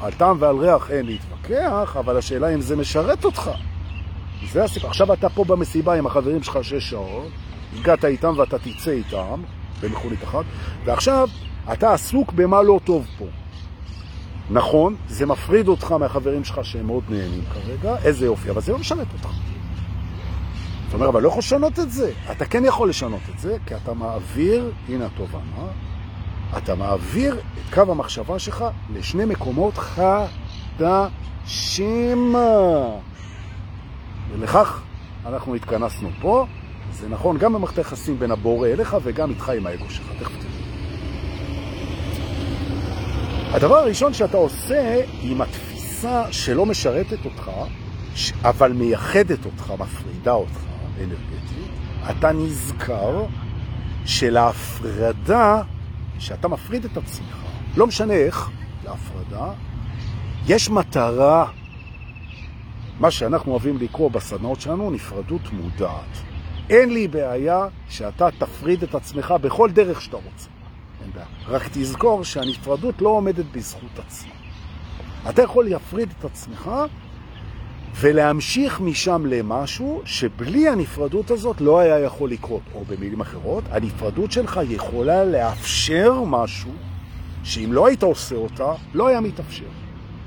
על 0.00 0.12
טעם 0.12 0.36
ועל 0.40 0.56
ריח 0.56 0.90
אין 0.90 1.06
להתווכח, 1.06 1.96
אבל 1.98 2.16
השאלה 2.16 2.54
אם 2.54 2.60
זה 2.60 2.76
משרת 2.76 3.24
אותך. 3.24 3.50
זה 4.52 4.64
הסיפור. 4.64 4.90
עכשיו 4.90 5.12
אתה 5.12 5.28
פה 5.28 5.44
במסיבה 5.44 5.94
עם 5.94 6.06
החברים 6.06 6.42
שלך 6.42 6.58
שש 6.62 6.90
שעות, 6.90 7.28
הגעת 7.78 8.04
איתם 8.04 8.34
ואתה 8.36 8.58
תצא 8.58 8.90
איתם, 8.90 9.42
במכונית 9.82 10.24
אחת, 10.24 10.44
ועכשיו 10.84 11.28
אתה 11.72 11.92
עסוק 11.92 12.32
במה 12.32 12.62
לא 12.62 12.80
טוב 12.84 13.06
פה. 13.18 13.24
נכון, 14.50 14.96
זה 15.08 15.26
מפריד 15.26 15.68
אותך 15.68 15.92
מהחברים 15.92 16.44
שלך 16.44 16.60
שהם 16.62 16.86
מאוד 16.86 17.04
נהנים 17.08 17.44
כרגע, 17.54 17.96
איזה 18.04 18.26
יופי, 18.26 18.50
אבל 18.50 18.60
זה 18.60 18.72
לא 18.72 18.78
משרת 18.78 19.06
אותך. 19.12 19.28
זאת 20.84 20.94
אומרת, 20.94 21.08
אבל 21.08 21.22
לא 21.22 21.28
יכול 21.28 21.38
לשנות 21.38 21.78
את 21.78 21.90
זה. 21.90 22.12
אתה 22.30 22.44
כן 22.44 22.64
יכול 22.64 22.88
לשנות 22.88 23.20
את 23.34 23.38
זה, 23.38 23.56
כי 23.66 23.74
אתה 23.74 23.94
מעביר, 23.94 24.72
הנה 24.88 25.06
התובנה, 25.06 25.66
אתה 26.58 26.74
מעביר 26.74 27.34
את 27.34 27.74
קו 27.74 27.80
המחשבה 27.80 28.38
שלך 28.38 28.64
לשני 28.94 29.24
מקומות 29.24 29.74
חדשים. 30.78 32.36
ולכך 34.32 34.80
אנחנו 35.26 35.54
התכנסנו 35.54 36.08
פה. 36.20 36.46
זה 36.92 37.08
נכון 37.08 37.38
גם 37.38 37.52
במערכת 37.52 37.78
היחסים 37.78 38.18
בין 38.18 38.30
הבורא 38.30 38.68
אליך 38.68 38.96
וגם 39.02 39.30
איתך 39.30 39.48
עם 39.48 39.66
האגו 39.66 39.90
שלך. 39.90 40.06
תכף. 40.18 40.32
הדבר 43.52 43.76
הראשון 43.76 44.14
שאתה 44.14 44.36
עושה 44.36 45.00
עם 45.22 45.40
התפיסה 45.40 46.32
שלא 46.32 46.66
משרתת 46.66 47.24
אותך, 47.24 47.50
אבל 48.42 48.72
מייחדת 48.72 49.44
אותך, 49.44 49.72
מפרידה 49.78 50.32
אותך 50.32 50.60
אנרגטית, 50.98 51.70
אתה 52.10 52.32
נזכר 52.32 53.24
שלהפרדה, 54.04 55.62
שאתה 56.18 56.48
מפריד 56.48 56.84
את 56.84 56.96
עצמך, 56.96 57.36
לא 57.76 57.86
משנה 57.86 58.14
איך, 58.14 58.50
להפרדה, 58.84 59.52
יש 60.46 60.70
מטרה 60.70 61.46
מה 63.00 63.10
שאנחנו 63.10 63.52
אוהבים 63.52 63.78
לקרוא 63.78 64.10
בסדנאות 64.10 64.60
שלנו, 64.60 64.90
נפרדות 64.90 65.52
מודעת. 65.52 66.18
אין 66.70 66.92
לי 66.92 67.08
בעיה 67.08 67.66
שאתה 67.88 68.28
תפריד 68.38 68.82
את 68.82 68.94
עצמך 68.94 69.34
בכל 69.40 69.70
דרך 69.70 70.02
שאתה 70.02 70.16
רוצה. 70.16 70.48
אין 71.02 71.10
בעיה. 71.12 71.26
רק 71.48 71.68
תזכור 71.72 72.24
שהנפרדות 72.24 73.02
לא 73.02 73.08
עומדת 73.08 73.44
בזכות 73.52 73.98
עצמה. 73.98 74.32
אתה 75.30 75.42
יכול 75.42 75.64
להפריד 75.64 76.12
את 76.18 76.24
עצמך 76.24 76.70
ולהמשיך 78.00 78.80
משם 78.80 79.26
למשהו 79.26 80.02
שבלי 80.04 80.68
הנפרדות 80.68 81.30
הזאת 81.30 81.60
לא 81.60 81.78
היה 81.78 81.98
יכול 81.98 82.30
לקרות. 82.30 82.62
או 82.74 82.84
במילים 82.84 83.20
אחרות, 83.20 83.64
הנפרדות 83.70 84.32
שלך 84.32 84.60
יכולה 84.68 85.24
לאפשר 85.24 86.22
משהו 86.26 86.72
שאם 87.44 87.72
לא 87.72 87.86
היית 87.86 88.02
עושה 88.02 88.34
אותה, 88.34 88.72
לא 88.94 89.08
היה 89.08 89.20
מתאפשר. 89.20 89.79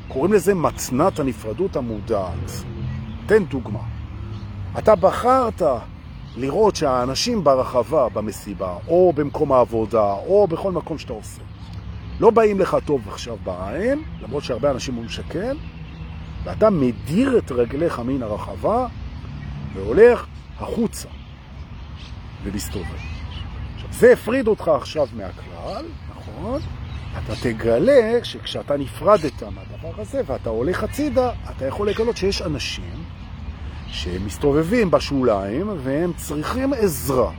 קוראים 0.07 0.33
לזה 0.33 0.53
מצנת 0.53 1.19
הנפרדות 1.19 1.75
המודעת. 1.75 2.51
תן 3.25 3.43
דוגמה. 3.45 3.79
אתה 4.77 4.95
בחרת 4.95 5.61
לראות 6.35 6.75
שהאנשים 6.75 7.43
ברחבה, 7.43 8.09
במסיבה, 8.09 8.77
או 8.87 9.13
במקום 9.15 9.51
העבודה, 9.51 10.11
או 10.11 10.47
בכל 10.47 10.71
מקום 10.71 10.97
שאתה 10.97 11.13
עושה, 11.13 11.41
לא 12.19 12.29
באים 12.29 12.59
לך 12.59 12.77
טוב 12.85 13.07
עכשיו 13.07 13.37
בעין, 13.43 14.03
למרות 14.21 14.43
שהרבה 14.43 14.71
אנשים 14.71 14.93
אומרים 14.93 15.09
שכן, 15.09 15.55
ואתה 16.43 16.69
מדיר 16.69 17.37
את 17.37 17.51
רגליך 17.51 17.99
מן 17.99 18.23
הרחבה 18.23 18.87
והולך 19.73 20.25
החוצה 20.59 21.07
ומסתובב. 22.43 22.85
זה 23.91 24.13
הפריד 24.13 24.47
אותך 24.47 24.67
עכשיו 24.67 25.07
מהכלל, 25.13 25.85
נכון? 26.09 26.61
אתה 27.17 27.33
תגלה 27.41 28.19
שכשאתה 28.23 28.77
נפרדת 28.77 29.43
מהדבר 29.43 30.01
הזה 30.01 30.21
ואתה 30.25 30.49
הולך 30.49 30.83
הצידה, 30.83 31.31
אתה 31.51 31.65
יכול 31.65 31.89
לגלות 31.89 32.17
שיש 32.17 32.41
אנשים 32.41 33.03
שהם 33.87 34.25
מסתובבים 34.25 34.91
בשוליים 34.91 35.69
והם 35.83 36.11
צריכים 36.17 36.73
עזרה. 36.73 37.31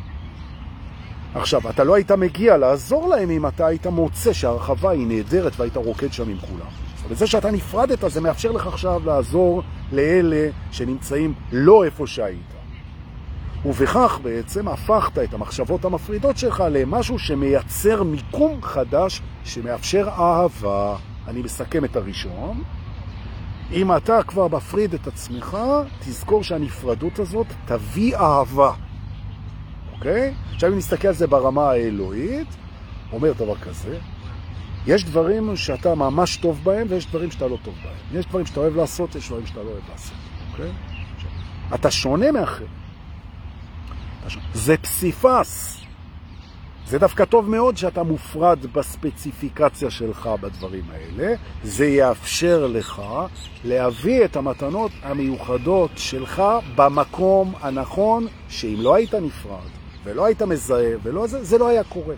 עכשיו, 1.34 1.70
אתה 1.70 1.84
לא 1.84 1.94
היית 1.94 2.10
מגיע 2.10 2.56
לעזור 2.56 3.08
להם 3.08 3.30
אם 3.30 3.46
אתה 3.46 3.66
היית 3.66 3.86
מוצא 3.86 4.32
שהרחבה 4.32 4.90
היא 4.90 5.06
נהדרת 5.06 5.52
והיית 5.56 5.76
רוקד 5.76 6.12
שם 6.12 6.28
עם 6.28 6.38
כולם. 6.38 6.70
וזה 7.08 7.26
שאתה 7.26 7.50
נפרדת, 7.50 8.10
זה 8.10 8.20
מאפשר 8.20 8.52
לך 8.52 8.66
עכשיו 8.66 9.02
לעזור 9.04 9.62
לאלה 9.92 10.48
שנמצאים 10.70 11.34
לא 11.52 11.84
איפה 11.84 12.06
שהיית. 12.06 12.53
ובכך 13.64 14.18
בעצם 14.22 14.68
הפכת 14.68 15.18
את 15.18 15.34
המחשבות 15.34 15.84
המפרידות 15.84 16.38
שלך 16.38 16.64
למשהו 16.70 17.18
שמייצר 17.18 18.02
מיקום 18.02 18.62
חדש 18.62 19.22
שמאפשר 19.44 20.08
אהבה. 20.18 20.96
אני 21.28 21.42
מסכם 21.42 21.84
את 21.84 21.96
הראשון. 21.96 22.62
אם 23.72 23.96
אתה 23.96 24.22
כבר 24.22 24.48
מפריד 24.48 24.94
את 24.94 25.06
עצמך, 25.06 25.58
תזכור 26.00 26.42
שהנפרדות 26.42 27.18
הזאת 27.18 27.46
תביא 27.64 28.16
אהבה. 28.16 28.72
אוקיי? 29.92 30.34
עכשיו 30.54 30.72
אם 30.72 30.78
נסתכל 30.78 31.08
על 31.08 31.14
זה 31.14 31.26
ברמה 31.26 31.70
האלוהית, 31.70 32.48
אומר 33.12 33.32
דבר 33.32 33.56
כזה, 33.56 33.98
יש 34.86 35.04
דברים 35.04 35.56
שאתה 35.56 35.94
ממש 35.94 36.36
טוב 36.36 36.60
בהם 36.64 36.86
ויש 36.90 37.06
דברים 37.06 37.30
שאתה 37.30 37.46
לא 37.46 37.58
טוב 37.62 37.74
בהם. 37.84 38.20
יש 38.20 38.26
דברים 38.26 38.46
שאתה 38.46 38.60
אוהב 38.60 38.76
לעשות, 38.76 39.14
יש 39.14 39.28
דברים 39.28 39.46
שאתה 39.46 39.62
לא 39.62 39.70
אוהב 39.70 39.82
לעשות, 39.92 40.16
אוקיי? 40.52 40.72
אתה 41.74 41.90
שונה 41.90 42.32
מאחר. 42.32 42.64
זה 44.54 44.76
פסיפס. 44.76 45.80
זה 46.86 46.98
דווקא 46.98 47.24
טוב 47.24 47.50
מאוד 47.50 47.76
שאתה 47.76 48.02
מופרד 48.02 48.58
בספציפיקציה 48.72 49.90
שלך 49.90 50.30
בדברים 50.40 50.84
האלה. 50.92 51.34
זה 51.64 51.86
יאפשר 51.86 52.66
לך 52.66 53.02
להביא 53.64 54.24
את 54.24 54.36
המתנות 54.36 54.90
המיוחדות 55.02 55.90
שלך 55.96 56.42
במקום 56.74 57.54
הנכון, 57.60 58.26
שאם 58.48 58.76
לא 58.78 58.94
היית 58.94 59.14
נפרד 59.14 59.68
ולא 60.04 60.24
היית 60.24 60.42
מזהה 60.42 60.92
ולא 61.02 61.26
זה, 61.26 61.44
זה 61.44 61.58
לא 61.58 61.68
היה 61.68 61.84
קורה. 61.84 62.14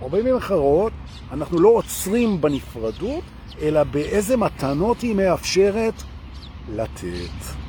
או 0.00 0.10
במילים 0.10 0.36
אחרות, 0.36 0.92
אנחנו 1.32 1.60
לא 1.60 1.68
עוצרים 1.68 2.40
בנפרדות, 2.40 3.24
אלא 3.62 3.84
באיזה 3.84 4.36
מתנות 4.36 5.00
היא 5.00 5.14
מאפשרת 5.14 5.94
לתת. 6.74 7.64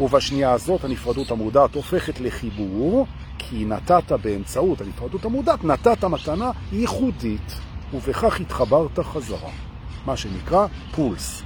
ובשנייה 0.00 0.52
הזאת 0.52 0.84
הנפרדות 0.84 1.30
המודעת 1.30 1.74
הופכת 1.74 2.20
לחיבור, 2.20 3.06
כי 3.38 3.64
נתת 3.64 4.12
באמצעות 4.12 4.80
הנפרדות 4.80 5.24
המודעת, 5.24 5.64
נתת 5.64 6.04
מתנה 6.04 6.50
ייחודית, 6.72 7.54
ובכך 7.94 8.40
התחברת 8.40 8.98
חזרה. 8.98 9.50
מה 10.06 10.16
שנקרא 10.16 10.66
פולס. 10.94 11.42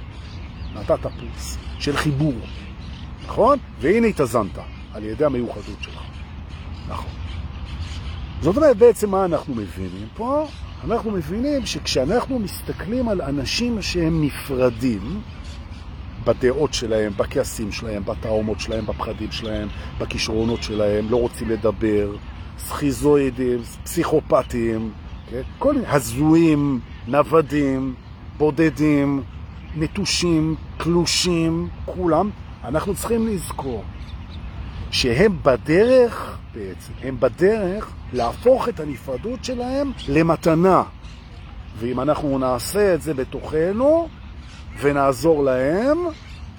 נתת 0.73 1.01
פולס 1.01 1.57
של 1.79 1.97
חיבור, 1.97 2.33
נכון? 3.25 3.59
והנה 3.79 4.07
התאזנת 4.07 4.57
על 4.93 5.03
ידי 5.03 5.25
המיוחדות 5.25 5.77
שלך. 5.81 6.01
נכון. 6.87 7.11
זאת 8.41 8.57
אומרת, 8.57 8.77
בעצם 8.77 9.09
מה 9.09 9.25
אנחנו 9.25 9.55
מבינים 9.55 10.07
פה? 10.15 10.47
אנחנו 10.83 11.11
מבינים 11.11 11.65
שכשאנחנו 11.65 12.39
מסתכלים 12.39 13.09
על 13.09 13.21
אנשים 13.21 13.81
שהם 13.81 14.23
נפרדים, 14.23 15.21
בדעות 16.25 16.73
שלהם, 16.73 17.11
בכעסים 17.17 17.71
שלהם, 17.71 18.03
בטראומות 18.05 18.59
שלהם, 18.59 18.85
בפחדים 18.85 19.31
שלהם, 19.31 19.67
בכישרונות 19.99 20.63
שלהם, 20.63 21.09
לא 21.09 21.17
רוצים 21.17 21.49
לדבר, 21.49 22.15
סכיזואידים, 22.59 23.59
פסיכופטים, 23.83 24.91
כן? 25.29 25.41
כל 25.59 25.75
הזויים, 25.87 26.79
נוודים, 27.07 27.93
בודדים, 28.37 29.23
נטושים, 29.75 30.55
קלושים, 30.77 31.67
כולם, 31.85 32.29
אנחנו 32.63 32.95
צריכים 32.95 33.27
לזכור 33.27 33.83
שהם 34.91 35.37
בדרך, 35.43 36.37
בעצם, 36.53 36.93
הם 37.03 37.19
בדרך 37.19 37.91
להפוך 38.13 38.69
את 38.69 38.79
הנפרדות 38.79 39.43
שלהם 39.45 39.91
למתנה. 40.07 40.83
ואם 41.77 41.99
אנחנו 41.99 42.37
נעשה 42.37 42.93
את 42.93 43.01
זה 43.01 43.13
בתוכנו 43.13 44.07
ונעזור 44.79 45.43
להם, 45.43 45.97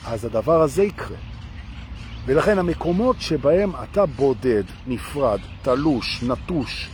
אז 0.07 0.25
הדבר 0.25 0.63
הזה 0.63 0.83
יקרה. 0.83 1.17
ולכן 2.27 2.59
המקומות 2.59 3.17
שבהם 3.21 3.73
אתה 3.83 4.07
בודד, 4.07 4.65
נפרד, 4.87 5.41
תלוש, 5.63 6.23
נטוש, 6.23 6.91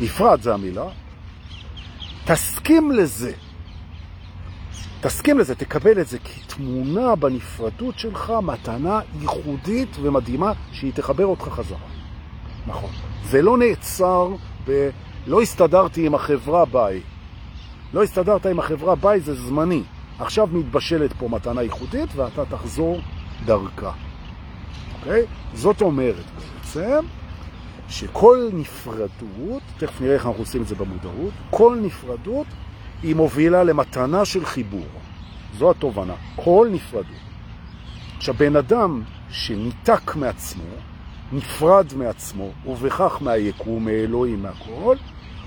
נפרד 0.00 0.42
זה 0.42 0.54
המילה, 0.54 0.86
תסכים 2.24 2.92
לזה. 2.92 3.32
תסכים 5.00 5.38
לזה, 5.38 5.54
תקבל 5.54 6.00
את 6.00 6.08
זה 6.08 6.18
כתמונה 6.18 7.16
בנפרדות 7.16 7.98
שלך, 7.98 8.32
מתנה 8.42 9.00
ייחודית 9.20 9.96
ומדהימה 10.02 10.52
שהיא 10.72 10.92
תחבר 10.92 11.26
אותך 11.26 11.42
חזרה. 11.42 11.78
נכון. 12.66 12.90
זה 13.24 13.42
לא 13.42 13.58
נעצר 13.58 14.28
ב... 14.66 14.90
לא 15.26 15.42
הסתדרתי 15.42 16.06
עם 16.06 16.14
החברה 16.14 16.64
ביי. 16.64 17.00
לא 17.94 18.02
הסתדרת 18.02 18.46
עם 18.46 18.58
החברה 18.58 18.94
ביי, 18.94 19.20
זה 19.20 19.34
זמני. 19.34 19.82
עכשיו 20.18 20.48
מתבשלת 20.52 21.12
פה 21.12 21.28
מתנה 21.28 21.62
ייחודית 21.62 22.08
ואתה 22.16 22.44
תחזור 22.44 23.00
דרכה. 23.44 23.92
אוקיי? 24.98 25.22
זאת 25.54 25.82
אומרת 25.82 26.24
בעצם 26.36 27.06
שכל 27.88 28.48
נפרדות, 28.52 29.62
תכף 29.78 30.00
נראה 30.00 30.14
איך 30.14 30.26
אנחנו 30.26 30.40
עושים 30.40 30.62
את 30.62 30.66
זה 30.66 30.74
במודעות, 30.74 31.32
כל 31.50 31.78
נפרדות 31.82 32.46
היא 33.02 33.16
מובילה 33.16 33.64
למתנה 33.64 34.24
של 34.24 34.44
חיבור. 34.44 34.86
זו 35.58 35.70
התובנה. 35.70 36.14
כל 36.36 36.68
נפרדות. 36.72 37.20
עכשיו, 38.16 38.34
בן 38.34 38.56
אדם 38.56 39.02
שניתק 39.30 40.16
מעצמו, 40.16 40.64
נפרד 41.32 41.86
מעצמו, 41.96 42.50
ובכך 42.66 43.18
מהיקום, 43.20 43.84
מאלוהים, 43.84 44.42
מהכל, 44.42 44.96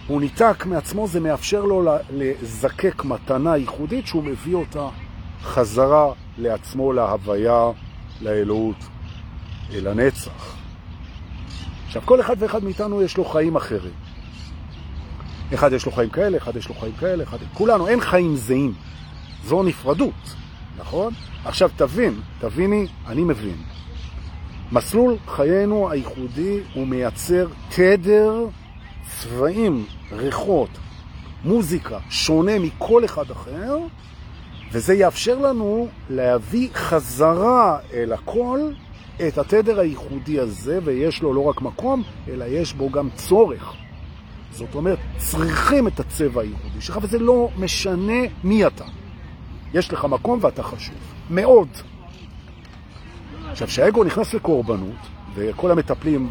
הוא 0.07 0.21
ניתק 0.21 0.65
מעצמו, 0.65 1.07
זה 1.07 1.19
מאפשר 1.19 1.61
לו 1.61 1.83
לזקק 2.11 3.03
מתנה 3.05 3.57
ייחודית 3.57 4.07
שהוא 4.07 4.23
מביא 4.23 4.55
אותה 4.55 4.89
חזרה 5.43 6.13
לעצמו, 6.37 6.93
להוויה, 6.93 7.71
לאלוהות, 8.21 8.75
אל 9.73 9.87
הנצח. 9.87 10.55
עכשיו, 11.85 12.01
כל 12.05 12.21
אחד 12.21 12.35
ואחד 12.39 12.63
מאיתנו 12.63 13.01
יש 13.01 13.17
לו 13.17 13.25
חיים 13.25 13.55
אחרים. 13.55 13.93
אחד 15.53 15.73
יש 15.73 15.85
לו 15.85 15.91
חיים 15.91 16.09
כאלה, 16.09 16.37
אחד 16.37 16.55
יש 16.55 16.69
לו 16.69 16.75
חיים 16.75 16.93
כאלה, 16.93 17.23
אחד... 17.23 17.37
כולנו, 17.53 17.87
אין 17.87 18.01
חיים 18.01 18.35
זהים. 18.35 18.73
זו 19.45 19.63
נפרדות, 19.63 20.35
נכון? 20.77 21.13
עכשיו 21.45 21.69
תבין, 21.75 22.21
תביני, 22.39 22.87
אני 23.07 23.23
מבין. 23.23 23.55
מסלול 24.71 25.15
חיינו 25.27 25.91
הייחודי 25.91 26.59
הוא 26.73 26.87
מייצר 26.87 27.47
תדר, 27.69 28.45
צבעים, 29.19 29.85
ריחות, 30.11 30.69
מוזיקה, 31.43 31.99
שונה 32.09 32.59
מכל 32.59 33.05
אחד 33.05 33.31
אחר, 33.31 33.77
וזה 34.71 34.93
יאפשר 34.93 35.37
לנו 35.37 35.87
להביא 36.09 36.69
חזרה 36.73 37.77
אל 37.93 38.13
הכל 38.13 38.59
את 39.27 39.37
התדר 39.37 39.79
הייחודי 39.79 40.39
הזה, 40.39 40.79
ויש 40.83 41.21
לו 41.21 41.33
לא 41.33 41.43
רק 41.43 41.61
מקום, 41.61 42.03
אלא 42.27 42.45
יש 42.45 42.73
בו 42.73 42.89
גם 42.89 43.09
צורך. 43.15 43.73
זאת 44.51 44.75
אומרת, 44.75 44.99
צריכים 45.17 45.87
את 45.87 45.99
הצבע 45.99 46.41
הייחודי 46.41 46.81
שלך, 46.81 46.99
וזה 47.01 47.19
לא 47.19 47.49
משנה 47.57 48.21
מי 48.43 48.67
אתה. 48.67 48.85
יש 49.73 49.93
לך 49.93 50.05
מקום 50.05 50.39
ואתה 50.41 50.63
חשוב. 50.63 50.95
מאוד. 51.29 51.67
עכשיו, 53.51 53.67
כשהאגו 53.67 54.03
נכנס 54.03 54.33
לקורבנות, 54.33 54.95
וכל 55.35 55.71
המטפלים 55.71 56.29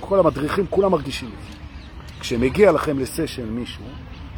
וכל 0.00 0.18
המדריכים, 0.18 0.66
כולם 0.70 0.92
מרגישים 0.92 1.28
את 1.28 1.42
זה. 1.48 1.63
כשמגיע 2.24 2.72
לכם 2.72 2.98
לסשן 2.98 3.48
מישהו, 3.50 3.84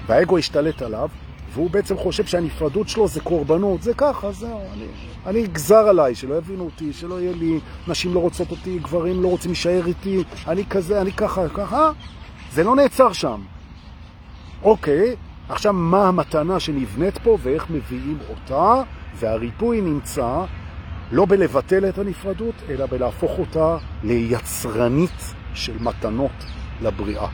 והאגו 0.07 0.39
השתלט 0.39 0.82
עליו, 0.82 1.09
והוא 1.53 1.70
בעצם 1.70 1.97
חושב 1.97 2.26
שהנפרדות 2.26 2.89
שלו 2.89 3.09
זה 3.09 3.20
קורבנות, 3.20 3.82
זה 3.82 3.95
ככה, 3.95 4.32
זהו, 4.32 4.61
אני, 4.72 4.84
אני 5.26 5.45
אגזר 5.45 5.89
עליי, 5.89 6.14
שלא 6.14 6.34
יבינו 6.34 6.64
אותי, 6.64 6.93
שלא 6.93 7.20
יהיה 7.20 7.32
לי, 7.32 7.61
נשים 7.89 8.14
לא 8.14 8.20
רוצות 8.20 8.51
אותי, 8.51 8.78
גברים 8.78 9.22
לא 9.22 9.28
רוצים 9.28 9.51
להישאר 9.51 9.87
איתי, 9.87 10.22
אני 10.49 10.64
כזה, 10.66 11.01
אני 11.01 11.12
ככה, 11.12 11.49
ככה, 11.49 11.91
זה 12.53 12.64
לא 12.64 12.76
נעצר 12.76 13.12
שם. 13.12 13.41
אוקיי, 14.62 15.16
עכשיו 15.49 15.72
מה 15.72 16.09
המתנה 16.09 16.61
שנבנית 16.61 17.18
פה 17.18 17.39
ואיך 17.43 17.70
מביאים 17.70 18.18
אותה, 18.28 18.82
והריפוי 19.14 19.80
נמצא 19.80 20.45
לא 21.12 21.26
בלבטל 21.26 21.89
את 21.89 21.99
הנפרדות, 21.99 22.55
אלא 22.68 22.87
בלהפוך 22.87 23.39
אותה 23.39 23.76
ליצרנית 24.05 25.34
של 25.55 25.78
מתנות 25.80 26.45
לבריאה. 26.82 27.28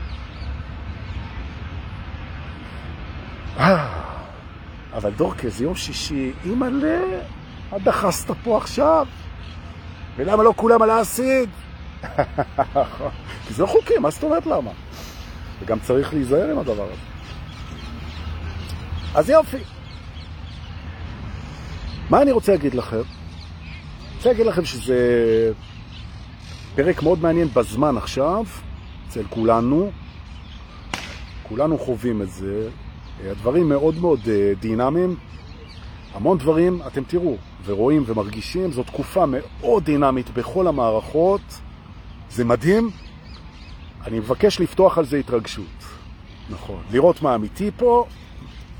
אבל 4.93 5.11
דורקה, 5.15 5.49
זה 5.49 5.63
יום 5.63 5.75
שישי, 5.75 6.31
אימא'לה, 6.45 6.99
מה 7.71 7.79
דחסת 7.79 8.31
פה 8.43 8.57
עכשיו? 8.57 9.07
ולמה 10.15 10.43
לא 10.43 10.53
כולם 10.55 10.81
על 10.81 10.89
האסיד? 10.89 11.49
כי 13.47 13.53
זה 13.53 13.63
לא 13.63 13.67
חוקי, 13.67 13.97
מה 13.97 14.09
זאת 14.11 14.23
אומרת 14.23 14.45
למה? 14.45 14.71
וגם 15.61 15.79
צריך 15.79 16.13
להיזהר 16.13 16.51
עם 16.51 16.59
הדבר 16.59 16.83
הזה. 16.83 17.01
אז 19.15 19.29
יופי. 19.29 19.57
מה 22.09 22.21
אני 22.21 22.31
רוצה 22.31 22.51
להגיד 22.51 22.73
לכם? 22.73 22.95
אני 22.95 24.15
רוצה 24.17 24.29
להגיד 24.29 24.45
לכם 24.45 24.65
שזה 24.65 24.97
פרק 26.75 27.03
מאוד 27.03 27.21
מעניין 27.21 27.47
בזמן 27.47 27.97
עכשיו, 27.97 28.43
אצל 29.07 29.23
כולנו. 29.29 29.91
כולנו 31.43 31.77
חווים 31.77 32.21
את 32.21 32.31
זה. 32.31 32.69
הדברים 33.25 33.69
מאוד 33.69 33.95
מאוד 34.01 34.19
אה, 34.27 34.53
דינמיים. 34.59 35.15
המון 36.13 36.37
דברים, 36.37 36.79
אתם 36.87 37.03
תראו, 37.03 37.37
ורואים 37.65 38.03
ומרגישים, 38.05 38.71
זו 38.71 38.83
תקופה 38.83 39.25
מאוד 39.25 39.83
דינמית 39.83 40.29
בכל 40.29 40.67
המערכות. 40.67 41.41
זה 42.29 42.45
מדהים. 42.45 42.89
אני 44.07 44.19
מבקש 44.19 44.59
לפתוח 44.59 44.97
על 44.97 45.05
זה 45.05 45.17
התרגשות. 45.17 45.65
נכון. 46.49 46.81
לראות 46.91 47.21
מה 47.21 47.35
אמיתי 47.35 47.71
פה, 47.77 48.05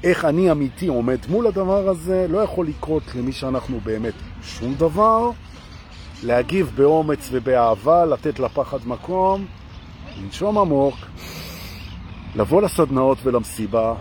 איך 0.04 0.26
אני 0.26 0.52
אמיתי 0.52 0.88
עומד 0.88 1.18
מול 1.30 1.48
הדבר 1.48 1.90
הזה, 1.90 2.28
לא 2.30 2.38
יכול 2.38 2.68
לקרות 2.68 3.04
למי 3.16 3.32
שאנחנו 3.32 3.80
באמת 3.80 4.14
שום 4.44 4.74
דבר. 4.74 5.30
להגיב 6.24 6.72
באומץ 6.76 7.30
ובאהבה, 7.32 8.06
לתת 8.06 8.40
לפחד 8.40 8.88
מקום, 8.88 9.46
לנשום 10.18 10.58
עמוק, 10.58 10.96
לבוא 12.36 12.62
לסדנאות 12.62 13.18
ולמסיבה, 13.24 13.94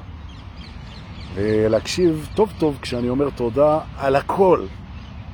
ולהקשיב 1.35 2.29
טוב 2.35 2.53
טוב 2.59 2.79
כשאני 2.83 3.09
אומר 3.09 3.31
תודה 3.31 3.79
על 3.99 4.17
הכל. 4.17 4.67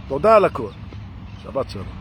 תודה 0.08 0.36
על 0.36 0.44
הכל. 0.44 0.70
שבת 1.42 1.70
שלום. 1.70 1.97